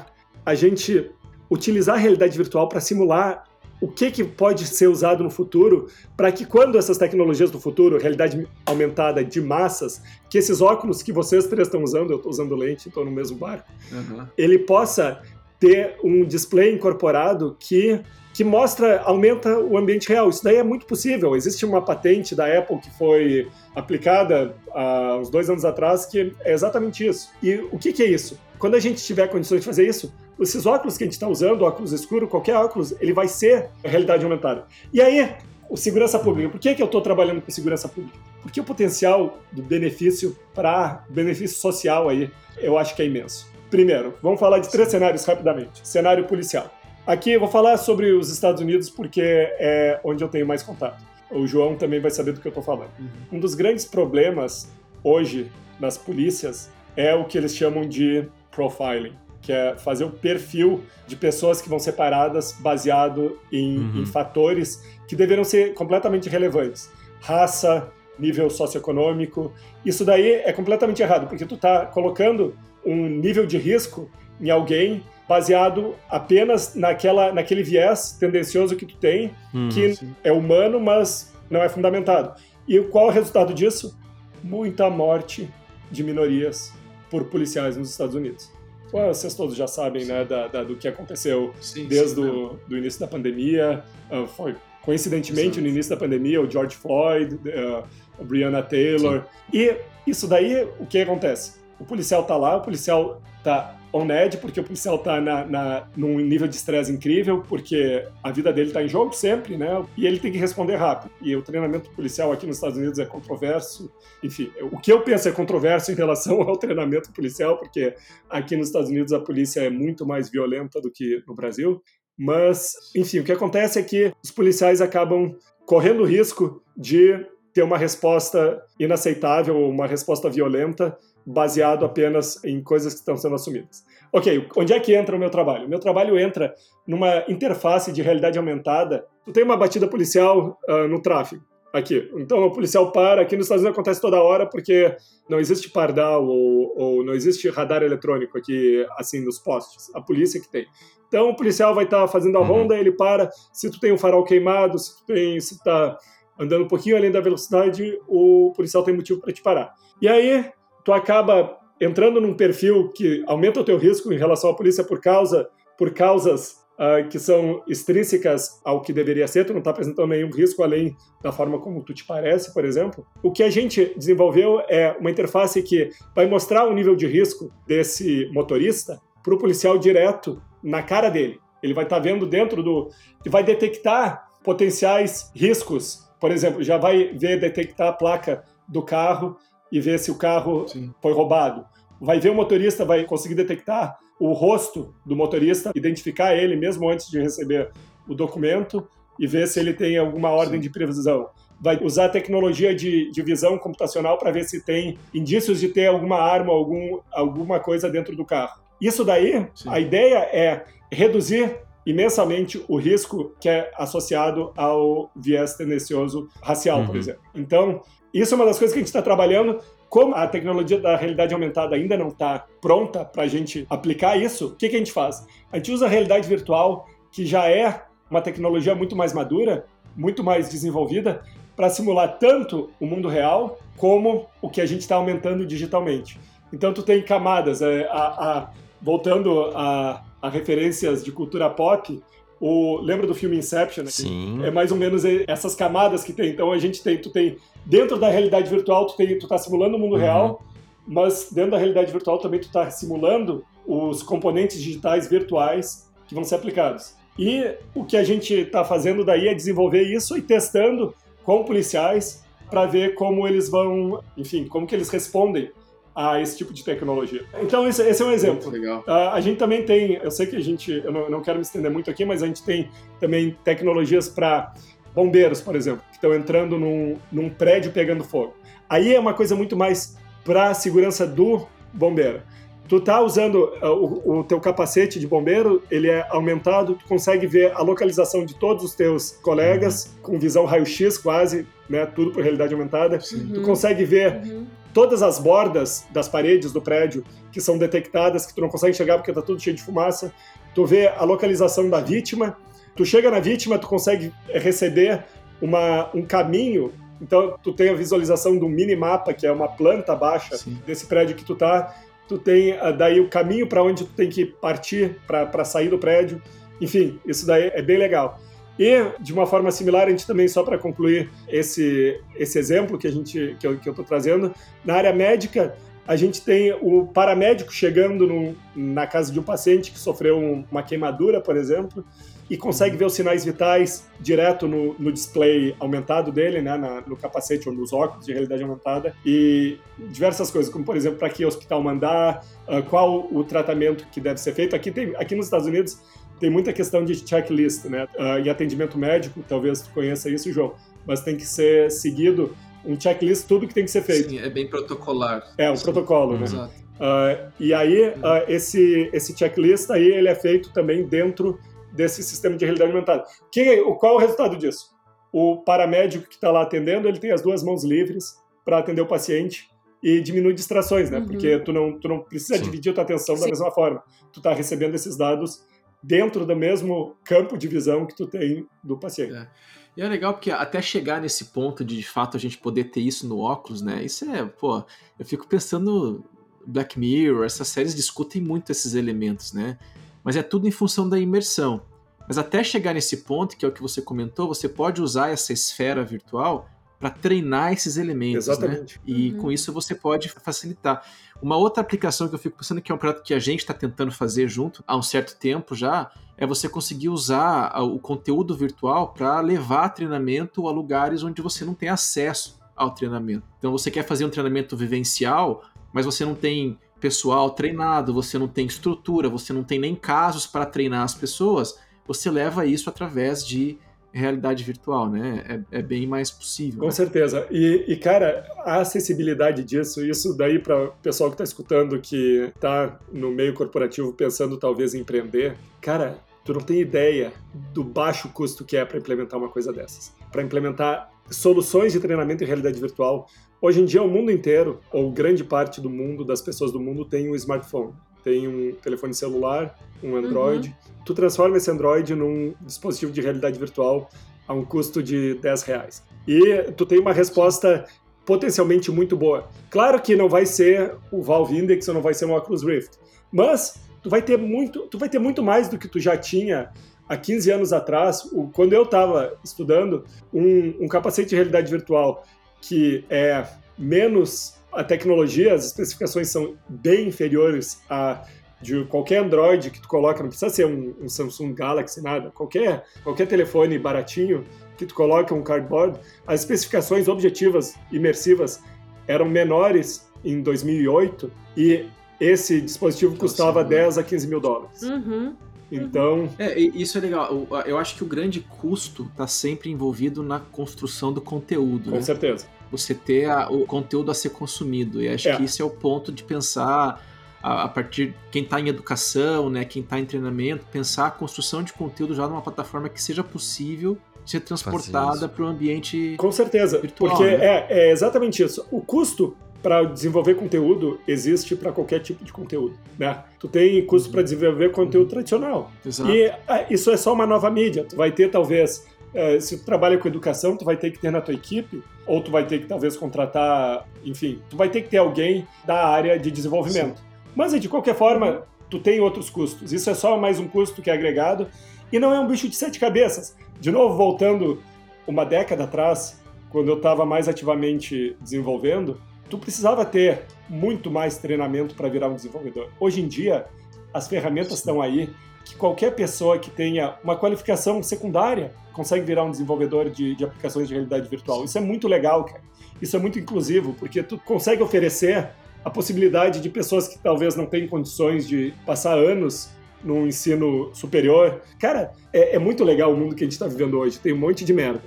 a 0.45 0.55
gente 0.55 1.11
utilizar 1.51 1.97
a 1.97 1.99
realidade 1.99 2.37
virtual 2.37 2.69
para 2.69 2.81
simular 2.81 3.45
o 3.81 3.89
que, 3.89 4.11
que 4.11 4.23
pode 4.23 4.67
ser 4.67 4.89
usado 4.89 5.25
no 5.25 5.31
futuro 5.31 5.89
para 6.17 6.31
que 6.31 6.45
quando 6.45 6.77
essas 6.77 6.99
tecnologias 6.99 7.51
do 7.51 7.59
futuro, 7.59 7.99
realidade 7.99 8.47
aumentada 8.67 9.25
de 9.25 9.41
massas, 9.41 10.03
que 10.29 10.37
esses 10.37 10.61
óculos 10.61 11.03
que 11.03 11.13
vocês 11.13 11.47
três 11.47 11.67
estão 11.67 11.83
usando, 11.83 12.11
eu 12.11 12.17
estou 12.17 12.31
usando 12.31 12.55
lente, 12.55 12.89
estou 12.89 13.05
no 13.05 13.11
mesmo 13.11 13.39
barco, 13.39 13.71
uhum. 13.91 14.27
ele 14.37 14.59
possa 14.59 15.23
ter 15.61 15.97
um 16.03 16.25
display 16.25 16.75
incorporado 16.75 17.57
que 17.61 18.01
que 18.33 18.45
mostra, 18.45 19.01
aumenta 19.03 19.59
o 19.59 19.77
ambiente 19.77 20.09
real. 20.09 20.31
Isso 20.31 20.43
daí 20.43 20.57
é 20.57 20.63
muito 20.63 20.87
possível. 20.87 21.35
Existe 21.35 21.67
uma 21.67 21.83
patente 21.83 22.35
da 22.35 22.47
Apple 22.47 22.79
que 22.79 22.91
foi 22.97 23.49
aplicada 23.75 24.55
há 24.73 25.19
uns 25.21 25.29
dois 25.29 25.51
anos 25.51 25.65
atrás 25.65 26.07
que 26.07 26.33
é 26.43 26.53
exatamente 26.53 27.07
isso. 27.07 27.31
E 27.43 27.57
o 27.73 27.77
que, 27.77 27.93
que 27.93 28.03
é 28.03 28.07
isso? 28.07 28.39
Quando 28.59 28.77
a 28.77 28.81
gente 28.81 29.05
tiver 29.05 29.27
condições 29.29 29.61
de 29.61 29.67
fazer 29.67 29.87
isso, 29.87 30.13
esses 30.39 30.65
óculos 30.65 30.97
que 30.97 31.05
a 31.05 31.07
gente 31.07 31.15
está 31.15 31.29
usando, 31.29 31.63
óculos 31.63 31.93
escuro, 31.93 32.29
qualquer 32.29 32.57
óculos, 32.57 32.95
ele 33.01 33.13
vai 33.13 33.29
ser 33.29 33.69
realidade 33.85 34.25
aumentada. 34.25 34.65
E 34.93 35.03
aí, 35.03 35.35
o 35.69 35.77
segurança 35.77 36.19
pública. 36.19 36.49
Por 36.49 36.61
que, 36.61 36.75
que 36.75 36.83
eu 36.83 36.87
estou 36.87 37.01
trabalhando 37.01 37.43
com 37.43 37.51
segurança 37.51 37.89
pública? 37.89 38.17
Porque 38.43 38.61
o 38.61 38.65
potencial 38.65 39.39
do 39.53 39.63
benefício 39.63 40.37
para 40.55 41.05
benefício 41.11 41.59
social 41.59 42.09
aí, 42.09 42.31
eu 42.59 42.79
acho 42.79 42.95
que 42.97 43.03
é 43.03 43.07
imenso. 43.07 43.50
Primeiro, 43.71 44.15
vamos 44.21 44.41
falar 44.41 44.59
de 44.59 44.69
três 44.69 44.89
cenários 44.89 45.25
rapidamente. 45.25 45.87
Cenário 45.87 46.25
policial. 46.25 46.75
Aqui 47.07 47.33
eu 47.33 47.41
vou 47.41 47.49
falar 47.49 47.77
sobre 47.77 48.11
os 48.13 48.31
Estados 48.31 48.61
Unidos 48.61 48.91
porque 48.91 49.23
é 49.23 50.01
onde 50.03 50.25
eu 50.25 50.29
tenho 50.29 50.45
mais 50.45 50.63
contato. 50.63 51.01
O 51.31 51.47
João 51.47 51.77
também 51.77 52.01
vai 52.01 52.11
saber 52.11 52.33
do 52.33 52.41
que 52.41 52.49
eu 52.49 52.51
estou 52.51 52.65
falando. 52.65 52.91
Uhum. 52.99 53.39
Um 53.39 53.39
dos 53.39 53.55
grandes 53.55 53.85
problemas 53.85 54.69
hoje 55.05 55.51
nas 55.79 55.97
polícias 55.97 56.69
é 56.97 57.15
o 57.15 57.25
que 57.25 57.39
eles 57.39 57.57
chamam 57.57 57.89
de 57.89 58.27
profiling, 58.51 59.15
que 59.41 59.53
é 59.53 59.77
fazer 59.77 60.03
o 60.03 60.11
perfil 60.11 60.83
de 61.07 61.15
pessoas 61.15 61.63
que 61.63 61.69
vão 61.69 61.79
ser 61.79 61.93
paradas 61.93 62.53
baseado 62.59 63.39
em, 63.53 63.79
uhum. 63.79 64.03
em 64.03 64.07
fatores 64.07 64.83
que 65.07 65.15
deveriam 65.15 65.45
ser 65.45 65.75
completamente 65.75 66.29
relevantes. 66.29 66.91
Raça, 67.21 67.89
nível 68.19 68.51
socioeconômico. 68.51 69.53
Isso 69.85 70.05
daí 70.05 70.43
é 70.45 70.53
completamente 70.53 71.01
errado, 71.01 71.29
porque 71.29 71.47
tu 71.47 71.55
está 71.55 71.87
colocando 71.87 72.55
um 72.85 73.09
nível 73.09 73.47
de 73.47 73.59
risco 73.59 74.11
em 74.41 74.51
alguém 74.51 75.03
baseado 75.29 75.95
apenas 76.09 76.75
naquela, 76.75 77.33
naquele 77.33 77.63
viés 77.63 78.17
tendencioso 78.19 78.75
que 78.75 78.85
tu 78.85 78.97
tem, 78.97 79.33
hum, 79.55 79.69
que 79.69 79.95
sim. 79.95 80.15
é 80.25 80.33
humano, 80.33 80.81
mas 80.81 81.33
não 81.49 81.63
é 81.63 81.69
fundamentado. 81.69 82.35
E 82.67 82.81
qual 82.81 83.07
é 83.07 83.11
o 83.11 83.13
resultado 83.13 83.55
disso? 83.55 83.97
Muita 84.43 84.91
morte 84.91 85.49
de 85.91 86.03
minorias 86.03 86.73
por 87.09 87.25
policiais 87.25 87.77
nos 87.77 87.91
Estados 87.91 88.15
Unidos. 88.15 88.51
Vocês 88.91 89.35
todos 89.35 89.55
já 89.55 89.69
sabem 89.69 90.05
né, 90.05 90.25
da, 90.25 90.49
da, 90.49 90.65
do 90.65 90.75
que 90.75 90.89
aconteceu 90.89 91.53
sim, 91.61 91.87
desde 91.87 92.21
o 92.21 92.59
do 92.67 92.77
início 92.77 92.99
da 92.99 93.07
pandemia. 93.07 93.85
Uh, 94.11 94.27
foi 94.27 94.57
coincidentemente 94.83 95.51
Exato. 95.51 95.61
no 95.61 95.69
início 95.69 95.91
da 95.91 95.97
pandemia 95.97 96.41
o 96.41 96.51
George 96.51 96.77
Floyd, 96.77 97.37
uh, 97.37 97.85
a 98.19 98.25
Breonna 98.25 98.63
Taylor. 98.63 99.25
Sim. 99.53 99.59
E 99.59 99.77
isso 100.11 100.27
daí, 100.27 100.67
o 100.81 100.87
que 100.87 100.99
acontece? 101.01 101.60
O 101.81 101.85
policial 101.85 102.25
tá 102.25 102.37
lá, 102.37 102.57
o 102.57 102.63
policial 102.63 103.23
tá 103.43 103.77
on 103.93 104.09
edge, 104.11 104.39
porque 104.39 104.61
o 104.61 104.63
policial 104.63 104.99
tá 104.99 105.21
na, 105.21 105.45
na, 105.45 105.89
num 105.97 106.19
nível 106.21 106.47
de 106.47 106.55
estresse 106.55 106.93
incrível, 106.93 107.43
porque 107.49 108.07
a 108.23 108.31
vida 108.31 108.53
dele 108.53 108.71
tá 108.71 108.83
em 108.83 108.89
jogo 108.89 109.13
sempre, 109.13 109.57
né? 109.57 109.85
E 109.97 110.07
ele 110.07 110.21
tem 110.21 110.31
que 110.31 110.39
responder 110.39 110.77
rápido. 110.77 111.11
E 111.21 111.35
o 111.35 111.43
treinamento 111.43 111.91
policial 111.91 112.31
aqui 112.31 112.47
nos 112.47 112.57
Estados 112.57 112.79
Unidos 112.79 112.99
é 112.99 113.05
controverso. 113.05 113.91
Enfim, 114.23 114.53
o 114.71 114.79
que 114.79 114.93
eu 114.93 115.03
penso 115.03 115.29
é 115.29 115.33
controverso 115.33 115.91
em 115.91 115.95
relação 115.95 116.41
ao 116.43 116.57
treinamento 116.57 117.13
policial, 117.13 117.59
porque 117.59 117.95
aqui 118.29 118.57
nos 118.57 118.69
Estados 118.69 118.91
Unidos 118.91 119.13
a 119.13 119.21
polícia 119.21 119.61
é 119.61 119.71
muito 119.71 120.07
mais 120.07 120.31
violenta 120.31 120.81
do 120.81 120.91
que 120.91 121.23
no 121.27 121.35
Brasil. 121.35 121.83
Mas, 122.17 122.75
enfim, 122.95 123.21
o 123.21 123.25
que 123.25 123.33
acontece 123.33 123.79
é 123.79 123.83
que 123.83 124.13
os 124.23 124.31
policiais 124.31 124.81
acabam 124.81 125.35
correndo 125.65 126.03
o 126.03 126.07
risco 126.07 126.63
de 126.77 127.27
ter 127.53 127.63
uma 127.63 127.79
resposta 127.79 128.63
inaceitável, 128.79 129.57
uma 129.69 129.87
resposta 129.87 130.31
violenta 130.31 130.97
baseado 131.33 131.85
apenas 131.85 132.43
em 132.45 132.63
coisas 132.63 132.93
que 132.93 133.01
estão 133.01 133.17
sendo 133.17 133.35
assumidas. 133.35 133.85
Ok, 134.13 134.49
onde 134.57 134.73
é 134.73 134.81
que 134.81 134.95
entra 134.95 135.17
o 135.17 135.19
meu 135.19 135.31
trabalho? 135.31 135.67
O 135.67 135.69
meu 135.69 135.79
trabalho 135.79 136.19
entra 136.19 136.55
numa 136.87 137.25
interface 137.29 137.93
de 137.93 138.03
realidade 138.03 138.39
aumentada. 138.39 139.07
Tu 139.25 139.33
tem 139.33 139.45
uma 139.45 139.57
batida 139.57 139.87
policial 139.87 140.59
uh, 140.69 140.89
no 140.89 141.01
tráfego 141.01 141.43
aqui. 141.73 142.11
Então 142.17 142.45
o 142.47 142.53
policial 142.53 142.91
para, 142.91 143.23
aqui 143.23 143.37
nos 143.37 143.47
Estados 143.47 143.63
Unidos 143.63 143.79
acontece 143.79 144.01
toda 144.01 144.21
hora 144.21 144.47
porque 144.47 144.97
não 145.29 145.39
existe 145.39 145.71
pardal 145.71 146.27
ou, 146.27 146.75
ou 146.77 147.05
não 147.05 147.15
existe 147.15 147.49
radar 147.49 147.83
eletrônico 147.83 148.37
aqui 148.37 148.85
assim 148.99 149.25
nos 149.25 149.39
postes. 149.39 149.95
A 149.95 150.01
polícia 150.01 150.41
que 150.41 150.51
tem. 150.51 150.67
Então 151.07 151.31
o 151.31 151.37
policial 151.37 151.75
vai 151.75 151.85
estar 151.85 152.03
tá 152.03 152.09
fazendo 152.09 152.37
a 152.39 152.41
uhum. 152.41 152.47
ronda, 152.47 152.77
ele 152.77 152.93
para. 152.93 153.31
Se 153.53 153.71
tu 153.71 153.79
tem 153.79 153.93
um 153.93 153.99
farol 153.99 154.25
queimado, 154.25 154.79
se 154.79 154.97
tu 154.99 155.07
tem, 155.07 155.41
se 155.41 155.63
tá 155.63 155.97
andando 156.39 156.65
um 156.65 156.69
pouquinho 156.69 156.97
além 156.97 157.11
da 157.11 157.21
velocidade, 157.21 157.99
o 158.09 158.53
policial 158.57 158.83
tem 158.83 158.95
motivo 158.95 159.21
para 159.21 159.33
te 159.33 159.43
parar. 159.43 159.75
E 160.01 160.09
aí 160.09 160.51
tu 160.91 160.95
acaba 160.95 161.57
entrando 161.81 162.21
num 162.21 162.35
perfil 162.35 162.89
que 162.89 163.23
aumenta 163.29 163.61
o 163.61 163.65
teu 163.65 163.79
risco 163.79 164.13
em 164.13 164.19
relação 164.19 164.51
à 164.51 164.57
polícia 164.57 164.83
por 164.83 165.01
causa 165.01 165.49
por 165.79 165.95
causas 165.95 166.57
uh, 166.75 167.09
que 167.09 167.19
são 167.19 167.63
extrínsecas 167.69 168.61
ao 168.65 168.83
que 168.83 168.93
deveria 168.93 169.29
ser, 169.29 169.47
tu 169.47 169.53
não 169.53 169.61
está 169.61 169.71
apresentando 169.71 170.09
nenhum 170.09 170.31
risco 170.31 170.65
além 170.65 170.95
da 171.23 171.31
forma 171.31 171.61
como 171.61 171.83
tu 171.85 171.95
te 171.95 172.05
parece, 172.05 172.53
por 172.53 172.65
exemplo. 172.65 173.07
O 173.23 173.31
que 173.31 173.43
a 173.45 173.49
gente 173.49 173.95
desenvolveu 173.97 174.61
é 174.69 174.97
uma 174.99 175.11
interface 175.11 175.63
que 175.63 175.91
vai 176.15 176.27
mostrar 176.27 176.67
o 176.67 176.75
nível 176.75 176.97
de 176.97 177.07
risco 177.07 177.53
desse 177.67 178.29
motorista 178.33 179.01
para 179.23 179.33
o 179.33 179.39
policial 179.39 179.79
direto 179.79 180.43
na 180.63 180.83
cara 180.83 181.09
dele. 181.09 181.39
Ele 181.63 181.73
vai 181.73 181.85
estar 181.85 181.97
tá 181.97 182.03
vendo 182.03 182.27
dentro 182.27 182.65
do. 182.65 182.89
e 183.25 183.29
vai 183.29 183.45
detectar 183.45 184.29
potenciais 184.43 185.31
riscos. 185.35 186.11
Por 186.21 186.33
exemplo, 186.33 186.63
já 186.63 186.77
vai 186.77 187.17
ver 187.17 187.39
detectar 187.39 187.89
a 187.89 187.93
placa 187.93 188.43
do 188.69 188.83
carro 188.83 189.37
e 189.71 189.81
ver 189.81 189.99
se 189.99 190.11
o 190.11 190.17
carro 190.17 190.67
Sim. 190.69 190.93
foi 191.01 191.13
roubado. 191.13 191.65
Vai 192.01 192.19
ver 192.19 192.31
o 192.31 192.35
motorista, 192.35 192.85
vai 192.85 193.05
conseguir 193.05 193.35
detectar 193.35 193.99
o 194.19 194.33
rosto 194.33 194.95
do 195.05 195.17
motorista, 195.17 195.73
identificar 195.75 196.35
ele 196.35 196.57
mesmo 196.57 196.89
antes 196.89 197.09
de 197.09 197.21
receber 197.21 197.71
o 198.09 198.15
documento 198.15 198.87
e 199.19 199.27
ver 199.27 199.47
se 199.47 199.61
ele 199.61 199.73
tem 199.73 199.97
alguma 199.97 200.31
ordem 200.31 200.61
Sim. 200.61 200.61
de 200.61 200.71
previsão. 200.71 201.29
Vai 201.61 201.79
usar 201.83 202.09
tecnologia 202.09 202.75
de, 202.75 203.11
de 203.11 203.23
visão 203.23 203.59
computacional 203.59 204.17
para 204.19 204.31
ver 204.31 204.45
se 204.45 204.65
tem 204.65 204.99
indícios 205.13 205.61
de 205.61 205.69
ter 205.69 205.87
alguma 205.87 206.19
arma, 206.19 206.53
algum, 206.53 206.99
alguma 207.13 207.61
coisa 207.61 207.91
dentro 207.91 208.17
do 208.17 208.25
carro. 208.25 208.61
Isso 208.81 209.05
daí, 209.05 209.47
Sim. 209.55 209.69
a 209.69 209.79
ideia 209.79 210.19
é 210.33 210.65
reduzir 210.91 211.59
imensamente 211.87 212.63
o 212.69 212.77
risco 212.77 213.33
que 213.41 213.49
é 213.49 213.71
associado 213.77 214.53
ao 214.57 215.11
viés 215.17 215.55
tendencioso 215.55 216.29
racial, 216.43 216.81
uhum. 216.81 216.87
por 216.87 216.97
exemplo. 216.97 217.23
Então, 217.35 217.83
isso 218.13 218.35
é 218.35 218.37
uma 218.37 218.45
das 218.45 218.59
coisas 218.59 218.73
que 218.73 218.79
a 218.79 218.83
gente 218.83 218.89
está 218.89 219.03
trabalhando. 219.03 219.61
Como 219.89 220.15
a 220.15 220.27
tecnologia 220.27 220.79
da 220.79 220.97
realidade 220.97 221.35
aumentada 221.35 221.75
ainda 221.75 221.97
não 221.97 222.09
está 222.09 222.47
pronta 222.61 223.05
para 223.05 223.25
a 223.25 223.27
gente 223.27 223.67
aplicar 223.69 224.17
isso, 224.17 224.49
o 224.49 224.57
que, 224.57 224.69
que 224.69 224.77
a 224.77 224.79
gente 224.79 224.93
faz? 224.93 225.27
A 225.53 225.57
gente 225.57 225.73
usa 225.73 225.87
a 225.87 225.89
realidade 225.89 226.29
virtual, 226.29 226.87
que 227.11 227.27
já 227.27 227.49
é 227.49 227.83
uma 228.09 228.21
tecnologia 228.21 228.75
muito 228.75 228.95
mais 228.95 229.13
madura, 229.13 229.65
muito 229.97 230.23
mais 230.23 230.49
desenvolvida, 230.49 231.23
para 231.57 231.69
simular 231.69 232.19
tanto 232.19 232.71
o 232.81 232.87
mundo 232.87 233.09
real 233.09 233.59
como 233.77 234.27
o 234.41 234.49
que 234.49 234.61
a 234.61 234.67
gente 234.67 234.81
está 234.81 234.97
aumentando 234.97 235.45
digitalmente. 235.45 236.21
Então, 236.53 236.73
tu 236.73 236.83
tem 236.83 237.03
camadas. 237.03 237.63
É, 237.63 237.87
a, 237.91 238.39
a, 238.39 238.51
voltando 238.81 239.51
a, 239.55 240.03
a 240.21 240.29
referências 240.29 241.05
de 241.05 241.13
cultura 241.13 241.49
pop, 241.49 242.01
o, 242.41 242.79
lembra 242.81 243.07
do 243.07 243.15
filme 243.15 243.37
Inception? 243.37 243.85
Né? 243.85 243.91
Sim. 243.91 244.45
É 244.45 244.51
mais 244.51 244.73
ou 244.73 244.79
menos 244.79 245.05
essas 245.27 245.55
camadas 245.55 246.03
que 246.03 246.13
tem. 246.13 246.31
Então 246.31 246.51
a 246.51 246.59
gente 246.59 246.83
tem, 246.83 246.99
tu 246.99 247.11
tem 247.11 247.37
dentro 247.67 247.99
da 247.99 248.09
realidade 248.09 248.49
virtual, 248.49 248.87
tu, 248.87 248.97
tem, 248.97 249.19
tu 249.19 249.29
tá 249.29 249.37
simulando 249.37 249.77
o 249.77 249.79
mundo 249.79 249.95
uhum. 249.95 250.01
real, 250.01 250.43
mas 250.87 251.31
dentro 251.31 251.53
da 251.53 251.59
realidade 251.59 251.93
virtual 251.93 252.19
também 252.19 252.41
tu 252.41 252.51
tá 252.51 252.71
simulando 252.71 253.45
os 253.67 254.03
componentes 254.03 254.61
digitais 254.61 255.09
virtuais 255.09 255.89
que 256.09 256.15
vão 256.15 256.25
ser 256.25 256.37
aplicados. 256.37 256.95
E 257.19 257.45
o 257.75 257.85
que 257.85 257.97
a 257.97 258.05
gente 258.05 258.33
está 258.33 258.65
fazendo 258.65 259.05
daí 259.05 259.29
é 259.29 259.35
desenvolver 259.35 259.83
isso 259.83 260.17
e 260.17 260.23
testando 260.23 260.95
com 261.23 261.45
policiais 261.45 262.25
para 262.49 262.67
ver 262.67 262.95
como 262.95 263.29
eles 263.29 263.49
vão, 263.49 264.03
enfim, 264.17 264.47
como 264.47 264.67
que 264.67 264.75
eles 264.75 264.89
respondem 264.89 265.51
a 265.95 266.21
esse 266.21 266.37
tipo 266.39 266.53
de 266.53 266.65
tecnologia. 266.65 267.25
Então, 267.41 267.67
esse, 267.67 267.83
esse 267.83 268.03
é 268.03 268.05
um 268.05 268.13
exemplo. 268.13 268.51
legal. 268.51 268.81
Uh, 268.87 269.11
a 269.13 269.21
gente 269.21 269.39
também 269.39 269.65
tem, 269.65 269.95
eu 270.03 270.11
sei 270.11 270.27
que 270.27 270.37
a 270.37 270.41
gente, 270.41 270.71
eu 270.73 270.93
não, 270.93 271.01
eu 271.03 271.11
não 271.11 271.23
quero 271.23 271.39
me 271.39 271.43
estender 271.43 271.71
muito 271.71 271.91
aqui, 271.91 272.05
mas 272.05 272.23
a 272.23 272.27
gente 272.27 272.43
tem 272.43 272.71
também 272.99 273.37
tecnologias 273.45 274.09
para 274.09 274.53
bombeiros, 274.95 275.41
por 275.41 275.57
exemplo, 275.57 275.83
que 275.89 275.97
estão 275.97 276.15
entrando 276.15 276.59
num, 276.59 276.97
num 277.11 277.29
prédio 277.29 277.73
pegando 277.73 278.05
fogo. 278.05 278.35
Aí 278.69 278.95
é 278.95 279.01
uma 279.01 279.15
coisa 279.15 279.35
muito 279.35 279.57
mais 279.57 279.97
para 280.25 280.51
a 280.51 280.55
segurança 280.55 281.07
do 281.07 281.47
bombeiro. 281.73 282.23
Tu 282.69 282.81
tá 282.81 283.01
usando 283.01 283.53
uh, 283.61 283.67
o, 284.05 284.21
o, 284.21 284.25
teu 284.25 284.39
capacete 284.39 285.01
de 285.01 285.07
bombeiro, 285.07 285.61
ele 285.69 285.89
é 285.89 286.07
aumentado, 286.09 286.77
tu 286.77 286.85
consegue 286.87 287.27
ver 287.27 287.53
a 287.53 287.63
localização 287.63 288.25
de 288.25 288.37
todos 288.37 288.63
os 288.63 288.77
teus 288.77 289.11
colegas 289.23 289.87
uhum. 289.87 290.03
com 290.03 290.19
visão 290.21 290.45
raio-x 290.45 290.97
quase, 290.97 291.49
né, 291.69 291.85
tudo 291.85 292.13
por 292.13 292.23
realidade 292.23 292.55
aumentada. 292.55 292.97
Uhum. 293.13 293.33
Tu 293.35 293.43
consegue 293.43 293.85
ver 293.85 294.21
uhum 294.25 294.47
todas 294.73 295.03
as 295.03 295.19
bordas 295.19 295.87
das 295.91 296.09
paredes 296.09 296.53
do 296.53 296.61
prédio 296.61 297.05
que 297.33 297.41
são 297.41 297.59
detectadas, 297.59 298.27
que 298.27 298.35
tu 298.35 298.41
não 298.41 298.49
consegue 298.49 298.77
chegar 298.77 298.97
porque 298.97 299.13
tá 299.13 299.23
tudo 299.23 299.41
cheio 299.41 299.57
de 299.57 299.63
fumaça. 299.63 300.13
Tu 300.55 300.65
vê 300.67 300.89
a 300.89 301.05
localização 301.05 301.69
da 301.69 301.81
vítima. 301.81 302.37
Tu 302.75 302.85
chega 302.85 303.11
na 303.11 303.21
vítima, 303.21 303.59
tu 303.59 303.67
consegue 303.67 304.13
receber 304.29 305.05
uma, 305.41 305.91
um 305.95 306.03
caminho. 306.03 306.73
Então, 307.01 307.37
tu 307.43 307.53
tem 307.53 307.71
a 307.71 307.75
visualização 307.75 308.37
do 308.37 308.49
minimapa, 308.49 309.13
que 309.13 309.27
é 309.27 309.33
uma 309.33 309.49
planta 309.49 309.95
baixa 309.95 310.37
Sim. 310.37 310.59
desse 310.67 310.87
prédio 310.87 311.17
que 311.17 311.25
tu 311.25 311.35
tá. 311.35 311.75
tu 312.07 312.19
tem 312.19 312.53
uh, 312.53 312.77
daí 312.77 313.01
o 313.01 313.09
caminho 313.09 313.47
para 313.47 313.63
onde 313.63 313.85
tu 313.85 313.93
tem 313.93 314.09
que 314.09 314.27
partir 314.27 314.99
para 315.07 315.45
sair 315.45 315.69
do 315.69 315.79
prédio. 315.79 316.21
Enfim, 316.61 317.01
isso 317.07 317.27
daí 317.27 317.51
é 317.55 317.63
bem 317.63 317.79
legal. 317.79 318.21
E, 318.59 318.85
de 319.01 319.13
uma 319.13 319.27
forma 319.27 319.51
similar, 319.51 319.87
a 319.87 319.91
gente 319.91 320.07
também, 320.07 320.29
só 320.29 320.43
para 320.43 320.59
concluir 320.59 321.11
esse, 321.29 321.99
esse 322.17 322.39
exemplo 322.39 322.77
que, 322.77 322.87
a 322.87 322.93
gente, 322.93 323.37
que 323.41 323.47
eu 323.47 323.55
estou 323.55 323.85
trazendo, 323.85 324.35
na 324.65 324.75
área 324.75 324.93
médica, 324.93 325.57
a 325.87 325.97
gente 325.97 326.23
tem 326.23 326.53
o 326.61 326.87
paramédico 326.87 327.53
chegando 327.53 328.07
no, 328.07 328.37
na 328.55 328.87
casa 328.87 329.13
de 329.13 329.19
um 329.19 329.23
paciente 329.23 329.73
que 329.73 329.79
sofreu 329.79 330.19
um, 330.19 330.45
uma 330.51 330.63
queimadura, 330.63 331.21
por 331.21 331.37
exemplo, 331.37 331.85
e 332.31 332.37
consegue 332.37 332.77
ver 332.77 332.85
os 332.85 332.95
sinais 332.95 333.25
vitais 333.25 333.89
direto 333.99 334.47
no, 334.47 334.77
no 334.79 334.93
display 334.93 335.53
aumentado 335.59 336.13
dele, 336.13 336.41
né, 336.41 336.57
na, 336.57 336.81
no 336.83 336.97
capacete 336.97 337.49
ou 337.49 337.55
nos 337.55 337.73
óculos 337.73 338.07
de 338.07 338.13
realidade 338.13 338.41
aumentada, 338.41 338.95
e 339.05 339.59
diversas 339.89 340.31
coisas, 340.31 340.53
como 340.53 340.65
por 340.65 340.77
exemplo, 340.77 340.97
para 340.97 341.11
que 341.11 341.27
hospital 341.27 341.61
mandar, 341.61 342.25
uh, 342.47 342.63
qual 342.71 343.09
o 343.11 343.25
tratamento 343.25 343.85
que 343.91 344.01
deve 344.01 344.21
ser 344.21 344.33
feito. 344.33 344.55
Aqui, 344.55 344.71
tem, 344.71 344.95
aqui 344.95 345.17
nos 345.17 345.27
Estados 345.27 345.49
Unidos 345.49 345.81
tem 346.21 346.31
muita 346.31 346.53
questão 346.53 346.85
de 346.85 346.95
checklist, 346.95 347.65
né, 347.65 347.89
uh, 347.99 348.19
em 348.19 348.29
atendimento 348.29 348.79
médico, 348.79 349.25
talvez 349.27 349.63
tu 349.63 349.71
conheça 349.71 350.11
isso, 350.11 350.31
João, 350.31 350.55
mas 350.87 351.01
tem 351.01 351.17
que 351.17 351.25
ser 351.25 351.71
seguido 351.71 352.37
um 352.65 352.79
checklist, 352.79 353.27
tudo 353.27 353.49
que 353.49 353.55
tem 353.55 353.65
que 353.65 353.71
ser 353.71 353.83
feito. 353.83 354.11
Sim, 354.11 354.19
é 354.19 354.29
bem 354.29 354.47
protocolar. 354.47 355.33
É, 355.39 355.51
um 355.51 355.57
Sim. 355.57 355.65
protocolo, 355.65 356.19
né? 356.19 356.25
Exato. 356.25 356.53
Uh, 356.77 357.33
e 357.41 357.55
aí, 357.55 357.89
uh, 357.89 358.25
esse, 358.29 358.91
esse 358.93 359.17
checklist 359.17 359.71
aí, 359.71 359.87
ele 359.87 360.09
é 360.09 360.15
feito 360.15 360.53
também 360.53 360.87
dentro 360.87 361.39
desse 361.73 362.03
sistema 362.03 362.37
de 362.37 362.45
realidade 362.45 362.71
aumentada. 362.71 363.05
Que, 363.33 363.63
qual 363.79 363.95
é 363.95 363.97
o 363.97 363.99
resultado 363.99 364.37
disso? 364.37 364.71
O 365.13 365.39
paramédico 365.39 366.07
que 366.07 366.15
está 366.15 366.31
lá 366.31 366.43
atendendo, 366.43 366.87
ele 366.87 366.99
tem 366.99 367.13
as 367.13 367.23
duas 367.23 367.43
mãos 367.43 367.65
livres 367.65 368.17
para 368.45 368.59
atender 368.59 368.81
o 368.83 368.87
paciente 368.87 369.49
e 369.83 370.01
diminui 370.01 370.35
distrações, 370.35 370.91
né? 370.91 370.99
Uhum. 370.99 371.07
Porque 371.07 371.39
tu 371.39 371.53
não, 371.53 371.79
tu 371.79 371.89
não 371.89 372.01
precisa 372.01 372.37
Sim. 372.37 372.45
dividir 372.45 372.71
a 372.71 372.75
tua 372.75 372.85
atenção 372.85 373.15
da 373.15 373.23
Sim. 373.23 373.31
mesma 373.31 373.51
forma. 373.51 373.83
Tu 374.13 374.21
está 374.21 374.33
recebendo 374.35 374.75
esses 374.75 374.97
dados 374.97 375.43
dentro 375.83 376.27
do 376.27 376.37
mesmo 376.37 376.97
campo 377.05 377.37
de 377.37 377.49
visão 377.49 377.87
que 377.87 377.95
tu 377.97 378.07
tem 378.07 378.47
do 378.63 378.77
paciente. 378.77 379.15
É. 379.15 379.29
E 379.77 379.83
é 379.83 379.89
legal 379.89 380.13
porque 380.13 380.31
até 380.31 380.61
chegar 380.61 381.01
nesse 381.01 381.27
ponto 381.27 381.65
de 381.65 381.77
de 381.77 381.87
fato 381.87 382.17
a 382.17 382.21
gente 382.21 382.37
poder 382.39 382.65
ter 382.65 382.81
isso 382.81 383.07
no 383.07 383.21
óculos, 383.21 383.63
né? 383.63 383.83
Isso 383.83 384.05
é, 384.11 384.25
pô, 384.25 384.65
eu 384.99 385.07
fico 385.07 385.27
pensando 385.27 386.05
Black 386.47 386.79
Mirror, 386.79 387.25
essas 387.25 387.49
séries 387.49 387.75
discutem 387.75 388.21
muito 388.21 388.51
esses 388.51 388.75
elementos, 388.75 389.33
né? 389.33 389.59
Mas 390.03 390.17
é 390.17 390.23
tudo 390.23 390.49
em 390.49 390.51
função 390.51 390.89
da 390.89 390.99
imersão. 390.99 391.63
Mas 392.07 392.19
até 392.19 392.43
chegar 392.43 392.75
nesse 392.75 392.99
ponto, 392.99 393.37
que 393.37 393.45
é 393.45 393.49
o 393.49 393.53
que 393.53 393.63
você 393.63 393.81
comentou, 393.81 394.27
você 394.27 394.49
pode 394.49 394.83
usar 394.83 395.11
essa 395.11 395.33
esfera 395.33 395.85
virtual 395.85 396.49
para 396.81 396.89
treinar 396.89 397.53
esses 397.53 397.77
elementos, 397.77 398.27
né? 398.27 398.33
Exatamente. 398.33 398.81
E 398.87 399.13
Uhum. 399.13 399.19
com 399.19 399.31
isso 399.31 399.53
você 399.53 399.75
pode 399.75 400.09
facilitar. 400.09 400.83
Uma 401.21 401.37
outra 401.37 401.61
aplicação 401.61 402.09
que 402.09 402.15
eu 402.15 402.19
fico 402.19 402.39
pensando 402.39 402.63
que 402.63 402.73
é 402.73 402.75
um 402.75 402.79
projeto 402.79 403.03
que 403.03 403.13
a 403.13 403.19
gente 403.19 403.41
está 403.41 403.53
tentando 403.53 403.93
fazer 403.93 404.27
junto 404.29 404.65
há 404.67 404.75
um 404.75 404.83
certo 404.83 405.15
tempo 405.19 405.55
já, 405.55 405.91
é 406.17 406.27
você 406.27 406.49
conseguir 406.49 406.89
usar 406.89 407.53
o 407.61 407.79
conteúdo 407.79 408.35
virtual 408.35 408.95
para 408.95 409.21
levar 409.21 409.69
treinamento 409.69 410.49
a 410.49 410.51
lugares 410.51 411.03
onde 411.03 411.21
você 411.21 411.45
não 411.45 411.53
tem 411.53 411.69
acesso 411.69 412.41
ao 412.57 412.75
treinamento. 412.75 413.27
Então 413.39 413.53
você 413.53 413.71
quer 413.71 413.85
fazer 413.85 414.07
um 414.07 414.11
treinamento 414.11 414.57
vivencial, 414.57 415.45
mas 415.75 415.85
você 415.85 416.05
não 416.05 416.15
tem 416.15 416.59
pessoal 416.81 417.29
treinado, 417.31 417.93
você 417.93 418.19
não 418.19 418.27
tem 418.27 418.47
estrutura, 418.47 419.11
você 419.11 419.35
não 419.35 419.45
tem 419.45 419.59
nem 419.59 419.75
casos 419.75 420.27
para 420.27 420.47
treinar 420.47 420.83
as 420.83 420.95
pessoas, 420.95 421.59
você 421.87 422.11
leva 422.11 422.47
isso 422.47 422.71
através 422.71 423.27
de 423.27 423.59
realidade 423.93 424.45
virtual, 424.45 424.89
né? 424.89 425.45
É, 425.51 425.59
é 425.59 425.63
bem 425.63 425.87
mais 425.87 426.11
possível. 426.11 426.61
Com 426.61 426.67
né? 426.67 426.73
certeza. 426.73 427.27
E, 427.31 427.65
e, 427.69 427.77
cara, 427.77 428.27
a 428.39 428.61
acessibilidade 428.61 429.43
disso, 429.45 429.85
isso 429.85 430.17
daí 430.17 430.39
para 430.39 430.65
o 430.65 430.73
pessoal 430.83 431.11
que 431.11 431.15
está 431.15 431.25
escutando, 431.25 431.81
que 431.81 432.31
está 432.35 432.79
no 432.93 433.11
meio 433.11 433.35
corporativo 433.35 433.93
pensando 433.93 434.37
talvez 434.37 434.75
em 434.75 434.81
empreender, 434.81 435.37
cara, 435.61 435.99
tu 436.25 436.35
não 436.35 436.41
tem 436.41 436.61
ideia 436.61 437.13
do 437.53 437.65
baixo 437.65 438.09
custo 438.11 438.45
que 438.45 438.57
é 438.57 438.65
para 438.65 438.79
implementar 438.79 439.19
uma 439.19 439.29
coisa 439.29 439.53
dessas. 439.53 439.93
Para 440.13 440.23
implementar 440.23 440.91
soluções 441.11 441.73
de 441.73 441.81
treinamento 441.81 442.23
em 442.23 442.27
realidade 442.27 442.61
virtual. 442.61 443.09
Hoje 443.43 443.61
em 443.61 443.65
dia, 443.65 443.83
o 443.83 443.89
mundo 443.89 444.11
inteiro, 444.11 444.61
ou 444.71 444.93
grande 444.93 445.25
parte 445.25 445.61
do 445.61 445.71
mundo, 445.71 446.05
das 446.05 446.21
pessoas 446.21 446.53
do 446.53 446.61
mundo, 446.61 446.85
tem 446.85 447.11
um 447.11 447.15
smartphone. 447.15 447.73
Tem 448.03 448.27
um 448.29 448.53
telefone 448.53 448.95
celular, 448.95 449.55
um 449.83 449.97
Android. 449.97 450.55
Tu 450.85 450.95
transforma 450.95 451.37
esse 451.37 451.51
Android 451.51 451.95
num 451.95 452.35
dispositivo 452.41 452.93
de 452.93 453.01
realidade 453.01 453.39
virtual 453.39 453.89
a 454.27 454.33
um 454.35 454.45
custo 454.45 454.83
de 454.83 455.15
10 455.15 455.43
reais. 455.43 455.83
E 456.07 456.45
tu 456.57 456.65
tem 456.65 456.79
uma 456.79 456.93
resposta 456.93 457.65
potencialmente 458.07 458.71
muito 458.71 458.97
boa. 458.97 459.29
Claro 459.51 459.81
que 459.81 459.95
não 459.95 460.09
vai 460.09 460.25
ser 460.27 460.75
o 460.91 461.03
Valve 461.03 461.37
Index 461.39 461.69
ou 461.69 461.75
não 461.75 461.83
vai 461.83 461.95
ser 461.95 462.07
um 462.07 462.15
Oculus 462.17 462.43
Rift, 462.43 462.77
mas 463.13 463.61
tu 463.83 463.91
vai 463.91 464.03
ter 464.03 464.17
muito, 464.17 464.67
tu 464.69 464.79
vai 464.79 464.89
ter 464.89 464.99
muito 464.99 465.23
mais 465.23 465.49
do 465.49 465.59
que 465.59 465.69
tu 465.69 465.79
já 465.79 465.97
tinha 465.97 466.51
há 466.89 466.97
15 466.97 467.31
anos 467.31 467.53
atrás, 467.53 468.05
o- 468.13 468.29
quando 468.33 468.53
eu 468.53 468.63
estava 468.65 469.17
estudando, 469.23 469.85
um, 470.13 470.65
um 470.65 470.69
capacete 470.69 471.11
de 471.11 471.15
realidade 471.17 471.51
virtual 471.51 472.05
que 472.41 472.85
é 472.91 473.25
menos 473.59 474.35
a 474.53 474.65
tecnologia, 474.65 475.35
as 475.35 475.47
especificações 475.47 476.09
são 476.09 476.35
bem 476.49 476.89
inferiores 476.89 477.61
a 477.69 478.05
de 478.43 478.65
qualquer 478.65 479.05
Android 479.05 479.51
que 479.51 479.61
tu 479.61 479.69
coloca, 479.69 480.03
não 480.03 480.09
precisa 480.09 480.31
ser 480.31 480.47
um, 480.47 480.75
um 480.81 480.89
Samsung 480.89 481.35
Galaxy, 481.35 481.83
nada, 481.83 482.11
qualquer, 482.11 482.65
qualquer 482.83 483.07
telefone 483.07 483.59
baratinho 483.59 484.25
que 484.57 484.65
tu 484.65 484.75
coloca 484.75 485.15
um 485.15 485.23
cardboard, 485.23 485.79
as 486.07 486.21
especificações 486.21 486.89
objetivas 486.89 487.55
imersivas 487.71 488.43
eram 488.87 489.07
menores 489.07 489.89
em 490.05 490.23
2008 490.23 491.13
e 491.37 491.67
esse 492.01 492.41
dispositivo 492.41 492.95
Então, 492.95 493.07
custava 493.07 493.43
sim. 493.43 493.49
10 493.51 493.79
a 493.79 493.83
15 493.83 494.09
mil 494.09 494.21
dólares. 494.21 494.63
Uhum. 494.63 495.15
Então, 495.51 496.09
É, 496.19 496.39
isso 496.39 496.79
é 496.79 496.81
legal. 496.81 497.27
Eu 497.47 497.59
acho 497.59 497.75
que 497.77 497.83
o 497.83 497.87
grande 497.87 498.21
custo 498.21 498.85
está 498.91 499.07
sempre 499.07 499.51
envolvido 499.51 500.03
na 500.03 500.21
construção 500.21 500.93
do 500.93 501.01
conteúdo, 501.01 501.71
com 501.71 501.77
né? 501.77 501.83
certeza. 501.83 502.27
Você 502.53 502.75
ter 502.75 503.09
a- 503.11 503.29
o 503.31 503.45
conteúdo 503.47 503.91
a 503.91 503.95
ser 503.95 504.11
consumido. 504.11 504.83
E 504.83 504.89
acho 504.89 505.09
É. 505.09 505.17
que 505.17 505.25
esse 505.25 505.41
é 505.43 505.45
o 505.45 505.51
ponto 505.51 505.91
de 505.93 506.03
pensar 506.05 506.85
a, 507.23 507.45
a 507.45 507.49
partir 507.49 507.95
quem 508.11 508.23
está 508.23 508.41
em 508.41 508.49
educação, 508.49 509.29
né, 509.29 509.45
quem 509.45 509.63
está 509.63 509.79
em 509.79 509.85
treinamento, 509.85 510.47
pensar 510.51 510.87
a 510.87 510.91
construção 510.91 511.43
de 511.43 511.53
conteúdo 511.53 511.95
já 511.95 512.09
numa 512.09 512.23
plataforma 512.23 512.69
que 512.69 512.83
seja 512.83 513.05
possível 513.05 513.77
ser 514.07 514.21
transportada 514.21 515.07
para 515.09 515.25
o 515.25 515.27
ambiente. 515.29 515.95
Com 515.99 516.11
certeza, 516.11 516.59
Virtual, 516.59 516.91
porque 516.97 517.05
né? 517.11 517.25
é, 517.25 517.47
é 517.69 517.73
exatamente 517.73 518.23
isso. 518.23 518.45
O 518.51 518.61
custo 518.63 519.15
para 519.43 519.63
desenvolver 519.65 520.15
conteúdo 520.15 520.79
existe 520.87 521.35
para 521.35 521.51
qualquer 521.53 521.81
tipo 521.81 522.05
de 522.05 522.13
conteúdo, 522.13 522.57
né? 522.79 523.03
Tu 523.19 523.27
tem 523.29 523.65
custo 523.65 523.89
Uhum. 523.89 523.93
para 523.95 524.03
desenvolver 524.03 524.51
conteúdo 524.51 524.85
Uhum. 524.85 524.91
tradicional. 524.91 525.51
Exato. 525.65 525.91
E 525.91 526.11
ah, 526.29 526.45
isso 526.51 526.71
é 526.71 526.77
só 526.77 526.93
uma 526.93 527.07
nova 527.07 527.31
mídia. 527.31 527.65
Tu 527.65 527.75
vai 527.77 527.91
ter, 527.91 528.11
talvez, 528.11 528.67
eh, 528.95 529.19
se 529.21 529.39
tu 529.39 529.45
trabalha 529.45 529.79
com 529.79 529.89
educação, 529.89 530.37
tu 530.37 530.45
vai 530.45 530.57
ter 530.57 530.71
que 530.71 530.79
ter 530.79 530.91
na 530.91 531.01
tua 531.01 531.15
equipe, 531.15 531.63
ou 531.87 532.01
tu 532.03 532.11
vai 532.11 532.27
ter 532.27 532.41
que, 532.41 532.47
talvez, 532.47 532.77
contratar, 532.77 533.67
enfim, 533.85 534.21
tu 534.29 534.37
vai 534.37 534.49
ter 534.51 534.61
que 534.63 534.69
ter 534.69 534.77
alguém 534.79 535.27
da 535.47 535.67
área 535.67 535.99
de 535.99 536.11
desenvolvimento. 536.11 536.83
Mas, 537.15 537.33
de 537.41 537.49
qualquer 537.49 537.75
forma, 537.75 538.23
tu 538.49 538.59
tem 538.59 538.81
outros 538.81 539.09
custos. 539.09 539.53
Isso 539.53 539.71
é 539.71 539.75
só 539.75 539.97
mais 539.99 540.19
um 540.19 540.29
custo 540.29 540.61
que 540.61 540.71
é 540.71 540.75
agregado 540.75 541.27
e 541.73 541.79
não 541.79 541.93
é 541.95 541.99
um 542.01 542.07
bicho 542.07 542.29
de 542.29 542.37
sete 542.37 542.59
cabeças. 542.61 543.17
De 543.41 543.51
novo, 543.51 543.77
voltando 543.77 544.43
uma 544.87 545.05
década 545.05 545.45
atrás, 545.45 546.01
quando 546.31 546.49
eu 546.49 546.57
estava 546.57 546.85
mais 546.85 547.09
ativamente 547.09 547.97
desenvolvendo, 548.01 548.81
tu 549.11 549.19
precisava 549.19 549.65
ter 549.65 550.03
muito 550.29 550.71
mais 550.71 550.97
treinamento 550.97 551.55
para 551.55 551.69
virar 551.69 551.89
um 551.89 551.95
desenvolvedor. 551.95 552.49
Hoje 552.61 552.81
em 552.81 552.87
dia, 552.87 553.27
as 553.75 553.89
ferramentas 553.89 554.35
estão 554.35 554.63
aí 554.63 554.89
que 555.25 555.35
qualquer 555.35 555.75
pessoa 555.75 556.19
que 556.19 556.31
tenha 556.31 556.77
uma 556.83 556.97
qualificação 556.97 557.63
secundária 557.63 558.33
consegue 558.53 558.85
virar 558.85 559.05
um 559.05 559.11
desenvolvedor 559.11 559.69
de, 559.69 559.95
de 559.95 560.05
aplicações 560.05 560.49
de 560.49 560.55
realidade 560.55 560.89
virtual. 560.89 561.25
Isso 561.25 561.37
é 561.37 561.41
muito 561.41 561.69
legal, 561.69 562.05
cara. 562.05 562.23
Isso 562.63 562.77
é 562.77 562.79
muito 562.79 562.99
inclusivo, 562.99 563.55
porque 563.55 563.83
tu 563.83 563.99
consegue 563.99 564.43
oferecer 564.43 565.09
a 565.45 565.51
possibilidade 565.51 566.21
de 566.21 566.29
pessoas 566.29 566.69
que 566.69 566.79
talvez 566.79 567.17
não 567.17 567.27
tenham 567.27 567.49
condições 567.49 568.07
de 568.07 568.33
passar 568.47 568.79
anos 568.79 569.31
no 569.63 569.87
ensino 569.87 570.51
superior. 570.55 571.21
Cara, 571.39 571.73
é, 571.93 572.17
é 572.17 572.19
muito 572.19 572.45
legal 572.45 572.73
o 572.73 572.77
mundo 572.77 572.95
que 572.95 573.03
a 573.03 573.07
gente 573.07 573.13
está 573.13 573.27
vivendo 573.27 573.59
hoje. 573.59 573.79
Tem 573.79 573.93
um 573.93 573.99
monte 573.99 574.25
de 574.25 574.33
merda. 574.33 574.63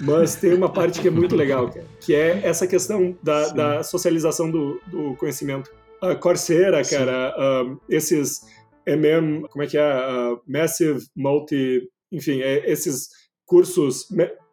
Mas 0.00 0.34
tem 0.36 0.52
uma 0.54 0.70
parte 0.72 1.00
que 1.00 1.08
é 1.08 1.10
muito 1.10 1.34
legal, 1.34 1.68
cara, 1.68 1.86
que 2.00 2.14
é 2.14 2.40
essa 2.44 2.66
questão 2.66 3.16
da, 3.22 3.48
da 3.48 3.82
socialização 3.82 4.50
do, 4.50 4.80
do 4.86 5.14
conhecimento. 5.16 5.70
A 6.00 6.14
Coursera, 6.14 6.84
cara, 6.84 7.34
um, 7.64 7.78
esses 7.88 8.42
MM, 8.86 9.48
como 9.48 9.64
é 9.64 9.66
que 9.66 9.78
é? 9.78 9.82
Uh, 9.82 10.40
Massive 10.46 11.06
Multi, 11.16 11.88
enfim, 12.12 12.40
é, 12.40 12.70
esses 12.70 13.08
cursos, 13.46 14.08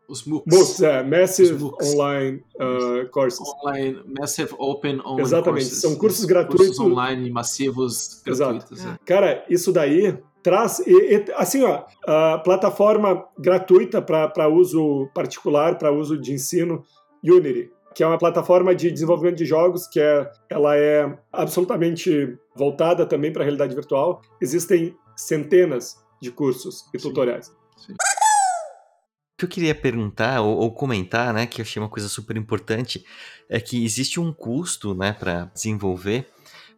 Os 0.07 0.25
MOOCs. 0.25 0.53
MOOCs, 0.53 0.81
é, 0.81 1.03
Massive 1.03 1.53
MOOCs. 1.53 1.93
Online 1.93 2.43
uh, 2.55 3.09
Courses. 3.09 3.39
Online, 3.39 4.01
Massive 4.19 4.53
Open 4.57 4.99
Online 5.01 5.21
Exatamente, 5.21 5.63
courses. 5.65 5.81
são 5.81 5.95
cursos 5.95 6.19
Os 6.21 6.25
gratuitos. 6.25 6.79
online 6.79 7.29
massivos 7.29 8.21
Exato. 8.25 8.59
gratuitos. 8.59 8.85
é. 8.85 8.97
Cara, 9.05 9.45
isso 9.49 9.71
daí 9.71 10.17
traz. 10.43 10.79
e- 10.79 10.91
e, 11.15 11.25
assim, 11.35 11.63
ó, 11.63 11.83
a 12.05 12.37
plataforma 12.39 13.25
gratuita 13.39 14.01
para 14.01 14.47
uso 14.47 15.09
particular, 15.15 15.77
para 15.77 15.91
uso 15.91 16.17
de 16.19 16.33
ensino, 16.33 16.83
Unity. 17.23 17.71
que 17.95 18.03
é 18.03 18.07
uma 18.07 18.17
plataforma 18.17 18.73
de 18.73 18.89
desenvolvimento 18.91 19.37
de 19.37 19.45
jogos 19.45 19.87
que 19.87 19.99
é, 19.99 20.29
ela 20.49 20.75
é 20.75 21.15
absolutamente 21.31 22.35
voltada 22.55 23.05
também 23.05 23.31
para 23.31 23.43
a 23.43 23.45
realidade 23.45 23.75
virtual. 23.75 24.21
Existem 24.41 24.95
centenas 25.15 25.95
de 26.19 26.31
cursos 26.31 26.85
e 26.93 26.99
Sim. 26.99 27.07
tutoriais. 27.07 27.51
Sim. 27.77 27.93
O 27.93 29.37
que 29.37 29.45
eu 29.45 29.49
queria 29.49 29.75
perguntar 29.75 30.41
ou, 30.41 30.57
ou, 30.57 30.71
comentar, 30.73 31.33
né, 31.33 31.45
que 31.45 31.61
eu 31.61 31.63
achei 31.63 31.81
uma 31.81 31.89
coisa 31.89 32.07
super 32.09 32.35
importante, 32.35 33.05
é 33.49 33.59
que 33.59 33.83
existe 33.85 34.19
um 34.19 34.33
custo, 34.33 34.95
né, 34.95 35.13
para 35.13 35.45
desenvolver, 35.53 36.27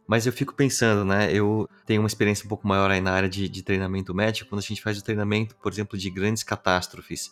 mas 0.07 0.25
eu 0.25 0.33
fico 0.33 0.53
pensando, 0.53 1.03
né, 1.03 1.31
eu 1.31 1.67
tenho 1.85 2.01
uma 2.01 2.07
experiência 2.07 2.45
um 2.45 2.49
pouco 2.49 2.67
maior 2.67 2.91
aí 2.91 3.01
na 3.01 3.11
área 3.11 3.29
de, 3.29 3.49
de 3.49 3.63
treinamento 3.63 4.13
médico, 4.13 4.49
quando 4.49 4.59
a 4.59 4.65
gente 4.65 4.81
faz 4.81 4.97
o 4.97 5.03
treinamento, 5.03 5.55
por 5.55 5.71
exemplo, 5.71 5.97
de 5.97 6.09
grandes 6.09 6.43
catástrofes, 6.43 7.31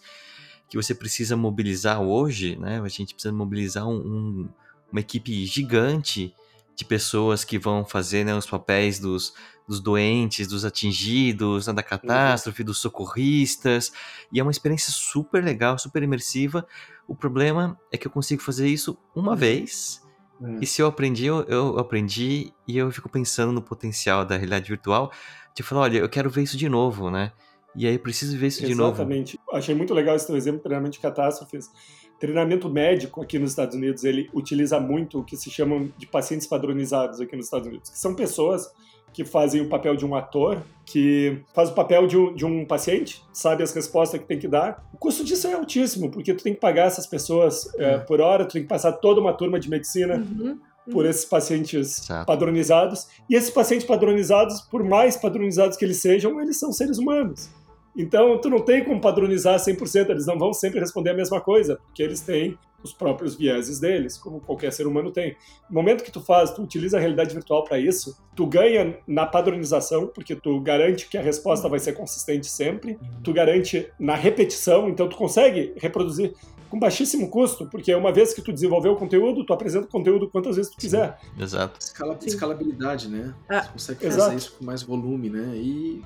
que 0.70 0.76
você 0.76 0.96
precisa 0.96 1.38
mobilizar 1.38 2.02
hoje, 2.02 2.56
né, 2.58 2.82
a 2.84 2.88
gente 2.88 3.14
precisa 3.14 3.34
mobilizar 3.34 3.88
um, 3.88 3.98
um, 3.98 4.50
uma 4.92 5.00
equipe 5.00 5.46
gigante 5.46 6.34
de 6.76 6.86
pessoas 6.86 7.44
que 7.44 7.60
vão 7.60 7.86
fazer 7.86 8.24
né, 8.24 8.36
os 8.36 8.46
papéis 8.46 9.00
dos, 9.00 9.34
dos 9.68 9.80
doentes, 9.80 10.48
dos 10.48 10.66
atingidos, 10.66 11.68
né, 11.68 11.74
da 11.74 11.82
uhum. 11.82 11.88
catástrofe, 11.88 12.62
uhum. 12.62 12.66
dos 12.66 12.80
socorristas. 12.80 13.92
E 14.32 14.40
é 14.40 14.44
uma 14.44 14.52
experiência 14.52 14.92
super 14.92 15.44
legal, 15.44 15.78
super 15.78 16.02
imersiva. 16.02 16.66
O 17.08 17.16
problema 17.16 17.80
é 17.92 17.98
que 17.98 18.08
eu 18.08 18.12
consigo 18.12 18.42
fazer 18.42 18.68
isso 18.68 18.98
uma 19.16 19.32
uhum. 19.32 19.38
vez. 19.38 20.02
Uhum. 20.44 20.60
E 20.62 20.68
se 20.68 20.82
eu 20.82 20.88
aprendi, 20.88 21.26
eu, 21.26 21.44
eu, 21.44 21.80
aprendi 21.80 22.54
e 22.68 22.78
eu 22.78 22.92
fico 22.92 23.10
pensando 23.10 23.52
no 23.52 23.62
potencial 23.62 24.26
da 24.26 24.36
realidade 24.36 24.68
virtual 24.68 25.12
de 25.56 25.64
falar, 25.64 25.82
olha, 25.82 26.00
eu 26.00 26.10
quero 26.10 26.30
ver 26.30 26.44
isso 26.44 26.58
de 26.58 26.68
novo, 26.68 27.10
né? 27.10 27.32
E 27.76 27.88
aí 27.88 27.94
eu 27.94 28.00
preciso 28.00 28.38
ver 28.38 28.48
isso 28.48 28.60
Exatamente. 28.60 28.76
de 28.76 28.78
novo. 28.78 28.96
Exatamente. 28.96 29.40
Achei 29.52 29.74
muito 29.74 29.94
legal 29.94 30.16
esse 30.16 30.28
teu 30.28 30.36
exemplo, 30.36 30.62
treinamento 30.62 30.94
de 30.94 31.00
catástrofes 31.00 31.72
Treinamento 32.24 32.70
médico 32.70 33.22
aqui 33.22 33.38
nos 33.38 33.50
Estados 33.50 33.76
Unidos, 33.76 34.06
ele 34.06 34.30
utiliza 34.34 34.80
muito 34.80 35.20
o 35.20 35.26
que 35.26 35.36
se 35.36 35.52
chamam 35.52 35.92
de 35.98 36.08
pacientes 36.08 36.48
padronizados 36.48 37.20
aqui 37.20 37.36
nos 37.36 37.48
Estados 37.48 37.68
Unidos, 37.68 37.90
que 37.90 38.00
são 38.00 38.16
pessoas 38.16 38.72
que 39.14 39.24
fazem 39.24 39.62
o 39.62 39.70
papel 39.70 39.96
de 39.96 40.06
um 40.06 40.16
ator, 40.16 40.62
que 40.86 41.42
faz 41.54 41.70
o 41.70 41.74
papel 41.74 42.08
de 42.08 42.18
um, 42.18 42.34
de 42.34 42.46
um 42.46 42.66
paciente, 42.66 43.24
sabe 43.32 43.64
as 43.64 43.74
respostas 43.74 44.20
que 44.20 44.28
tem 44.28 44.40
que 44.40 44.48
dar. 44.48 44.84
O 44.94 44.98
custo 44.98 45.24
disso 45.24 45.48
é 45.48 45.54
altíssimo, 45.54 46.10
porque 46.10 46.34
tu 46.34 46.44
tem 46.44 46.54
que 46.54 46.60
pagar 46.60 46.88
essas 46.88 47.08
pessoas 47.08 47.74
é, 47.76 48.00
por 48.00 48.20
hora, 48.20 48.46
tu 48.46 48.54
tem 48.54 48.64
que 48.64 48.68
passar 48.68 48.92
toda 48.94 49.22
uma 49.22 49.34
turma 49.34 49.60
de 49.60 49.70
medicina 49.70 50.16
uhum 50.16 50.60
por 50.92 51.06
uhum. 51.06 51.10
esses 51.10 51.26
pacientes 51.26 52.08
padronizados. 52.26 53.08
E 53.30 53.36
esses 53.36 53.50
pacientes 53.50 53.88
padronizados, 53.88 54.62
por 54.62 54.84
mais 54.84 55.16
padronizados 55.16 55.78
que 55.78 55.86
eles 55.86 56.02
sejam, 56.02 56.42
eles 56.42 56.60
são 56.60 56.72
seres 56.72 56.98
humanos. 56.98 57.50
Então, 57.96 58.40
tu 58.40 58.50
não 58.50 58.60
tem 58.60 58.84
como 58.84 59.00
padronizar 59.00 59.60
100%, 59.60 60.10
eles 60.10 60.26
não 60.26 60.38
vão 60.38 60.54
sempre 60.54 60.80
responder 60.80 61.12
a 61.12 61.14
mesma 61.14 61.40
coisa, 61.40 61.78
porque 61.88 62.02
eles 62.02 62.22
têm 62.22 62.58
os 62.84 62.92
próprios 62.92 63.36
vieses 63.36 63.80
deles, 63.80 64.18
como 64.18 64.42
qualquer 64.42 64.72
ser 64.74 64.86
humano 64.86 65.12
tem. 65.12 65.38
No 65.70 65.76
momento 65.76 66.04
que 66.04 66.12
tu 66.12 66.20
faz, 66.20 66.52
tu 66.52 66.62
utiliza 66.62 66.98
a 66.98 67.00
realidade 67.00 67.34
virtual 67.34 67.64
para 67.64 67.80
isso, 67.80 68.18
tu 68.36 68.46
ganha 68.46 68.98
na 69.08 69.26
padronização, 69.26 70.08
porque 70.08 70.36
tu 70.36 70.60
garante 70.60 71.08
que 71.08 71.18
a 71.18 71.22
resposta 71.22 71.70
vai 71.70 71.80
ser 71.80 71.94
consistente 71.94 72.48
sempre, 72.48 73.00
tu 73.24 73.32
garante 73.32 73.90
na 73.98 74.16
repetição, 74.16 74.90
então 74.90 75.08
tu 75.08 75.16
consegue 75.16 75.74
reproduzir 75.78 76.34
com 76.70 76.80
baixíssimo 76.80 77.30
custo, 77.30 77.68
porque 77.68 77.94
uma 77.94 78.12
vez 78.12 78.34
que 78.34 78.42
tu 78.42 78.52
desenvolveu 78.52 78.94
o 78.94 78.96
conteúdo, 78.96 79.46
tu 79.46 79.54
apresenta 79.54 79.86
o 79.86 79.90
conteúdo 79.90 80.28
quantas 80.28 80.56
vezes 80.56 80.72
tu 80.72 80.78
quiser. 80.78 81.20
Exato. 81.40 81.80
Escala, 81.80 82.18
escalabilidade, 82.26 83.08
né? 83.08 83.34
Ah, 83.48 83.62
Você 83.78 83.94
consegue 83.94 84.00
fazer 84.06 84.18
exato. 84.18 84.36
isso 84.36 84.56
com 84.58 84.66
mais 84.66 84.82
volume, 84.82 85.30
né? 85.30 85.54
E 85.56 86.04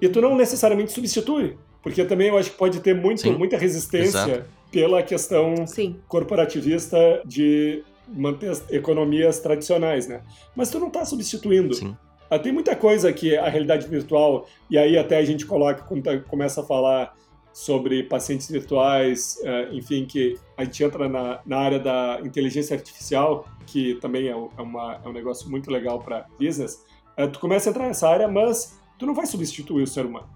e 0.00 0.08
tu 0.08 0.20
não 0.20 0.36
necessariamente 0.36 0.92
substitui, 0.92 1.56
porque 1.82 2.04
também 2.04 2.28
eu 2.28 2.38
acho 2.38 2.50
que 2.50 2.56
pode 2.56 2.80
ter 2.80 2.94
muito, 2.94 3.30
muita 3.32 3.56
resistência 3.56 4.18
Exato. 4.18 4.44
pela 4.70 5.02
questão 5.02 5.66
Sim. 5.66 5.96
corporativista 6.08 7.22
de 7.24 7.82
manter 8.08 8.50
as 8.50 8.70
economias 8.70 9.40
tradicionais, 9.40 10.06
né? 10.06 10.22
Mas 10.54 10.70
tu 10.70 10.78
não 10.78 10.88
está 10.88 11.04
substituindo. 11.04 11.74
Sim. 11.74 11.96
Ah, 12.30 12.38
tem 12.38 12.52
muita 12.52 12.74
coisa 12.74 13.12
que 13.12 13.36
a 13.36 13.48
realidade 13.48 13.86
virtual, 13.86 14.48
e 14.68 14.76
aí 14.76 14.98
até 14.98 15.18
a 15.18 15.24
gente 15.24 15.46
coloca, 15.46 15.82
quando 15.82 16.02
tá, 16.02 16.18
começa 16.18 16.60
a 16.60 16.64
falar 16.64 17.14
sobre 17.52 18.02
pacientes 18.02 18.50
virtuais, 18.50 19.40
eh, 19.42 19.68
enfim, 19.72 20.04
que 20.04 20.38
a 20.56 20.64
gente 20.64 20.84
entra 20.84 21.08
na, 21.08 21.40
na 21.46 21.56
área 21.56 21.78
da 21.78 22.20
inteligência 22.22 22.76
artificial, 22.76 23.46
que 23.64 23.94
também 23.94 24.28
é, 24.28 24.32
é 24.32 24.62
uma, 24.62 25.00
é 25.02 25.08
um 25.08 25.12
negócio 25.12 25.48
muito 25.48 25.70
legal 25.70 26.00
para 26.00 26.26
business, 26.38 26.84
eh, 27.16 27.26
tu 27.28 27.38
começa 27.38 27.68
a 27.68 27.70
entrar 27.70 27.86
nessa 27.86 28.08
área, 28.08 28.28
mas 28.28 28.78
tu 28.98 29.06
não 29.06 29.14
vai 29.14 29.26
substituir 29.26 29.82
o 29.82 29.86
ser 29.86 30.06
humano. 30.06 30.26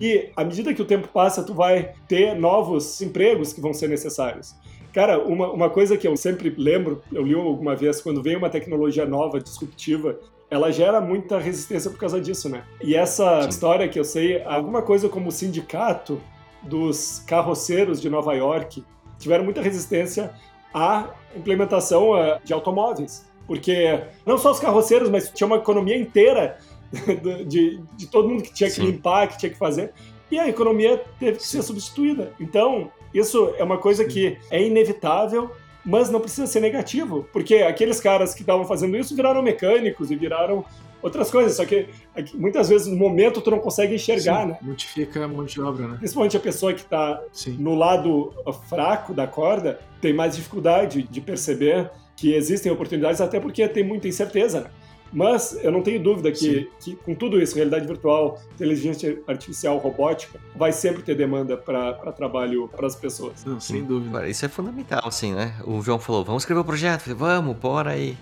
E 0.00 0.30
à 0.36 0.44
medida 0.44 0.72
que 0.72 0.82
o 0.82 0.84
tempo 0.84 1.08
passa, 1.08 1.42
tu 1.42 1.54
vai 1.54 1.94
ter 2.08 2.34
novos 2.34 3.00
empregos 3.00 3.52
que 3.52 3.60
vão 3.60 3.72
ser 3.72 3.88
necessários. 3.88 4.54
Cara, 4.92 5.18
uma, 5.18 5.52
uma 5.52 5.70
coisa 5.70 5.96
que 5.96 6.08
eu 6.08 6.16
sempre 6.16 6.54
lembro, 6.56 7.02
eu 7.12 7.22
li 7.22 7.34
alguma 7.34 7.76
vez, 7.76 8.00
quando 8.00 8.22
vem 8.22 8.36
uma 8.36 8.48
tecnologia 8.48 9.04
nova, 9.04 9.38
disruptiva, 9.38 10.18
ela 10.50 10.70
gera 10.72 11.00
muita 11.00 11.38
resistência 11.38 11.90
por 11.90 11.98
causa 11.98 12.20
disso, 12.20 12.48
né? 12.48 12.64
E 12.82 12.94
essa 12.94 13.42
Sim. 13.42 13.48
história 13.48 13.88
que 13.88 13.98
eu 13.98 14.04
sei, 14.04 14.42
alguma 14.44 14.80
coisa 14.80 15.08
como 15.08 15.28
o 15.28 15.32
sindicato 15.32 16.20
dos 16.62 17.22
carroceiros 17.26 18.00
de 18.00 18.08
Nova 18.08 18.32
York 18.34 18.82
tiveram 19.18 19.44
muita 19.44 19.60
resistência 19.60 20.32
à 20.72 21.10
implementação 21.34 22.16
eh, 22.16 22.40
de 22.44 22.52
automóveis. 22.52 23.26
Porque 23.46 24.00
não 24.24 24.38
só 24.38 24.50
os 24.50 24.58
carroceiros, 24.58 25.08
mas 25.08 25.30
tinha 25.30 25.46
uma 25.46 25.56
economia 25.56 25.96
inteira 25.96 26.58
de, 27.46 27.80
de 27.96 28.06
todo 28.06 28.28
mundo 28.28 28.42
que 28.42 28.52
tinha 28.52 28.68
que 28.68 28.76
Sim. 28.76 28.86
limpar, 28.86 29.28
que 29.28 29.38
tinha 29.38 29.50
que 29.50 29.58
fazer. 29.58 29.92
E 30.30 30.38
a 30.38 30.48
economia 30.48 31.02
teve 31.18 31.38
que 31.38 31.46
ser 31.46 31.62
substituída. 31.62 32.32
Então, 32.40 32.90
isso 33.14 33.54
é 33.56 33.64
uma 33.64 33.78
coisa 33.78 34.04
que 34.04 34.36
é 34.50 34.62
inevitável, 34.62 35.50
mas 35.84 36.10
não 36.10 36.20
precisa 36.20 36.46
ser 36.46 36.60
negativo, 36.60 37.28
porque 37.32 37.56
aqueles 37.56 38.00
caras 38.00 38.34
que 38.34 38.40
estavam 38.40 38.66
fazendo 38.66 38.96
isso 38.96 39.14
viraram 39.14 39.40
mecânicos 39.40 40.10
e 40.10 40.16
viraram 40.16 40.64
outras 41.00 41.30
coisas, 41.30 41.56
só 41.56 41.64
que 41.64 41.88
muitas 42.34 42.68
vezes 42.68 42.88
no 42.88 42.96
momento 42.96 43.40
tu 43.40 43.50
não 43.50 43.60
consegue 43.60 43.94
enxergar, 43.94 44.42
Sim, 44.42 44.48
né? 44.48 44.58
Multiplica 44.60 45.24
a 45.24 45.28
mão 45.28 45.44
de 45.44 45.60
obra, 45.60 45.86
né? 45.86 45.96
Principalmente 45.98 46.36
a 46.36 46.40
pessoa 46.40 46.74
que 46.74 46.80
está 46.80 47.22
no 47.58 47.76
lado 47.76 48.34
fraco 48.68 49.14
da 49.14 49.26
corda 49.26 49.78
tem 50.00 50.12
mais 50.12 50.34
dificuldade 50.34 51.02
de 51.02 51.20
perceber 51.20 51.90
que 52.16 52.34
existem 52.34 52.72
oportunidades, 52.72 53.20
até 53.20 53.38
porque 53.38 53.68
tem 53.68 53.84
muita 53.84 54.08
incerteza, 54.08 54.62
né? 54.62 54.70
Mas 55.12 55.58
eu 55.62 55.70
não 55.70 55.82
tenho 55.82 56.02
dúvida 56.02 56.30
que, 56.32 56.70
que, 56.80 56.96
com 56.96 57.14
tudo 57.14 57.40
isso, 57.40 57.54
realidade 57.54 57.86
virtual, 57.86 58.40
inteligência 58.54 59.22
artificial, 59.26 59.78
robótica, 59.78 60.38
vai 60.54 60.72
sempre 60.72 61.02
ter 61.02 61.14
demanda 61.14 61.56
para 61.56 62.12
trabalho 62.12 62.68
para 62.68 62.86
as 62.86 62.96
pessoas. 62.96 63.44
Não, 63.44 63.60
sem 63.60 63.84
dúvida. 63.84 64.28
Isso 64.28 64.44
é 64.44 64.48
fundamental, 64.48 65.10
sim, 65.10 65.32
né? 65.32 65.54
O 65.64 65.80
João 65.80 65.98
falou, 65.98 66.24
vamos 66.24 66.42
escrever 66.42 66.60
o 66.60 66.62
um 66.62 66.66
projeto. 66.66 67.02
Falei, 67.02 67.18
vamos, 67.18 67.56
bora 67.56 67.90
aí. 67.90 68.16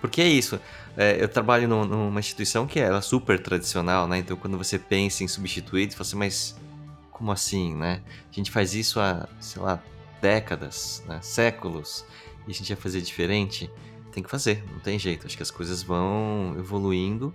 Porque 0.00 0.20
é 0.20 0.26
isso. 0.26 0.58
É, 0.96 1.22
eu 1.22 1.28
trabalho 1.28 1.68
no, 1.68 1.84
numa 1.84 2.18
instituição 2.18 2.66
que 2.66 2.80
é 2.80 3.00
super 3.00 3.38
tradicional, 3.40 4.08
né? 4.08 4.18
Então, 4.18 4.36
quando 4.36 4.58
você 4.58 4.78
pensa 4.78 5.22
em 5.22 5.28
substituir, 5.28 5.90
você 5.90 5.96
fala 5.96 6.06
assim, 6.06 6.16
mas 6.16 6.56
como 7.10 7.30
assim, 7.30 7.74
né? 7.74 8.02
A 8.30 8.34
gente 8.34 8.50
faz 8.50 8.74
isso 8.74 8.98
há, 8.98 9.28
sei 9.38 9.62
lá, 9.62 9.80
décadas, 10.20 11.02
né? 11.06 11.20
séculos, 11.22 12.04
e 12.46 12.50
a 12.50 12.54
gente 12.54 12.72
vai 12.74 12.82
fazer 12.82 13.00
diferente 13.00 13.70
tem 14.12 14.22
que 14.22 14.30
fazer, 14.30 14.62
não 14.72 14.80
tem 14.80 14.98
jeito. 14.98 15.26
Acho 15.26 15.36
que 15.36 15.42
as 15.42 15.50
coisas 15.50 15.82
vão 15.82 16.54
evoluindo 16.58 17.34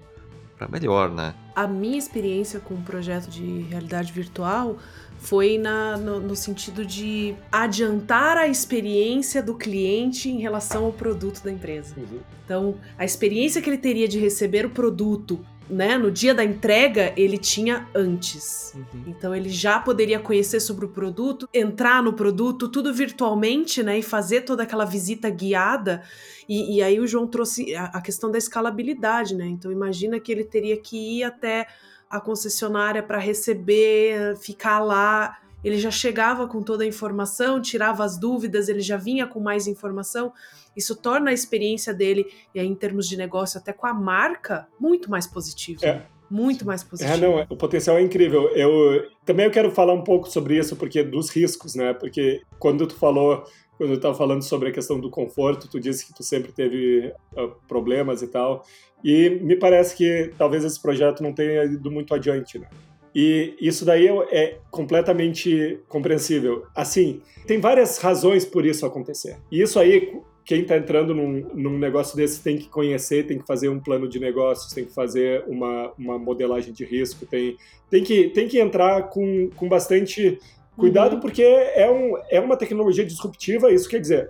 para 0.57 0.67
melhor, 0.67 1.11
né? 1.11 1.35
A 1.55 1.67
minha 1.67 1.97
experiência 1.97 2.59
com 2.59 2.73
o 2.73 2.81
projeto 2.81 3.29
de 3.29 3.61
realidade 3.69 4.11
virtual 4.11 4.77
foi 5.19 5.57
na, 5.57 5.97
no, 5.97 6.19
no, 6.19 6.35
sentido 6.35 6.85
de 6.85 7.35
adiantar 7.51 8.37
a 8.37 8.47
experiência 8.47 9.41
do 9.41 9.55
cliente 9.55 10.29
em 10.29 10.39
relação 10.39 10.85
ao 10.85 10.93
produto 10.93 11.43
da 11.43 11.51
empresa. 11.51 11.95
Uhum. 11.97 12.19
Então, 12.45 12.75
a 12.97 13.05
experiência 13.05 13.61
que 13.61 13.69
ele 13.69 13.77
teria 13.77 14.07
de 14.07 14.19
receber 14.19 14.65
o 14.65 14.69
produto 14.69 15.43
né, 15.69 15.97
no 15.97 16.11
dia 16.11 16.33
da 16.33 16.43
entrega, 16.43 17.13
ele 17.17 17.37
tinha 17.37 17.87
antes. 17.93 18.73
Uhum. 18.75 19.03
Então 19.07 19.35
ele 19.35 19.49
já 19.49 19.79
poderia 19.79 20.19
conhecer 20.19 20.59
sobre 20.59 20.85
o 20.85 20.89
produto, 20.89 21.47
entrar 21.53 22.01
no 22.01 22.13
produto, 22.13 22.67
tudo 22.67 22.93
virtualmente, 22.93 23.83
né, 23.83 23.99
e 23.99 24.03
fazer 24.03 24.41
toda 24.41 24.63
aquela 24.63 24.85
visita 24.85 25.29
guiada. 25.29 26.03
E, 26.47 26.77
e 26.77 26.81
aí 26.81 26.99
o 26.99 27.07
João 27.07 27.27
trouxe 27.27 27.75
a, 27.75 27.85
a 27.85 28.01
questão 28.01 28.31
da 28.31 28.37
escalabilidade, 28.37 29.35
né? 29.35 29.45
Então 29.45 29.71
imagina 29.71 30.19
que 30.19 30.31
ele 30.31 30.43
teria 30.43 30.77
que 30.77 31.19
ir 31.19 31.23
até 31.23 31.67
a 32.09 32.19
concessionária 32.19 33.03
para 33.03 33.17
receber, 33.17 34.37
ficar 34.37 34.79
lá. 34.79 35.37
Ele 35.63 35.77
já 35.77 35.91
chegava 35.91 36.47
com 36.47 36.61
toda 36.61 36.83
a 36.83 36.87
informação, 36.87 37.61
tirava 37.61 38.03
as 38.03 38.17
dúvidas, 38.17 38.69
ele 38.69 38.79
já 38.79 38.95
vinha 38.95 39.27
com 39.27 39.39
mais 39.39 39.67
informação. 39.67 40.31
Isso 40.77 40.95
torna 40.95 41.31
a 41.31 41.33
experiência 41.33 41.93
dele, 41.93 42.27
e 42.53 42.59
aí, 42.59 42.67
em 42.67 42.75
termos 42.75 43.07
de 43.09 43.17
negócio, 43.17 43.59
até 43.59 43.73
com 43.73 43.87
a 43.87 43.93
marca, 43.93 44.67
muito 44.79 45.09
mais 45.09 45.25
positivo. 45.25 45.83
É. 45.83 46.05
Muito 46.29 46.65
mais 46.65 46.83
positivo. 46.83 47.13
É, 47.13 47.17
não, 47.17 47.45
o 47.49 47.55
potencial 47.55 47.97
é 47.97 48.01
incrível. 48.01 48.49
Eu 48.49 49.09
também 49.25 49.45
eu 49.45 49.51
quero 49.51 49.71
falar 49.71 49.93
um 49.93 50.03
pouco 50.03 50.29
sobre 50.29 50.57
isso, 50.57 50.75
porque 50.75 51.01
dos 51.01 51.29
riscos, 51.29 51.73
né? 51.73 51.93
Porque 51.93 52.41
quando 52.59 52.85
tu 52.85 52.95
falou, 52.95 53.45
quando 53.77 53.91
eu 53.91 53.95
estava 53.95 54.13
falando 54.13 54.41
sobre 54.41 54.69
a 54.69 54.71
questão 54.71 54.99
do 54.99 55.09
conforto, 55.09 55.69
tu 55.69 55.79
disse 55.79 56.05
que 56.05 56.13
tu 56.13 56.23
sempre 56.23 56.51
teve 56.51 57.13
uh, 57.37 57.49
problemas 57.65 58.21
e 58.21 58.27
tal. 58.27 58.65
E 59.03 59.29
me 59.41 59.55
parece 59.55 59.95
que 59.95 60.33
talvez 60.37 60.65
esse 60.65 60.81
projeto 60.81 61.23
não 61.23 61.31
tenha 61.31 61.63
ido 61.63 61.89
muito 61.89 62.13
adiante, 62.13 62.59
né? 62.59 62.67
E 63.15 63.55
isso 63.59 63.85
daí 63.85 64.07
é 64.31 64.59
completamente 64.69 65.79
compreensível. 65.87 66.67
Assim, 66.75 67.21
tem 67.47 67.59
várias 67.59 67.97
razões 67.97 68.45
por 68.45 68.65
isso 68.65 68.85
acontecer. 68.85 69.39
E 69.51 69.61
isso 69.61 69.79
aí, 69.79 70.19
quem 70.47 70.61
está 70.61 70.77
entrando 70.77 71.13
num, 71.13 71.45
num, 71.53 71.77
negócio 71.77 72.15
desse 72.15 72.41
tem 72.41 72.57
que 72.57 72.69
conhecer, 72.69 73.27
tem 73.27 73.37
que 73.37 73.45
fazer 73.45 73.67
um 73.67 73.81
plano 73.81 74.07
de 74.07 74.17
negócios, 74.17 74.71
tem 74.71 74.85
que 74.85 74.93
fazer 74.93 75.43
uma, 75.45 75.91
uma 75.99 76.17
modelagem 76.17 76.73
de 76.73 76.85
risco, 76.85 77.25
tem, 77.25 77.57
tem, 77.89 78.01
que, 78.01 78.29
tem 78.29 78.47
que 78.47 78.57
entrar 78.57 79.09
com, 79.09 79.49
com 79.57 79.67
bastante 79.67 80.39
cuidado, 80.77 81.15
uhum. 81.15 81.19
porque 81.19 81.43
é, 81.43 81.91
um, 81.91 82.17
é 82.29 82.39
uma 82.39 82.55
tecnologia 82.55 83.03
disruptiva, 83.03 83.73
isso 83.73 83.89
quer 83.89 83.99
dizer, 83.99 84.29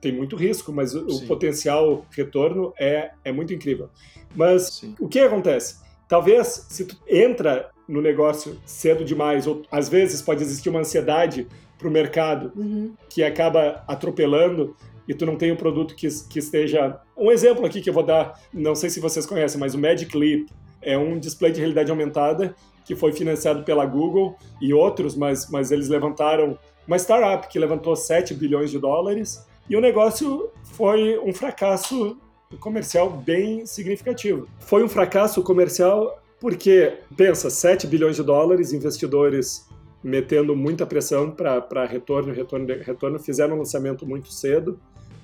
tem 0.00 0.12
muito 0.12 0.36
risco, 0.36 0.72
mas 0.72 0.94
o, 0.94 1.04
o 1.04 1.26
potencial 1.26 2.06
retorno 2.12 2.72
é, 2.78 3.10
é 3.24 3.32
muito 3.32 3.52
incrível. 3.52 3.90
Mas 4.36 4.74
Sim. 4.74 4.94
o 5.00 5.08
que 5.08 5.18
acontece? 5.18 5.80
Talvez 6.06 6.66
se 6.68 6.84
tu 6.84 6.96
entra 7.08 7.70
no 7.88 8.00
negócio 8.00 8.56
cedo 8.64 9.04
demais, 9.04 9.48
ou 9.48 9.62
às 9.68 9.88
vezes 9.88 10.22
pode 10.22 10.44
existir 10.44 10.68
uma 10.68 10.78
ansiedade 10.78 11.48
para 11.76 11.88
o 11.88 11.90
mercado 11.90 12.52
uhum. 12.54 12.94
que 13.08 13.24
acaba 13.24 13.82
atropelando 13.88 14.76
e 15.08 15.14
tu 15.14 15.24
não 15.24 15.36
tem 15.36 15.52
um 15.52 15.56
produto 15.56 15.94
que, 15.94 16.08
que 16.28 16.38
esteja. 16.38 17.00
Um 17.16 17.30
exemplo 17.30 17.64
aqui 17.64 17.80
que 17.80 17.90
eu 17.90 17.94
vou 17.94 18.02
dar, 18.02 18.40
não 18.52 18.74
sei 18.74 18.90
se 18.90 19.00
vocês 19.00 19.26
conhecem, 19.26 19.58
mas 19.58 19.74
o 19.74 19.78
Magic 19.78 20.16
Leap 20.16 20.48
é 20.82 20.96
um 20.96 21.18
display 21.18 21.52
de 21.52 21.60
realidade 21.60 21.90
aumentada 21.90 22.54
que 22.84 22.94
foi 22.94 23.12
financiado 23.12 23.64
pela 23.64 23.84
Google 23.84 24.36
e 24.60 24.72
outros, 24.72 25.16
mas, 25.16 25.50
mas 25.50 25.72
eles 25.72 25.88
levantaram 25.88 26.56
uma 26.86 26.96
startup 26.96 27.48
que 27.48 27.58
levantou 27.58 27.96
7 27.96 28.32
bilhões 28.32 28.70
de 28.70 28.78
dólares 28.78 29.44
e 29.68 29.76
o 29.76 29.80
negócio 29.80 30.50
foi 30.62 31.18
um 31.18 31.32
fracasso 31.32 32.16
comercial 32.60 33.10
bem 33.10 33.66
significativo. 33.66 34.46
Foi 34.60 34.84
um 34.84 34.88
fracasso 34.88 35.42
comercial 35.42 36.22
porque, 36.40 36.98
pensa, 37.16 37.50
7 37.50 37.88
bilhões 37.88 38.14
de 38.14 38.22
dólares, 38.22 38.72
investidores 38.72 39.66
metendo 40.02 40.54
muita 40.54 40.86
pressão 40.86 41.32
para 41.32 41.84
retorno, 41.84 42.32
retorno, 42.32 42.66
retorno, 42.80 43.18
fizeram 43.18 43.56
um 43.56 43.58
lançamento 43.58 44.06
muito 44.06 44.32
cedo. 44.32 44.78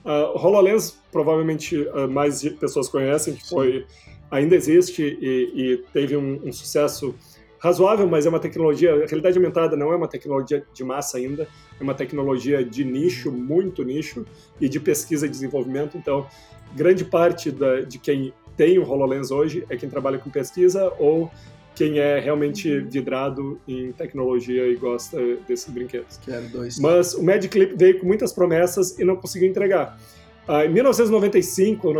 Uh, 0.05 0.37
HoloLens, 0.37 0.99
provavelmente 1.13 1.77
uh, 1.77 2.09
mais 2.11 2.43
pessoas 2.43 2.89
conhecem, 2.89 3.35
que 3.35 3.49
foi, 3.49 3.87
ainda 4.31 4.57
existe 4.57 5.03
e, 5.03 5.53
e 5.55 5.77
teve 5.93 6.17
um, 6.17 6.41
um, 6.45 6.53
sucesso 6.53 7.15
razoável, 7.59 8.09
mas 8.09 8.27
é 8.27 8.29
uma 8.29 8.41
tecnologia, 8.41 8.93
a 8.93 9.07
realidade 9.07 9.37
aumentada 9.37 9.77
não 9.77 9.93
é 9.93 9.97
uma 9.97 10.09
tecnologia 10.09 10.67
de 10.75 10.83
massa 10.83 11.19
ainda, 11.19 11.47
é 11.79 11.83
uma 11.83 11.95
tecnologia 11.95 12.65
de 12.65 12.85
nicho, 12.85 13.31
muito 13.31 13.85
nicho, 13.85 14.27
e 14.61 14.69
de 14.69 14.81
pesquisa 14.81 15.27
e 15.27 15.29
desenvolvimento, 15.29 15.97
então 15.97 16.27
grande 16.75 17.05
parte 17.05 17.51
da, 17.53 17.83
de 17.83 17.99
quem 17.99 18.33
tem 18.57 18.79
o 18.79 18.83
HoloLens 18.83 19.31
hoje 19.31 19.65
é 19.71 19.77
quem 19.77 19.89
trabalha 19.89 20.19
com 20.19 20.31
pesquisa 20.31 20.93
ou 20.99 21.31
quem 21.75 21.99
é 21.99 22.19
realmente 22.19 22.71
uhum. 22.71 22.89
vidrado 22.89 23.61
em 23.67 23.93
tecnologia 23.93 24.67
e 24.67 24.77
gosta 24.77 25.19
desses 25.49 25.69
brinquedos. 25.73 26.19
Quero 26.25 26.49
dois. 26.49 26.79
Mas 26.79 27.15
o 27.15 27.23
Magic 27.23 27.57
Leap 27.59 27.75
veio 27.77 27.99
com 28.01 28.07
muitas 28.07 28.33
promessas 28.33 28.99
e 28.99 29.05
não 29.05 29.17
conseguiu 29.17 29.49
entregar. 29.49 29.99
Ah, 30.47 30.65
em 30.65 30.69
1995, 30.69 31.89
ou 31.89 31.95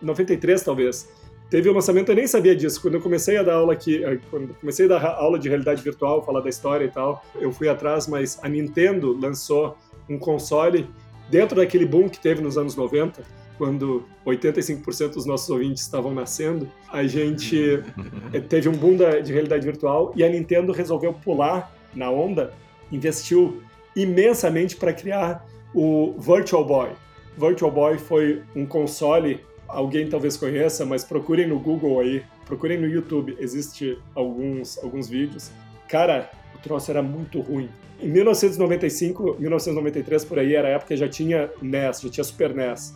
93 0.00 0.62
talvez, 0.62 1.08
teve 1.50 1.68
o 1.68 1.72
um 1.72 1.74
lançamento, 1.74 2.10
eu 2.10 2.14
nem 2.14 2.26
sabia 2.26 2.54
disso. 2.54 2.80
Quando 2.80 2.94
eu 2.94 3.00
comecei 3.00 3.38
a 3.38 3.42
dar 3.42 3.54
aula 3.54 3.72
aqui, 3.72 4.04
eh, 4.04 4.18
quando 4.30 4.54
comecei 4.54 4.86
a 4.86 4.88
dar 4.88 5.04
aula 5.04 5.38
de 5.38 5.48
realidade 5.48 5.82
virtual, 5.82 6.24
falar 6.24 6.40
da 6.40 6.48
história 6.48 6.84
e 6.84 6.90
tal, 6.90 7.24
eu 7.40 7.50
fui 7.50 7.68
atrás, 7.68 8.06
mas 8.06 8.38
a 8.42 8.48
Nintendo 8.48 9.18
lançou 9.18 9.76
um 10.08 10.18
console 10.18 10.88
dentro 11.30 11.56
daquele 11.56 11.86
boom 11.86 12.08
que 12.08 12.20
teve 12.20 12.42
nos 12.42 12.56
anos 12.56 12.76
90, 12.76 13.22
quando 13.58 14.04
85% 14.24 15.14
dos 15.14 15.26
nossos 15.26 15.50
ouvintes 15.50 15.82
estavam 15.82 16.14
nascendo, 16.14 16.70
a 16.90 17.04
gente 17.04 17.82
eh, 18.32 18.40
teve 18.40 18.68
um 18.68 18.72
boom 18.72 18.96
de 18.96 19.32
realidade 19.32 19.66
virtual 19.66 20.12
e 20.16 20.24
a 20.24 20.28
Nintendo 20.28 20.72
resolveu 20.72 21.12
pular 21.12 21.74
na 21.94 22.10
onda, 22.10 22.54
investiu 22.90 23.60
imensamente 23.94 24.76
para 24.76 24.92
criar 24.92 25.44
o 25.74 26.14
Virtual 26.18 26.64
Boy. 26.64 26.90
Virtual 27.36 27.70
Boy 27.70 27.98
foi 27.98 28.42
um 28.54 28.64
console, 28.64 29.40
alguém 29.66 30.08
talvez 30.08 30.36
conheça, 30.36 30.86
mas 30.86 31.04
procurem 31.04 31.46
no 31.46 31.58
Google 31.58 32.00
aí, 32.00 32.22
procurem 32.46 32.78
no 32.78 32.86
YouTube, 32.86 33.36
existe 33.38 33.98
alguns 34.14 34.78
alguns 34.78 35.08
vídeos. 35.08 35.50
Cara, 35.88 36.30
o 36.54 36.58
troço 36.58 36.90
era 36.90 37.02
muito 37.02 37.40
ruim. 37.40 37.68
Em 38.00 38.08
1995, 38.08 39.36
1993 39.40 40.24
por 40.24 40.38
aí 40.38 40.54
era 40.54 40.68
a 40.68 40.70
época 40.70 40.88
que 40.88 40.96
já 40.96 41.08
tinha 41.08 41.50
NES, 41.60 42.00
já 42.00 42.10
tinha 42.10 42.24
Super 42.24 42.54
NES. 42.54 42.94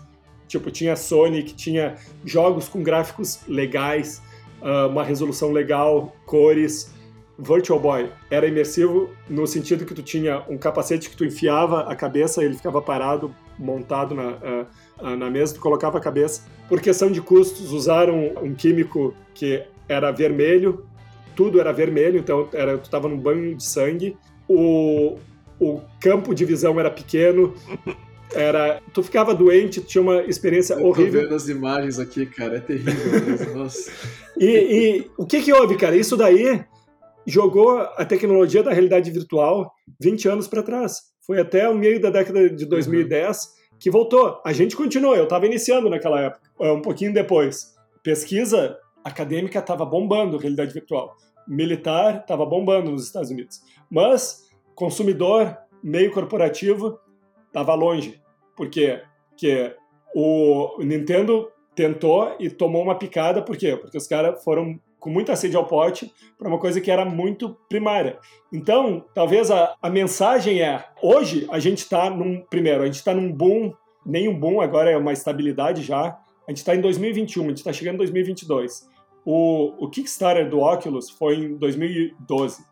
Tipo, 0.53 0.71
tinha 0.71 0.95
Sonic, 0.95 1.55
tinha 1.55 1.97
jogos 2.27 2.69
com 2.69 2.83
gráficos 2.83 3.41
legais, 3.49 4.23
uh, 4.61 4.87
uma 4.87 5.03
resolução 5.03 5.51
legal, 5.51 6.15
cores. 6.27 6.93
Virtual 7.39 7.81
Boy 7.81 8.11
era 8.31 8.47
imersivo 8.47 9.09
no 9.31 9.47
sentido 9.47 9.87
que 9.87 9.95
tu 9.95 10.03
tinha 10.03 10.45
um 10.51 10.59
capacete 10.59 11.09
que 11.09 11.17
tu 11.17 11.25
enfiava 11.25 11.91
a 11.91 11.97
cabeça, 11.97 12.45
ele 12.45 12.55
ficava 12.55 12.83
parado, 12.83 13.35
montado 13.59 14.15
na, 14.15 14.33
uh, 15.01 15.17
na 15.17 15.31
mesa, 15.31 15.55
tu 15.55 15.61
colocava 15.61 15.97
a 15.97 16.01
cabeça. 16.03 16.47
Por 16.69 16.83
questão 16.83 17.11
de 17.11 17.23
custos, 17.23 17.73
usaram 17.73 18.35
um 18.43 18.55
químico 18.55 19.15
que 19.35 19.65
era 19.89 20.13
vermelho, 20.13 20.87
tudo 21.35 21.59
era 21.59 21.73
vermelho, 21.73 22.19
então 22.19 22.47
era, 22.53 22.77
tu 22.77 22.85
estava 22.85 23.09
num 23.09 23.17
banho 23.19 23.55
de 23.55 23.65
sangue. 23.65 24.19
O, 24.47 25.17
o 25.59 25.81
campo 25.99 26.35
de 26.35 26.45
visão 26.45 26.79
era 26.79 26.91
pequeno, 26.91 27.55
era, 28.35 28.81
tu 28.93 29.03
ficava 29.03 29.35
doente, 29.35 29.81
tinha 29.81 30.03
uma 30.03 30.23
experiência 30.23 30.75
eu 30.75 30.87
horrível. 30.87 31.23
Tô 31.23 31.29
vendo 31.29 31.35
as 31.35 31.49
imagens 31.49 31.99
aqui, 31.99 32.27
cara, 32.27 32.57
é 32.57 32.61
terrível. 32.61 33.57
nossa. 33.57 33.91
E, 34.39 34.47
e, 34.47 35.11
o 35.17 35.27
que 35.27 35.43
que 35.43 35.53
houve, 35.53 35.77
cara? 35.77 35.97
Isso 35.97 36.17
daí 36.17 36.65
jogou 37.27 37.79
a 37.79 38.05
tecnologia 38.05 38.63
da 38.63 38.73
realidade 38.73 39.11
virtual 39.11 39.73
20 40.01 40.29
anos 40.29 40.49
para 40.49 40.63
trás. 40.63 41.13
Foi 41.25 41.41
até 41.41 41.69
o 41.69 41.75
meio 41.75 42.01
da 42.01 42.11
década 42.11 42.51
de 42.51 42.67
2010 42.67 43.29
uhum. 43.29 43.77
que 43.79 43.91
voltou. 43.91 44.41
A 44.45 44.53
gente 44.53 44.77
continuou, 44.77 45.15
eu 45.15 45.25
estava 45.25 45.47
iniciando 45.47 45.89
naquela 45.89 46.21
época, 46.21 46.41
um 46.61 46.83
pouquinho 46.83 47.13
depois. 47.13 47.75
Pesquisa 48.03 48.77
acadêmica 49.05 49.59
estava 49.59 49.85
bombando 49.85 50.39
realidade 50.39 50.73
virtual. 50.73 51.17
Militar 51.47 52.21
estava 52.21 52.45
bombando 52.47 52.91
nos 52.91 53.05
Estados 53.05 53.31
Unidos. 53.31 53.61
Mas 53.91 54.49
consumidor, 54.75 55.57
meio 55.83 56.13
corporativo, 56.13 56.99
estava 57.49 57.75
longe. 57.75 58.22
Porque 58.57 59.01
o 60.15 60.77
Nintendo 60.81 61.51
tentou 61.75 62.37
e 62.39 62.51
tomou 62.51 62.83
uma 62.83 62.95
picada, 62.95 63.43
por 63.43 63.57
quê? 63.57 63.77
Porque 63.77 63.97
os 63.97 64.07
caras 64.07 64.43
foram 64.45 64.79
com 64.99 65.11
muita 65.11 65.35
sede 65.35 65.57
ao 65.57 65.67
pote 65.67 66.13
para 66.39 66.49
uma 66.49 66.59
coisa 66.59 66.81
que 66.81 66.91
era 66.91 67.05
muito 67.05 67.57
primária. 67.69 68.19
Então, 68.53 69.05
talvez 69.15 69.51
a, 69.51 69.75
a 69.83 69.91
mensagem 69.91 70.63
é: 70.63 70.85
hoje 71.03 71.47
a 71.51 71.59
gente 71.59 71.79
está 71.79 72.09
num. 72.09 72.41
Primeiro, 72.49 72.83
a 72.83 72.87
gente 72.87 72.97
está 72.97 73.13
num 73.15 73.33
boom, 73.33 73.73
nem 74.07 74.29
um 74.29 74.39
boom, 74.39 74.61
agora 74.61 74.91
é 74.91 74.97
uma 74.97 75.13
estabilidade 75.13 75.83
já. 75.83 76.19
A 76.47 76.51
gente 76.51 76.59
está 76.59 76.75
em 76.75 76.81
2021, 76.81 77.45
a 77.45 77.49
gente 77.49 77.59
está 77.59 77.73
chegando 77.73 77.95
em 77.95 77.99
2022. 77.99 78.89
O, 79.25 79.85
o 79.85 79.89
Kickstarter 79.89 80.49
do 80.49 80.61
Oculus 80.61 81.11
foi 81.11 81.37
em 81.37 81.57
2012 81.57 82.72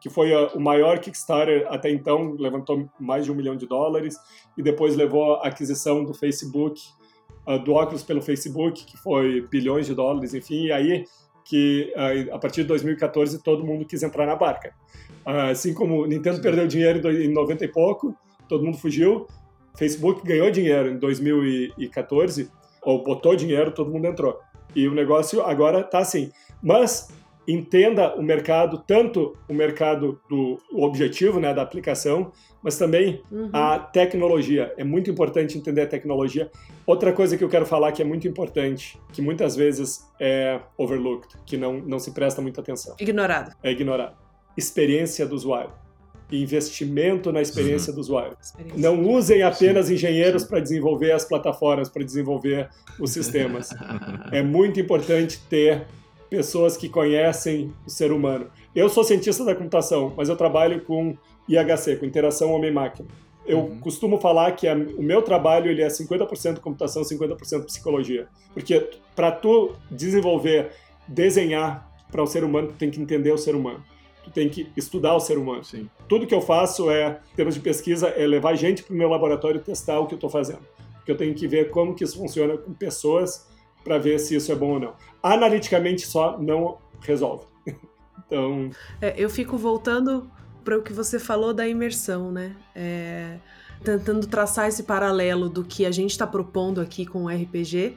que 0.00 0.08
foi 0.08 0.32
a, 0.32 0.48
o 0.48 0.60
maior 0.60 0.98
Kickstarter 0.98 1.66
até 1.68 1.90
então, 1.90 2.34
levantou 2.38 2.88
mais 2.98 3.24
de 3.24 3.32
um 3.32 3.34
milhão 3.34 3.56
de 3.56 3.66
dólares, 3.66 4.16
e 4.56 4.62
depois 4.62 4.96
levou 4.96 5.34
a 5.36 5.48
aquisição 5.48 6.04
do 6.04 6.14
Facebook, 6.14 6.80
uh, 7.46 7.58
do 7.58 7.74
Oculus 7.74 8.02
pelo 8.02 8.22
Facebook, 8.22 8.84
que 8.84 8.96
foi 8.96 9.46
bilhões 9.50 9.86
de 9.86 9.94
dólares, 9.94 10.34
enfim, 10.34 10.66
e 10.66 10.72
aí 10.72 11.04
que 11.44 11.92
uh, 11.96 12.34
a 12.34 12.38
partir 12.38 12.62
de 12.62 12.68
2014 12.68 13.42
todo 13.42 13.64
mundo 13.64 13.84
quis 13.84 14.02
entrar 14.02 14.26
na 14.26 14.36
barca. 14.36 14.72
Uh, 15.26 15.50
assim 15.50 15.74
como 15.74 16.06
Nintendo 16.06 16.40
perdeu 16.40 16.66
dinheiro 16.66 17.10
em 17.10 17.32
90 17.32 17.64
e 17.64 17.68
pouco, 17.68 18.16
todo 18.48 18.64
mundo 18.64 18.78
fugiu, 18.78 19.26
Facebook 19.76 20.26
ganhou 20.26 20.50
dinheiro 20.50 20.90
em 20.90 20.98
2014, 20.98 22.50
ou 22.82 23.02
botou 23.02 23.36
dinheiro, 23.36 23.72
todo 23.72 23.90
mundo 23.90 24.06
entrou. 24.06 24.38
E 24.74 24.86
o 24.88 24.94
negócio 24.94 25.42
agora 25.42 25.80
está 25.80 25.98
assim. 25.98 26.30
Mas 26.62 27.08
entenda 27.52 28.14
o 28.16 28.22
mercado, 28.22 28.82
tanto 28.86 29.36
o 29.48 29.54
mercado 29.54 30.20
do 30.28 30.58
objetivo, 30.72 31.40
né, 31.40 31.52
da 31.54 31.62
aplicação, 31.62 32.32
mas 32.62 32.76
também 32.76 33.22
uhum. 33.30 33.50
a 33.52 33.78
tecnologia. 33.78 34.72
É 34.76 34.84
muito 34.84 35.10
importante 35.10 35.56
entender 35.56 35.82
a 35.82 35.86
tecnologia. 35.86 36.50
Outra 36.86 37.12
coisa 37.12 37.36
que 37.36 37.44
eu 37.44 37.48
quero 37.48 37.64
falar 37.64 37.92
que 37.92 38.02
é 38.02 38.04
muito 38.04 38.28
importante, 38.28 39.00
que 39.12 39.22
muitas 39.22 39.56
vezes 39.56 40.06
é 40.20 40.60
overlooked, 40.76 41.34
que 41.46 41.56
não, 41.56 41.80
não 41.80 41.98
se 41.98 42.12
presta 42.12 42.42
muita 42.42 42.60
atenção. 42.60 42.96
Ignorado. 43.00 43.54
É 43.62 43.70
ignorado. 43.70 44.16
Experiência 44.56 45.26
do 45.26 45.34
usuário. 45.34 45.72
Investimento 46.30 47.32
na 47.32 47.40
experiência 47.40 47.90
uhum. 47.90 47.96
do 47.96 48.00
usuário. 48.00 48.36
Experiência. 48.40 48.78
Não 48.78 49.02
usem 49.02 49.42
apenas 49.42 49.86
sim, 49.86 49.94
engenheiros 49.94 50.44
para 50.44 50.60
desenvolver 50.60 51.12
as 51.12 51.24
plataformas, 51.24 51.88
para 51.88 52.04
desenvolver 52.04 52.68
os 53.00 53.10
sistemas. 53.10 53.70
é 54.30 54.42
muito 54.42 54.78
importante 54.78 55.40
ter 55.48 55.86
pessoas 56.30 56.76
que 56.76 56.88
conhecem 56.88 57.74
o 57.84 57.90
ser 57.90 58.12
humano. 58.12 58.46
Eu 58.74 58.88
sou 58.88 59.02
cientista 59.02 59.44
da 59.44 59.54
computação, 59.54 60.14
mas 60.16 60.28
eu 60.28 60.36
trabalho 60.36 60.80
com 60.82 61.16
IHC, 61.48 61.96
com 61.96 62.06
interação 62.06 62.52
homem-máquina. 62.52 63.08
Eu 63.44 63.58
uhum. 63.58 63.80
costumo 63.80 64.18
falar 64.18 64.52
que 64.52 64.68
a, 64.68 64.74
o 64.74 65.02
meu 65.02 65.22
trabalho 65.22 65.68
ele 65.68 65.82
é 65.82 65.88
50% 65.88 66.60
computação, 66.60 67.02
50% 67.02 67.64
psicologia. 67.64 68.28
Porque 68.54 68.90
para 69.16 69.32
tu 69.32 69.72
desenvolver, 69.90 70.70
desenhar 71.08 71.90
para 72.12 72.22
o 72.22 72.26
ser 72.26 72.44
humano, 72.44 72.68
tu 72.68 72.74
tem 72.74 72.90
que 72.90 73.00
entender 73.00 73.32
o 73.32 73.38
ser 73.38 73.56
humano. 73.56 73.82
Tu 74.22 74.30
tem 74.30 74.48
que 74.48 74.70
estudar 74.76 75.16
o 75.16 75.20
ser 75.20 75.36
humano. 75.36 75.64
Sim. 75.64 75.90
Tudo 76.08 76.26
que 76.26 76.34
eu 76.34 76.40
faço 76.40 76.90
é, 76.90 77.20
em 77.32 77.36
termos 77.36 77.54
de 77.54 77.60
pesquisa, 77.60 78.08
é 78.08 78.24
levar 78.24 78.54
gente 78.54 78.84
para 78.84 78.94
o 78.94 78.96
meu 78.96 79.08
laboratório 79.08 79.60
testar 79.60 79.98
o 79.98 80.06
que 80.06 80.14
eu 80.14 80.16
estou 80.16 80.30
fazendo. 80.30 80.60
Porque 80.96 81.10
eu 81.10 81.16
tenho 81.16 81.34
que 81.34 81.48
ver 81.48 81.70
como 81.70 81.94
que 81.94 82.04
isso 82.04 82.18
funciona 82.18 82.56
com 82.56 82.72
pessoas 82.72 83.49
para 83.84 83.98
ver 83.98 84.18
se 84.18 84.36
isso 84.36 84.50
é 84.52 84.54
bom 84.54 84.74
ou 84.74 84.80
não. 84.80 84.94
Analiticamente 85.22 86.06
só 86.06 86.38
não 86.38 86.78
resolve. 87.00 87.44
então. 88.26 88.70
É, 89.00 89.14
eu 89.16 89.28
fico 89.30 89.56
voltando 89.56 90.30
para 90.64 90.78
o 90.78 90.82
que 90.82 90.92
você 90.92 91.18
falou 91.18 91.52
da 91.52 91.66
imersão, 91.66 92.30
né? 92.30 92.54
É, 92.74 93.36
tentando 93.82 94.26
traçar 94.26 94.68
esse 94.68 94.82
paralelo 94.82 95.48
do 95.48 95.64
que 95.64 95.86
a 95.86 95.90
gente 95.90 96.10
está 96.10 96.26
propondo 96.26 96.80
aqui 96.80 97.06
com 97.06 97.24
o 97.24 97.28
RPG, 97.28 97.96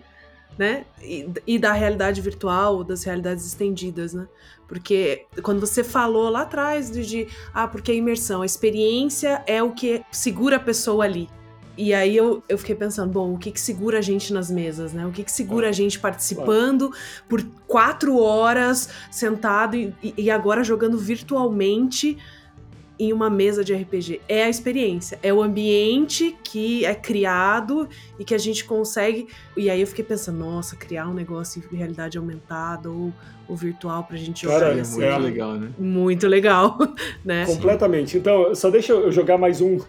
né? 0.58 0.86
E, 1.02 1.30
e, 1.46 1.60
da 1.60 1.74
realidade 1.74 2.22
virtual, 2.22 2.84
das 2.84 3.04
realidades 3.04 3.46
estendidas, 3.46 4.14
né? 4.14 4.28
Porque 4.68 5.26
quando 5.42 5.60
você 5.60 5.84
falou 5.84 6.30
lá 6.30 6.42
atrás 6.44 6.90
de, 6.90 7.06
de 7.06 7.28
ah, 7.54 7.68
porque 7.68 7.92
a 7.92 7.96
imersão, 7.96 8.42
a 8.42 8.46
experiência 8.46 9.44
é 9.46 9.62
o 9.62 9.72
que 9.72 10.04
segura 10.12 10.56
a 10.56 10.60
pessoa 10.60 11.04
ali. 11.04 11.30
E 11.78 11.94
aí 11.94 12.16
eu, 12.16 12.44
eu 12.48 12.58
fiquei 12.58 12.76
pensando, 12.76 13.12
bom, 13.12 13.34
o 13.34 13.38
que 13.38 13.52
que 13.52 13.60
segura 13.60 13.98
a 13.98 14.02
gente 14.02 14.32
nas 14.32 14.50
mesas, 14.50 14.94
né? 14.94 15.06
O 15.06 15.12
que 15.12 15.24
que 15.24 15.32
segura 15.32 15.70
a 15.70 15.72
gente 15.72 16.00
participando 16.00 16.92
por 17.28 17.44
quatro 17.68 18.20
horas 18.20 18.90
sentado 19.10 19.76
e, 19.76 19.94
e 20.18 20.30
agora 20.30 20.64
jogando 20.64 20.98
virtualmente 20.98 22.18
em 23.00 23.12
uma 23.12 23.30
mesa 23.30 23.64
de 23.64 23.74
RPG. 23.74 24.22
É 24.30 24.44
a 24.44 24.50
experiência, 24.50 25.20
é 25.24 25.34
o 25.34 25.42
ambiente 25.42 26.38
que 26.44 26.86
é 26.86 26.94
criado 26.94 27.90
e 28.20 28.24
que 28.24 28.34
a 28.34 28.38
gente 28.38 28.64
consegue. 28.66 29.28
E 29.58 29.70
aí 29.70 29.82
eu 29.82 29.88
fiquei 29.88 30.06
pensando, 30.06 30.38
nossa, 30.40 30.76
criar 30.76 31.08
um 31.08 31.14
negócio 31.14 31.62
em 31.72 31.76
realidade 31.76 32.18
aumentada 32.18 32.90
ou, 32.90 33.12
ou 33.48 33.56
virtual 33.56 34.04
pra 34.04 34.16
gente 34.16 34.44
jogar. 34.44 34.60
Cara, 34.60 34.74
é 34.74 34.84
muito 34.84 35.02
é 35.02 35.18
legal, 35.18 35.54
né? 35.56 35.72
Muito 35.78 36.28
legal, 36.28 36.78
né? 37.26 37.46
Completamente. 37.46 38.18
Então, 38.18 38.54
só 38.54 38.70
deixa 38.70 38.94
eu 38.94 39.12
jogar 39.12 39.38
mais 39.38 39.60
um, 39.60 39.80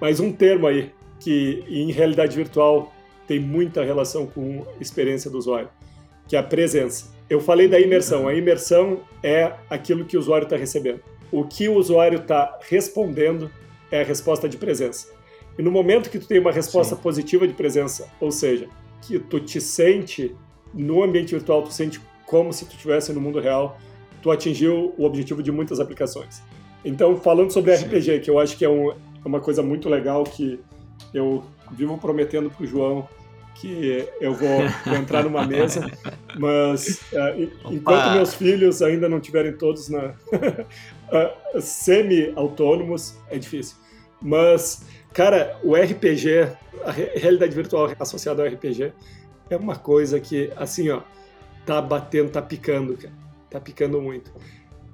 mais 0.00 0.20
um 0.20 0.32
termo 0.32 0.66
aí, 0.66 0.92
que 1.22 1.64
em 1.68 1.90
realidade 1.92 2.36
virtual 2.36 2.92
tem 3.26 3.38
muita 3.38 3.84
relação 3.84 4.26
com 4.26 4.66
a 4.78 4.82
experiência 4.82 5.30
do 5.30 5.38
usuário, 5.38 5.68
que 6.28 6.36
é 6.36 6.38
a 6.38 6.42
presença. 6.42 7.12
Eu 7.30 7.40
falei 7.40 7.68
da 7.68 7.80
imersão. 7.80 8.28
A 8.28 8.34
imersão 8.34 9.00
é 9.22 9.52
aquilo 9.70 10.04
que 10.04 10.16
o 10.16 10.20
usuário 10.20 10.44
está 10.44 10.56
recebendo 10.56 11.00
o 11.32 11.44
que 11.44 11.66
o 11.66 11.74
usuário 11.74 12.20
está 12.20 12.58
respondendo 12.68 13.50
é 13.90 14.02
a 14.02 14.04
resposta 14.04 14.46
de 14.48 14.58
presença. 14.58 15.08
E 15.58 15.62
no 15.62 15.70
momento 15.70 16.10
que 16.10 16.18
tu 16.18 16.28
tem 16.28 16.38
uma 16.38 16.52
resposta 16.52 16.94
Sim. 16.94 17.00
positiva 17.00 17.48
de 17.48 17.54
presença, 17.54 18.08
ou 18.20 18.30
seja, 18.30 18.68
que 19.00 19.18
tu 19.18 19.40
te 19.40 19.60
sente 19.60 20.36
no 20.72 21.02
ambiente 21.02 21.34
virtual, 21.34 21.62
tu 21.62 21.72
sente 21.72 22.00
como 22.26 22.52
se 22.52 22.66
tu 22.66 22.72
estivesse 22.72 23.12
no 23.12 23.20
mundo 23.20 23.40
real, 23.40 23.78
tu 24.22 24.30
atingiu 24.30 24.94
o 24.96 25.04
objetivo 25.04 25.42
de 25.42 25.50
muitas 25.50 25.80
aplicações. 25.80 26.42
Então, 26.84 27.16
falando 27.16 27.50
sobre 27.50 27.76
Sim. 27.76 27.86
RPG, 27.86 28.20
que 28.20 28.30
eu 28.30 28.38
acho 28.38 28.56
que 28.56 28.64
é, 28.64 28.68
um, 28.68 28.90
é 28.90 28.96
uma 29.24 29.40
coisa 29.40 29.62
muito 29.62 29.88
legal 29.88 30.24
que 30.24 30.60
eu 31.12 31.44
vivo 31.70 31.96
prometendo 31.98 32.50
para 32.50 32.64
o 32.64 32.66
João 32.66 33.08
que 33.54 34.08
eu 34.20 34.34
vou, 34.34 34.62
entrar 34.98 35.22
numa 35.22 35.46
mesa, 35.46 35.88
mas 36.38 37.02
uh, 37.12 37.70
enquanto 37.70 38.14
meus 38.14 38.34
filhos 38.34 38.82
ainda 38.82 39.08
não 39.08 39.20
tiverem 39.20 39.52
todos 39.52 39.88
na, 39.88 40.08
uh, 40.08 41.60
semi-autônomos, 41.60 43.16
é 43.28 43.38
difícil. 43.38 43.76
Mas, 44.20 44.84
cara, 45.12 45.58
o 45.62 45.74
RPG, 45.74 46.48
a 46.84 46.90
realidade 46.90 47.54
virtual 47.54 47.90
associada 48.00 48.42
ao 48.42 48.48
RPG, 48.48 48.92
é 49.50 49.56
uma 49.56 49.76
coisa 49.76 50.18
que, 50.18 50.50
assim, 50.56 50.88
ó, 50.90 51.02
tá 51.66 51.80
batendo, 51.80 52.30
tá 52.30 52.40
picando, 52.40 52.96
cara. 52.96 53.14
Tá 53.50 53.60
picando 53.60 54.00
muito. 54.00 54.32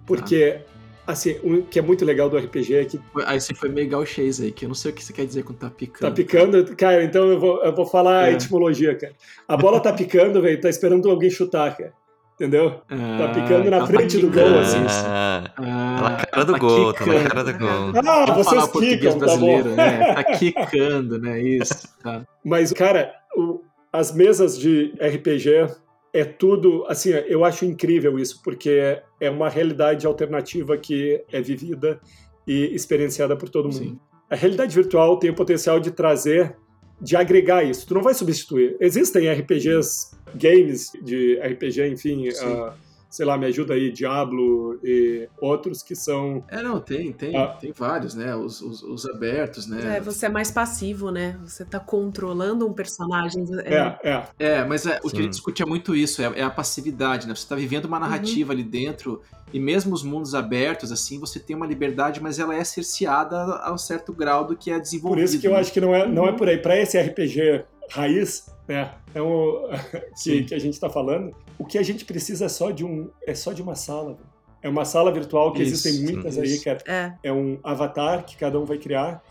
Porque, 0.05 0.61
ah. 0.61 0.78
Assim, 1.09 1.37
o 1.43 1.63
que 1.63 1.79
é 1.79 1.83
muito 1.83 2.05
legal 2.05 2.29
do 2.29 2.37
RPG 2.37 2.75
é 2.75 2.85
que. 2.85 3.01
Aí 3.25 3.41
você 3.41 3.55
foi 3.55 3.71
meio 3.71 3.89
gauchês 3.89 4.41
aí, 4.41 4.53
que 4.53 4.67
eu 4.67 4.69
não 4.69 4.75
sei 4.75 4.91
o 4.91 4.95
que 4.95 5.03
você 5.03 5.13
quer 5.13 5.25
dizer 5.27 5.43
com 5.43 5.55
tá 5.55 5.71
picando. 5.71 6.11
Tá 6.11 6.15
picando, 6.15 6.77
cara, 6.77 7.03
então 7.03 7.27
eu 7.29 7.41
vou, 7.41 7.65
eu 7.65 7.75
vou 7.75 7.87
falar 7.87 8.27
é. 8.27 8.29
a 8.29 8.33
etimologia, 8.33 8.95
cara. 8.95 9.15
A 9.49 9.57
bola 9.57 9.81
tá 9.81 9.93
picando, 9.93 10.43
velho, 10.43 10.61
tá 10.61 10.69
esperando 10.69 11.09
alguém 11.11 11.31
chutar, 11.31 11.77
cara 11.77 11.93
entendeu? 12.39 12.81
Ah, 12.89 13.19
tá 13.19 13.29
picando 13.35 13.69
na 13.69 13.85
frente 13.85 14.19
do 14.19 14.31
gol, 14.31 14.61
assim. 14.61 14.79
Ah, 14.87 15.51
tá 15.57 15.63
na 16.03 16.17
cara 16.17 16.45
do 16.45 16.53
tá 16.53 16.59
gol, 16.59 16.93
tá 16.95 17.07
na 17.07 17.29
cara 17.29 17.45
do 17.45 17.59
gol. 17.59 17.93
Ah, 17.97 18.25
Vamos 18.27 18.47
vocês 18.47 18.65
falar 18.65 18.87
quicam, 18.87 19.19
brasileiro, 19.19 19.71
tá 19.71 19.77
né? 19.77 20.15
Tá 20.15 20.25
quicando, 20.25 21.19
né? 21.19 21.43
Isso, 21.43 21.89
tá. 22.01 22.23
Mas, 22.45 22.73
cara, 22.73 23.13
o, 23.37 23.61
as 23.93 24.15
mesas 24.15 24.57
de 24.57 24.95
RPG 25.01 25.67
é 26.13 26.25
tudo, 26.25 26.85
assim, 26.89 27.11
eu 27.11 27.45
acho 27.45 27.65
incrível 27.65 28.19
isso, 28.19 28.41
porque 28.43 29.01
é 29.21 29.31
uma 29.31 29.49
realidade 29.49 30.07
alternativa 30.07 30.77
que 30.77 31.23
é 31.31 31.41
vivida 31.41 32.01
e 32.47 32.75
experienciada 32.75 33.37
por 33.37 33.49
todo 33.49 33.67
mundo. 33.67 33.79
Sim. 33.79 33.99
A 34.31 34.37
realidade 34.37 34.75
virtual 34.75 35.19
tem 35.19 35.31
o 35.31 35.35
potencial 35.35 35.79
de 35.81 35.91
trazer 35.91 36.57
de 37.01 37.17
agregar 37.17 37.63
isso. 37.63 37.87
Tu 37.87 37.95
não 37.95 38.03
vai 38.03 38.15
substituir. 38.15 38.77
Existem 38.81 39.31
RPGs, 39.31 40.17
games 40.35 40.91
de 41.03 41.39
RPG, 41.41 41.89
enfim, 41.89 42.29
uh, 42.29 42.73
sei 43.09 43.25
lá, 43.25 43.39
me 43.39 43.47
ajuda 43.47 43.75
aí, 43.75 43.91
Diablo 43.91 44.79
e 44.85 45.29
outros 45.41 45.83
que 45.83 45.95
são. 45.95 46.45
É, 46.49 46.63
não, 46.63 46.79
tem, 46.81 47.13
tem, 47.13 47.37
ah. 47.37 47.49
tem 47.49 47.73
vários, 47.73 48.15
né? 48.15 48.35
Os, 48.37 48.61
os, 48.61 48.83
os, 48.83 49.07
abertos, 49.07 49.67
né? 49.67 49.97
É, 49.97 50.01
você 50.01 50.27
é 50.27 50.29
mais 50.29 50.51
passivo, 50.51 51.11
né? 51.11 51.39
Você 51.45 51.65
tá 51.65 51.81
controlando 51.81 52.67
um 52.67 52.73
personagem. 52.73 53.47
É, 53.65 53.75
é. 53.75 54.29
É, 54.39 54.47
é 54.59 54.65
mas 54.65 54.85
é, 54.87 55.01
o 55.03 55.09
que 55.09 55.19
ele 55.19 55.29
discute 55.29 55.63
é 55.63 55.67
muito 55.67 55.95
isso, 55.95 56.21
é, 56.21 56.41
é, 56.41 56.43
a 56.43 56.51
passividade, 56.51 57.27
né? 57.27 57.35
Você 57.35 57.49
tá 57.49 57.57
vivendo 57.57 57.87
uma 57.87 57.99
narrativa 57.99 58.53
uhum. 58.53 58.59
ali 58.59 58.69
dentro, 58.69 59.23
e 59.53 59.59
mesmo 59.59 59.95
os 59.95 60.03
mundos 60.03 60.35
abertos, 60.35 60.93
assim, 60.93 61.19
você 61.19 61.41
tem 61.41 61.57
uma 61.57 61.67
liberdade, 61.67 62.23
mas 62.23 62.39
ela 62.39 62.55
é 62.55 62.63
cerceada 62.63 63.37
a 63.37 63.73
um 63.73 63.79
certo 63.79 64.13
grau 64.13 64.45
do 64.45 64.55
que 64.55 64.71
é 64.71 64.79
desenvolvido. 64.79 65.25
Por 65.25 65.25
isso 65.25 65.41
que 65.41 65.49
eu 65.49 65.57
acho 65.57 65.73
que 65.73 65.81
não 65.81 65.95
é, 65.95 66.07
não 66.07 66.27
é 66.27 66.31
uhum. 66.31 66.37
por 66.37 66.49
aí. 66.49 66.59
Para 66.59 66.79
esse 66.79 67.01
RPG 67.01 67.65
raiz, 67.91 68.47
né? 68.69 68.93
É 69.15 69.23
o 69.23 69.69
que, 70.23 70.45
que 70.45 70.55
a 70.55 70.59
gente 70.59 70.75
está 70.75 70.91
falando. 70.91 71.35
O 71.59 71.65
que 71.65 71.79
a 71.79 71.83
gente 71.83 72.05
precisa 72.05 72.45
é 72.45 72.49
só 72.49 72.71
de 72.71 72.85
um, 72.85 73.11
é 73.27 73.35
só 73.35 73.53
de 73.53 73.63
uma 73.63 73.75
sala. 73.75 74.19
É 74.63 74.69
uma 74.69 74.85
sala 74.85 75.11
virtual 75.11 75.53
que 75.53 75.63
isso, 75.63 75.89
existem 75.89 76.15
muitas 76.15 76.37
isso. 76.37 76.69
aí, 76.69 76.79
que 76.79 76.91
é, 76.91 77.15
é 77.23 77.33
um 77.33 77.59
avatar 77.63 78.25
que 78.25 78.37
cada 78.37 78.59
um 78.59 78.65
vai 78.65 78.77
criar 78.77 79.23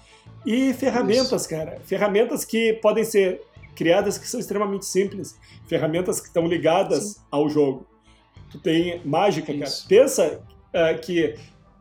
e 0.46 0.74
ferramentas, 0.74 1.42
isso. 1.42 1.50
cara. 1.50 1.80
Ferramentas 1.84 2.44
que 2.44 2.74
podem 2.82 3.04
ser 3.04 3.42
criadas 3.76 4.18
que 4.18 4.28
são 4.28 4.40
extremamente 4.40 4.86
simples, 4.86 5.38
ferramentas 5.68 6.20
que 6.20 6.28
estão 6.28 6.48
ligadas 6.48 7.04
Sim. 7.04 7.22
ao 7.30 7.48
jogo. 7.50 7.86
Tu 8.50 8.60
tem 8.60 9.02
mágica, 9.06 9.54
cara. 9.54 9.72
Pensa 9.88 10.42
uh, 10.74 11.00
que 11.02 11.36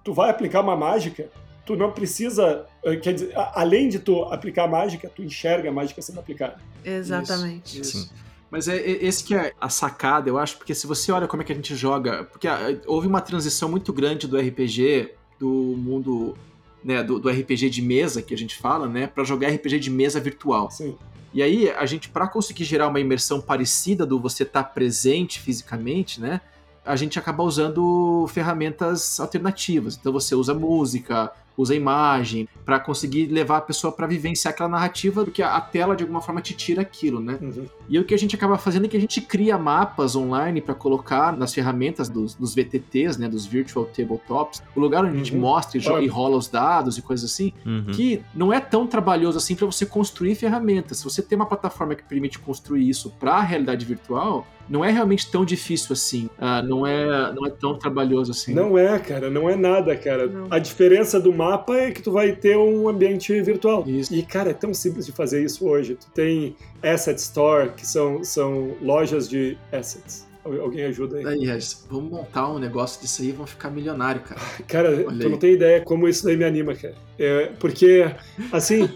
tu 0.04 0.12
vai 0.12 0.30
aplicar 0.30 0.60
uma 0.60 0.76
mágica 0.76 1.30
tu 1.66 1.76
não 1.76 1.90
precisa, 1.90 2.64
quer 3.00 3.14
dizer, 3.14 3.32
além 3.54 3.88
de 3.88 3.98
tu 3.98 4.22
aplicar 4.24 4.64
a 4.64 4.68
mágica, 4.68 5.10
tu 5.14 5.22
enxerga 5.22 5.70
a 5.70 5.72
mágica 5.72 6.00
sendo 6.00 6.20
aplicada. 6.20 6.58
Exatamente. 6.84 7.80
Isso, 7.80 7.96
isso. 7.98 8.12
Mas 8.50 8.68
é, 8.68 8.76
é, 8.76 9.04
esse 9.04 9.24
que 9.24 9.34
é 9.34 9.52
a 9.60 9.68
sacada, 9.68 10.28
eu 10.28 10.38
acho, 10.38 10.56
porque 10.56 10.74
se 10.74 10.86
você 10.86 11.10
olha 11.10 11.26
como 11.26 11.42
é 11.42 11.44
que 11.44 11.52
a 11.52 11.54
gente 11.54 11.74
joga, 11.74 12.24
porque 12.24 12.46
ah, 12.46 12.78
houve 12.86 13.06
uma 13.06 13.20
transição 13.20 13.68
muito 13.68 13.92
grande 13.92 14.26
do 14.26 14.38
RPG, 14.38 15.14
do 15.38 15.48
mundo, 15.48 16.36
né, 16.82 17.02
do, 17.02 17.18
do 17.18 17.28
RPG 17.28 17.70
de 17.70 17.82
mesa 17.82 18.22
que 18.22 18.32
a 18.32 18.38
gente 18.38 18.56
fala, 18.56 18.88
né, 18.88 19.06
para 19.06 19.24
jogar 19.24 19.48
RPG 19.48 19.80
de 19.80 19.90
mesa 19.90 20.20
virtual. 20.20 20.70
Sim. 20.70 20.96
E 21.34 21.42
aí 21.42 21.68
a 21.70 21.84
gente, 21.84 22.08
para 22.08 22.28
conseguir 22.28 22.64
gerar 22.64 22.88
uma 22.88 23.00
imersão 23.00 23.40
parecida 23.40 24.06
do 24.06 24.18
você 24.20 24.44
estar 24.44 24.62
tá 24.62 24.68
presente 24.68 25.40
fisicamente, 25.40 26.20
né, 26.20 26.40
a 26.84 26.94
gente 26.94 27.18
acaba 27.18 27.42
usando 27.42 28.26
ferramentas 28.28 29.18
alternativas. 29.18 29.96
Então 29.96 30.12
você 30.12 30.36
usa 30.36 30.54
música, 30.54 31.32
usa 31.56 31.74
imagem, 31.74 32.48
para 32.64 32.80
conseguir 32.80 33.26
levar 33.26 33.58
a 33.58 33.60
pessoa 33.60 33.92
para 33.92 34.06
vivenciar 34.06 34.52
aquela 34.52 34.68
narrativa, 34.68 35.24
porque 35.24 35.42
a, 35.42 35.60
tela 35.60 35.94
de 35.94 36.02
alguma 36.02 36.20
forma 36.20 36.40
te 36.40 36.54
tira 36.54 36.82
aquilo, 36.82 37.20
né? 37.20 37.38
Uhum. 37.40 37.66
E 37.88 37.98
o 37.98 38.04
que 38.04 38.12
a 38.12 38.18
gente 38.18 38.34
acaba 38.34 38.58
fazendo 38.58 38.86
é 38.86 38.88
que 38.88 38.96
a 38.96 39.00
gente 39.00 39.20
cria 39.20 39.56
mapas 39.56 40.16
online 40.16 40.60
para 40.60 40.74
colocar 40.74 41.36
nas 41.36 41.54
ferramentas 41.54 42.08
dos, 42.08 42.34
dos, 42.34 42.54
VTTs, 42.54 43.18
né, 43.18 43.28
dos 43.28 43.46
Virtual 43.46 43.86
Tabletops, 43.86 44.62
o 44.74 44.80
lugar 44.80 45.04
onde 45.04 45.14
a 45.14 45.18
gente 45.18 45.32
uhum. 45.32 45.40
mostra 45.40 45.78
e, 45.78 46.04
e, 46.04 46.06
rola 46.08 46.36
os 46.36 46.48
dados 46.48 46.98
e 46.98 47.02
coisas 47.02 47.30
assim, 47.30 47.52
uhum. 47.64 47.86
que 47.92 48.22
não 48.34 48.52
é 48.52 48.60
tão 48.60 48.86
trabalhoso 48.86 49.38
assim 49.38 49.54
para 49.54 49.66
você 49.66 49.86
construir 49.86 50.34
ferramentas. 50.34 50.98
Se 50.98 51.04
você 51.04 51.22
tem 51.22 51.36
uma 51.36 51.46
plataforma 51.46 51.94
que 51.94 52.02
permite 52.02 52.38
construir 52.38 52.88
isso 52.88 53.10
para 53.18 53.34
a 53.34 53.42
realidade 53.42 53.84
virtual, 53.84 54.46
não 54.68 54.84
é 54.84 54.90
realmente 54.90 55.30
tão 55.30 55.44
difícil 55.44 55.92
assim. 55.92 56.28
Uh, 56.38 56.66
não, 56.66 56.86
é, 56.86 57.32
não 57.32 57.46
é 57.46 57.50
tão 57.50 57.78
trabalhoso 57.78 58.32
assim. 58.32 58.52
Não 58.52 58.76
é, 58.76 58.98
cara, 58.98 59.30
não 59.30 59.48
é 59.48 59.54
nada, 59.54 59.96
cara. 59.96 60.26
Não. 60.26 60.48
A 60.50 60.58
diferença 60.58 61.20
do 61.20 61.32
mapa 61.32 61.45
é 61.54 61.90
que 61.90 62.02
tu 62.02 62.12
vai 62.12 62.32
ter 62.32 62.56
um 62.56 62.88
ambiente 62.88 63.40
virtual. 63.42 63.84
Isso. 63.86 64.14
E, 64.14 64.22
cara, 64.22 64.50
é 64.50 64.54
tão 64.54 64.72
simples 64.72 65.06
de 65.06 65.12
fazer 65.12 65.44
isso 65.44 65.66
hoje. 65.66 65.94
Tu 65.94 66.06
tem 66.12 66.56
Asset 66.82 67.18
Store, 67.18 67.70
que 67.70 67.86
são, 67.86 68.22
são 68.24 68.76
lojas 68.80 69.28
de 69.28 69.56
assets. 69.72 70.26
Alguém 70.44 70.84
ajuda 70.84 71.18
aí. 71.18 71.26
Aí, 71.26 71.44
Regis, 71.44 71.84
vamos 71.90 72.10
montar 72.10 72.48
um 72.48 72.58
negócio 72.58 73.00
disso 73.00 73.20
aí 73.22 73.28
e 73.28 73.32
vamos 73.32 73.50
ficar 73.50 73.68
milionário, 73.68 74.20
cara. 74.20 74.40
Cara, 74.68 74.90
Olha 74.90 75.04
tu 75.04 75.26
aí. 75.26 75.28
não 75.28 75.38
tem 75.38 75.54
ideia 75.54 75.80
como 75.80 76.06
isso 76.06 76.24
daí 76.24 76.36
me 76.36 76.44
anima, 76.44 76.74
cara. 76.74 76.94
É, 77.18 77.46
porque, 77.58 78.08
assim. 78.52 78.88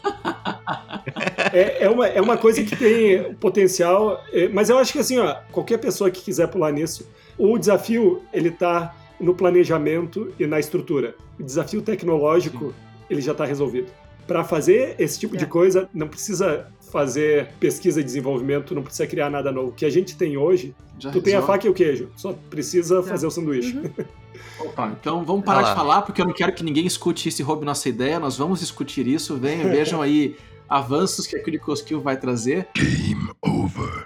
é, 1.52 1.84
é, 1.84 1.90
uma, 1.90 2.06
é 2.06 2.20
uma 2.20 2.36
coisa 2.36 2.62
que 2.62 2.76
tem 2.76 3.34
potencial, 3.34 4.24
é, 4.32 4.48
mas 4.48 4.70
eu 4.70 4.78
acho 4.78 4.92
que, 4.92 5.00
assim, 5.00 5.18
ó, 5.18 5.34
qualquer 5.50 5.78
pessoa 5.78 6.10
que 6.10 6.22
quiser 6.22 6.46
pular 6.46 6.70
nisso, 6.72 7.08
o 7.36 7.58
desafio, 7.58 8.22
ele 8.32 8.50
tá 8.50 8.94
no 9.20 9.34
planejamento 9.34 10.32
e 10.38 10.46
na 10.46 10.58
estrutura. 10.58 11.14
O 11.38 11.42
desafio 11.42 11.82
tecnológico, 11.82 12.66
Sim. 12.66 12.74
ele 13.10 13.20
já 13.20 13.32
está 13.32 13.44
resolvido. 13.44 13.88
Para 14.26 14.44
fazer 14.44 14.94
esse 14.98 15.18
tipo 15.18 15.34
é. 15.34 15.38
de 15.38 15.46
coisa, 15.46 15.88
não 15.92 16.08
precisa 16.08 16.68
fazer 16.90 17.48
pesquisa 17.60 18.00
e 18.00 18.04
desenvolvimento, 18.04 18.74
não 18.74 18.82
precisa 18.82 19.06
criar 19.06 19.30
nada 19.30 19.52
novo. 19.52 19.68
O 19.68 19.72
que 19.72 19.84
a 19.84 19.90
gente 19.90 20.16
tem 20.16 20.36
hoje, 20.36 20.74
já 20.98 21.10
tu 21.10 21.14
resolve. 21.14 21.22
tem 21.22 21.34
a 21.34 21.42
faca 21.42 21.66
e 21.66 21.70
o 21.70 21.74
queijo, 21.74 22.08
só 22.16 22.32
precisa 22.48 23.00
é. 23.00 23.02
fazer 23.02 23.26
o 23.26 23.30
sanduíche. 23.30 23.76
Uhum. 23.76 24.04
Opa, 24.60 24.94
então 25.00 25.24
vamos 25.24 25.44
parar 25.44 25.62
de 25.62 25.74
falar, 25.74 26.02
porque 26.02 26.20
eu 26.20 26.26
não 26.26 26.34
quero 26.34 26.52
que 26.52 26.62
ninguém 26.62 26.86
escute 26.86 27.28
isso 27.28 27.40
e 27.40 27.44
roube 27.44 27.64
nossa 27.64 27.88
ideia. 27.88 28.20
Nós 28.20 28.36
vamos 28.36 28.60
discutir 28.60 29.06
isso. 29.06 29.36
Venham, 29.36 29.70
vejam 29.70 30.02
aí 30.02 30.36
avanços 30.68 31.26
que 31.26 31.36
a 31.36 31.42
Critical 31.42 31.74
Skill 31.74 32.00
vai 32.00 32.16
trazer. 32.18 32.68
Game 32.74 33.30
over. 33.42 33.99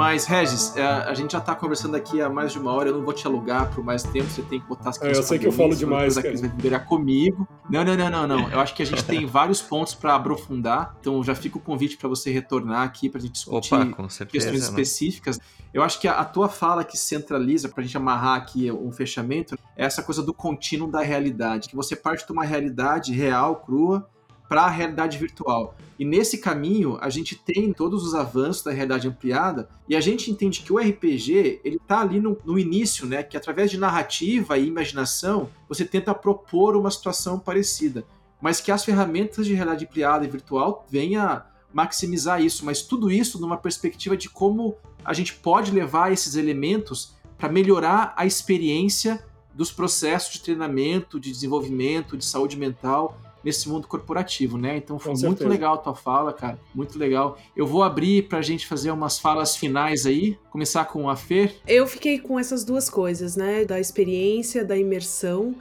Mas, 0.00 0.24
Regis, 0.24 0.74
é, 0.78 0.82
a 0.82 1.12
gente 1.12 1.32
já 1.32 1.42
tá 1.42 1.54
conversando 1.54 1.94
aqui 1.94 2.22
há 2.22 2.28
mais 2.30 2.52
de 2.52 2.58
uma 2.58 2.72
hora, 2.72 2.88
eu 2.88 2.96
não 2.96 3.04
vou 3.04 3.12
te 3.12 3.26
alugar 3.26 3.70
por 3.70 3.84
mais 3.84 4.02
tempo, 4.02 4.30
você 4.30 4.40
tem 4.40 4.58
que 4.58 4.66
botar 4.66 4.88
as 4.88 5.02
é, 5.02 5.10
Eu 5.10 5.22
sei 5.22 5.38
que 5.38 5.46
eu 5.46 5.52
falo 5.52 5.76
demais, 5.76 6.14
cara. 6.14 6.34
Vai 6.38 6.48
liberar 6.48 6.80
comigo. 6.86 7.46
Não, 7.68 7.84
não, 7.84 7.94
não, 7.94 8.08
não, 8.08 8.26
não. 8.26 8.50
Eu 8.50 8.60
acho 8.60 8.74
que 8.74 8.82
a 8.82 8.86
gente 8.86 9.04
tem 9.04 9.26
vários 9.28 9.60
pontos 9.60 9.92
para 9.92 10.14
aprofundar, 10.14 10.96
então 10.98 11.22
já 11.22 11.34
fica 11.34 11.58
o 11.58 11.60
convite 11.60 11.98
para 11.98 12.08
você 12.08 12.30
retornar 12.30 12.82
aqui 12.82 13.10
pra 13.10 13.20
gente 13.20 13.32
discutir 13.32 13.74
Opa, 13.74 14.08
certeza, 14.08 14.46
questões 14.46 14.62
né? 14.62 14.68
específicas. 14.68 15.38
Eu 15.74 15.82
acho 15.82 16.00
que 16.00 16.08
a, 16.08 16.12
a, 16.14 16.24
tua 16.24 16.48
fala 16.48 16.82
que 16.82 16.96
centraliza, 16.96 17.68
pra 17.68 17.84
gente 17.84 17.94
amarrar 17.94 18.38
aqui 18.38 18.72
um 18.72 18.90
fechamento, 18.90 19.54
é 19.76 19.84
essa 19.84 20.02
coisa 20.02 20.22
do 20.22 20.32
contínuo 20.32 20.90
da 20.90 21.02
realidade, 21.02 21.68
que 21.68 21.76
você 21.76 21.94
parte 21.94 22.24
de 22.24 22.32
uma 22.32 22.42
realidade 22.42 23.12
real, 23.12 23.56
crua, 23.56 24.08
para 24.50 24.62
a 24.62 24.68
realidade 24.68 25.16
virtual. 25.16 25.76
E 25.96 26.04
nesse 26.04 26.38
caminho, 26.38 26.98
a 27.00 27.08
gente 27.08 27.36
tem 27.36 27.72
todos 27.72 28.04
os 28.04 28.16
avanços 28.16 28.64
da 28.64 28.72
realidade 28.72 29.06
ampliada 29.06 29.68
e 29.88 29.94
a 29.94 30.00
gente 30.00 30.28
entende 30.28 30.62
que 30.62 30.72
o 30.72 30.78
RPG, 30.78 31.60
ele 31.62 31.78
tá 31.78 32.00
ali 32.00 32.18
no, 32.18 32.36
no 32.44 32.58
início, 32.58 33.06
né, 33.06 33.22
que 33.22 33.36
através 33.36 33.70
de 33.70 33.78
narrativa 33.78 34.58
e 34.58 34.66
imaginação, 34.66 35.48
você 35.68 35.84
tenta 35.84 36.12
propor 36.12 36.74
uma 36.74 36.90
situação 36.90 37.38
parecida, 37.38 38.04
mas 38.40 38.60
que 38.60 38.72
as 38.72 38.84
ferramentas 38.84 39.46
de 39.46 39.54
realidade 39.54 39.84
ampliada 39.84 40.24
e 40.24 40.28
virtual 40.28 40.84
venham 40.90 41.42
maximizar 41.72 42.42
isso, 42.42 42.66
mas 42.66 42.82
tudo 42.82 43.08
isso 43.08 43.40
numa 43.40 43.56
perspectiva 43.56 44.16
de 44.16 44.28
como 44.28 44.74
a 45.04 45.12
gente 45.12 45.34
pode 45.34 45.70
levar 45.70 46.12
esses 46.12 46.34
elementos 46.34 47.14
para 47.38 47.48
melhorar 47.48 48.14
a 48.16 48.26
experiência 48.26 49.24
dos 49.54 49.70
processos 49.70 50.32
de 50.32 50.40
treinamento, 50.40 51.20
de 51.20 51.30
desenvolvimento, 51.30 52.16
de 52.16 52.24
saúde 52.24 52.56
mental 52.56 53.16
nesse 53.42 53.68
mundo 53.68 53.86
corporativo, 53.86 54.58
né? 54.58 54.76
Então 54.76 54.98
foi 54.98 55.14
muito 55.14 55.46
legal 55.48 55.74
a 55.74 55.78
tua 55.78 55.94
fala, 55.94 56.32
cara. 56.32 56.58
Muito 56.74 56.98
legal. 56.98 57.38
Eu 57.56 57.66
vou 57.66 57.82
abrir 57.82 58.28
pra 58.28 58.42
gente 58.42 58.66
fazer 58.66 58.90
umas 58.90 59.18
falas 59.18 59.56
finais 59.56 60.06
aí. 60.06 60.38
Começar 60.50 60.84
com 60.84 61.08
a 61.08 61.16
Fer. 61.16 61.56
Eu 61.66 61.86
fiquei 61.86 62.18
com 62.18 62.38
essas 62.38 62.64
duas 62.64 62.90
coisas, 62.90 63.36
né? 63.36 63.64
Da 63.64 63.80
experiência, 63.80 64.64
da 64.64 64.76
imersão. 64.76 65.54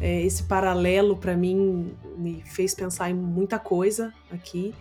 É, 0.00 0.22
esse 0.22 0.44
paralelo 0.44 1.16
para 1.16 1.36
mim 1.36 1.92
me 2.16 2.42
fez 2.46 2.74
pensar 2.74 3.10
em 3.10 3.14
muita 3.14 3.58
coisa 3.58 4.12
aqui. 4.30 4.74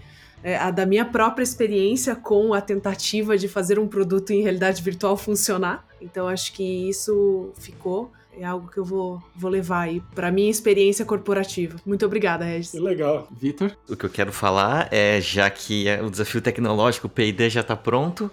É, 0.44 0.58
a 0.58 0.72
da 0.72 0.86
minha 0.86 1.06
própria 1.06 1.44
experiência 1.44 2.16
com 2.16 2.54
a 2.54 2.60
tentativa 2.60 3.38
de 3.38 3.48
fazer 3.48 3.80
um 3.80 3.88
produto 3.88 4.32
em 4.32 4.42
realidade 4.42 4.82
virtual 4.82 5.16
funcionar. 5.16 5.88
Então 6.02 6.28
acho 6.28 6.52
que 6.54 6.90
isso 6.90 7.52
ficou 7.56 8.12
é 8.38 8.46
algo 8.46 8.68
que 8.70 8.78
eu 8.78 8.86
vou, 8.86 9.22
vou 9.36 9.50
levar 9.50 9.82
aí 9.82 10.02
para 10.14 10.32
minha 10.32 10.50
experiência 10.50 11.06
corporativa. 11.06 11.78
Muito 11.86 12.06
obrigada, 12.06 12.46
Regis. 12.46 12.72
Que 12.72 12.80
legal. 12.80 13.28
Vitor? 13.32 13.76
O 13.90 13.96
que 13.96 14.06
eu 14.06 14.10
quero 14.10 14.32
falar 14.32 14.88
é, 14.92 15.20
já 15.22 15.50
que 15.50 15.86
o 16.04 16.10
desafio 16.10 16.42
tecnológico, 16.42 17.08
o 17.08 17.10
P&D 17.10 17.50
já 17.50 17.62
está 17.62 17.76
pronto, 17.76 18.30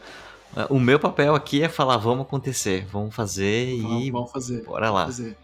o 0.68 0.80
meu 0.80 0.98
papel 0.98 1.34
aqui 1.34 1.62
é 1.62 1.68
falar, 1.68 1.96
vamos 1.96 2.26
acontecer, 2.26 2.84
vamos 2.90 3.14
fazer 3.14 3.80
vamos, 3.80 4.04
e 4.04 4.10
vamos 4.10 4.32
fazer. 4.32 4.64
bora 4.64 4.90
lá. 4.90 5.02
Vamos 5.02 5.16
fazer. 5.16 5.36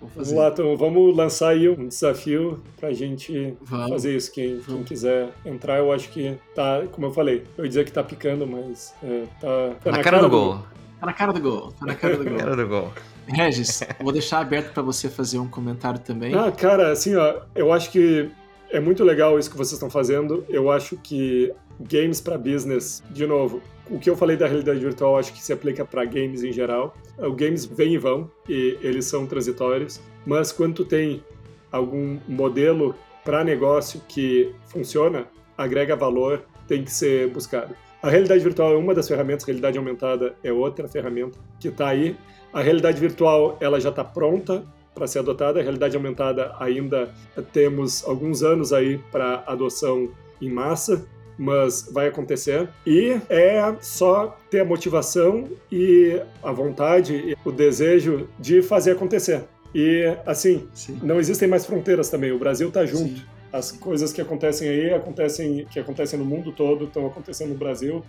Vamos, 0.00 0.14
fazer. 0.14 0.34
vamos 0.34 0.44
lá, 0.44 0.48
então 0.52 0.76
vamos 0.76 1.16
lançar 1.16 1.48
aí 1.50 1.68
um 1.68 1.88
desafio 1.88 2.62
pra 2.78 2.92
gente 2.92 3.56
vamos. 3.60 3.90
fazer 3.90 4.16
isso. 4.16 4.32
Quem, 4.32 4.60
quem, 4.60 4.82
quiser 4.82 5.30
entrar, 5.44 5.78
eu 5.78 5.92
acho 5.92 6.08
que 6.10 6.38
tá, 6.54 6.82
como 6.92 7.06
eu 7.06 7.12
falei, 7.12 7.44
eu 7.56 7.64
ia 7.64 7.68
dizer 7.68 7.84
que 7.84 7.92
tá 7.92 8.02
picando, 8.02 8.46
mas 8.46 8.94
é, 9.02 9.24
tá, 9.40 9.74
tá, 9.82 9.90
na, 9.90 9.96
na, 9.96 10.02
cara, 10.02 10.02
cara 10.02 10.18
do, 10.20 10.30
gol. 10.30 10.54
gol. 10.54 10.64
Tá 11.00 11.06
na 11.06 11.12
cara 11.12 11.32
do 11.32 11.40
gol. 11.40 11.72
Tá 11.72 11.86
na 11.86 11.94
cara 11.94 12.16
do 12.16 12.24
gol. 12.28 12.38
cara 12.38 12.56
do 12.56 12.66
gol. 12.68 12.92
Regis, 13.26 13.82
vou 14.00 14.12
deixar 14.12 14.40
aberto 14.40 14.72
para 14.72 14.82
você 14.82 15.08
fazer 15.08 15.38
um 15.38 15.48
comentário 15.48 15.98
também. 15.98 16.34
Ah, 16.34 16.50
cara, 16.52 16.92
assim, 16.92 17.14
ó, 17.16 17.42
eu 17.54 17.72
acho 17.72 17.90
que 17.90 18.30
é 18.70 18.80
muito 18.80 19.04
legal 19.04 19.38
isso 19.38 19.50
que 19.50 19.56
vocês 19.56 19.72
estão 19.72 19.90
fazendo. 19.90 20.44
Eu 20.48 20.70
acho 20.70 20.96
que 20.96 21.52
games 21.80 22.20
para 22.20 22.38
business, 22.38 23.02
de 23.10 23.26
novo, 23.26 23.60
o 23.90 23.98
que 23.98 24.08
eu 24.08 24.16
falei 24.16 24.36
da 24.36 24.46
realidade 24.46 24.80
virtual 24.80 25.18
acho 25.18 25.32
que 25.32 25.42
se 25.42 25.52
aplica 25.52 25.84
para 25.84 26.04
games 26.04 26.42
em 26.42 26.52
geral. 26.52 26.96
Os 27.18 27.34
games 27.34 27.64
vêm 27.64 27.94
e 27.94 27.98
vão 27.98 28.30
e 28.48 28.78
eles 28.80 29.06
são 29.06 29.26
transitórios, 29.26 30.00
mas 30.24 30.52
quando 30.52 30.74
tu 30.74 30.84
tem 30.84 31.22
algum 31.70 32.18
modelo 32.26 32.94
para 33.24 33.44
negócio 33.44 34.00
que 34.08 34.54
funciona, 34.66 35.26
agrega 35.56 35.96
valor, 35.96 36.44
tem 36.66 36.82
que 36.84 36.92
ser 36.92 37.28
buscado. 37.30 37.74
A 38.02 38.10
realidade 38.10 38.42
virtual 38.42 38.72
é 38.72 38.76
uma 38.76 38.94
das 38.94 39.08
ferramentas, 39.08 39.44
realidade 39.44 39.78
aumentada 39.78 40.34
é 40.44 40.52
outra 40.52 40.86
ferramenta 40.86 41.38
que 41.58 41.68
está 41.68 41.88
aí. 41.88 42.16
A 42.56 42.62
realidade 42.62 42.98
virtual 42.98 43.58
ela 43.60 43.78
já 43.78 43.90
está 43.90 44.02
pronta 44.02 44.64
para 44.94 45.06
ser 45.06 45.18
adotada. 45.18 45.60
A 45.60 45.62
realidade 45.62 45.94
aumentada 45.94 46.54
ainda 46.58 47.10
temos 47.52 48.02
alguns 48.02 48.42
anos 48.42 48.72
aí 48.72 48.96
para 49.12 49.44
adoção 49.46 50.08
em 50.40 50.48
massa, 50.48 51.06
mas 51.38 51.86
vai 51.92 52.08
acontecer. 52.08 52.66
E 52.86 53.20
é 53.28 53.76
só 53.82 54.38
ter 54.50 54.60
a 54.60 54.64
motivação 54.64 55.44
e 55.70 56.18
a 56.42 56.50
vontade, 56.50 57.36
o 57.44 57.52
desejo 57.52 58.26
de 58.40 58.62
fazer 58.62 58.92
acontecer. 58.92 59.44
E 59.74 60.16
assim, 60.24 60.66
Sim. 60.72 60.98
não 61.02 61.20
existem 61.20 61.46
mais 61.46 61.66
fronteiras 61.66 62.08
também. 62.08 62.32
O 62.32 62.38
Brasil 62.38 62.68
está 62.68 62.86
junto. 62.86 63.18
Sim. 63.18 63.22
As 63.52 63.70
coisas 63.70 64.14
que 64.14 64.20
acontecem 64.22 64.66
aí 64.66 64.94
acontecem 64.94 65.66
que 65.70 65.78
acontecem 65.78 66.18
no 66.18 66.24
mundo 66.24 66.52
todo 66.52 66.86
estão 66.86 67.06
acontecendo 67.06 67.50
no 67.50 67.56
Brasil. 67.56 68.02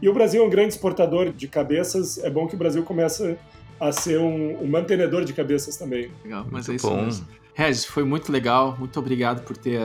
E 0.00 0.08
o 0.08 0.14
Brasil 0.14 0.42
é 0.42 0.46
um 0.46 0.48
grande 0.48 0.72
exportador 0.72 1.30
de 1.30 1.46
cabeças. 1.46 2.16
É 2.24 2.30
bom 2.30 2.46
que 2.46 2.54
o 2.54 2.58
Brasil 2.58 2.82
comece 2.82 3.36
a 3.80 3.90
ser 3.90 4.20
um, 4.20 4.62
um 4.62 4.66
mantenedor 4.66 5.24
de 5.24 5.32
cabeças 5.32 5.76
também. 5.76 6.10
Legal, 6.22 6.46
mas 6.50 6.68
muito 6.68 6.72
é 6.72 6.74
isso 6.76 6.88
bom. 6.88 7.02
mesmo. 7.02 7.26
Regis, 7.54 7.84
foi 7.84 8.04
muito 8.04 8.30
legal. 8.30 8.76
Muito 8.78 8.98
obrigado 8.98 9.42
por 9.42 9.56
ter 9.56 9.80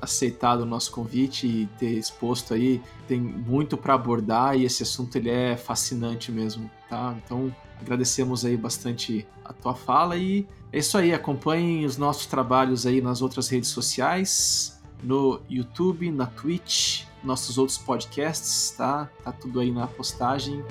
aceitado 0.00 0.60
o 0.60 0.66
nosso 0.66 0.90
convite 0.90 1.46
e 1.46 1.66
ter 1.78 1.90
exposto 1.90 2.54
aí. 2.54 2.80
Tem 3.06 3.20
muito 3.20 3.76
para 3.76 3.94
abordar 3.94 4.56
e 4.56 4.64
esse 4.64 4.82
assunto 4.82 5.16
ele 5.16 5.30
é 5.30 5.56
fascinante 5.56 6.32
mesmo, 6.32 6.70
tá? 6.88 7.14
Então, 7.24 7.54
agradecemos 7.80 8.44
aí 8.44 8.56
bastante 8.56 9.26
a 9.44 9.52
tua 9.52 9.74
fala 9.74 10.16
e 10.16 10.46
é 10.72 10.78
isso 10.78 10.96
aí. 10.96 11.12
Acompanhem 11.12 11.84
os 11.84 11.96
nossos 11.96 12.26
trabalhos 12.26 12.86
aí 12.86 13.00
nas 13.00 13.20
outras 13.22 13.48
redes 13.48 13.70
sociais, 13.70 14.80
no 15.02 15.40
YouTube, 15.48 16.10
na 16.10 16.26
Twitch, 16.26 17.04
nossos 17.22 17.58
outros 17.58 17.78
podcasts, 17.78 18.74
tá? 18.76 19.10
Tá 19.22 19.32
tudo 19.32 19.60
aí 19.60 19.70
na 19.70 19.86
postagem 19.86 20.64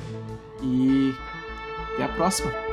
e 0.62 1.14
até 1.94 2.04
a 2.04 2.10
próxima. 2.10 2.69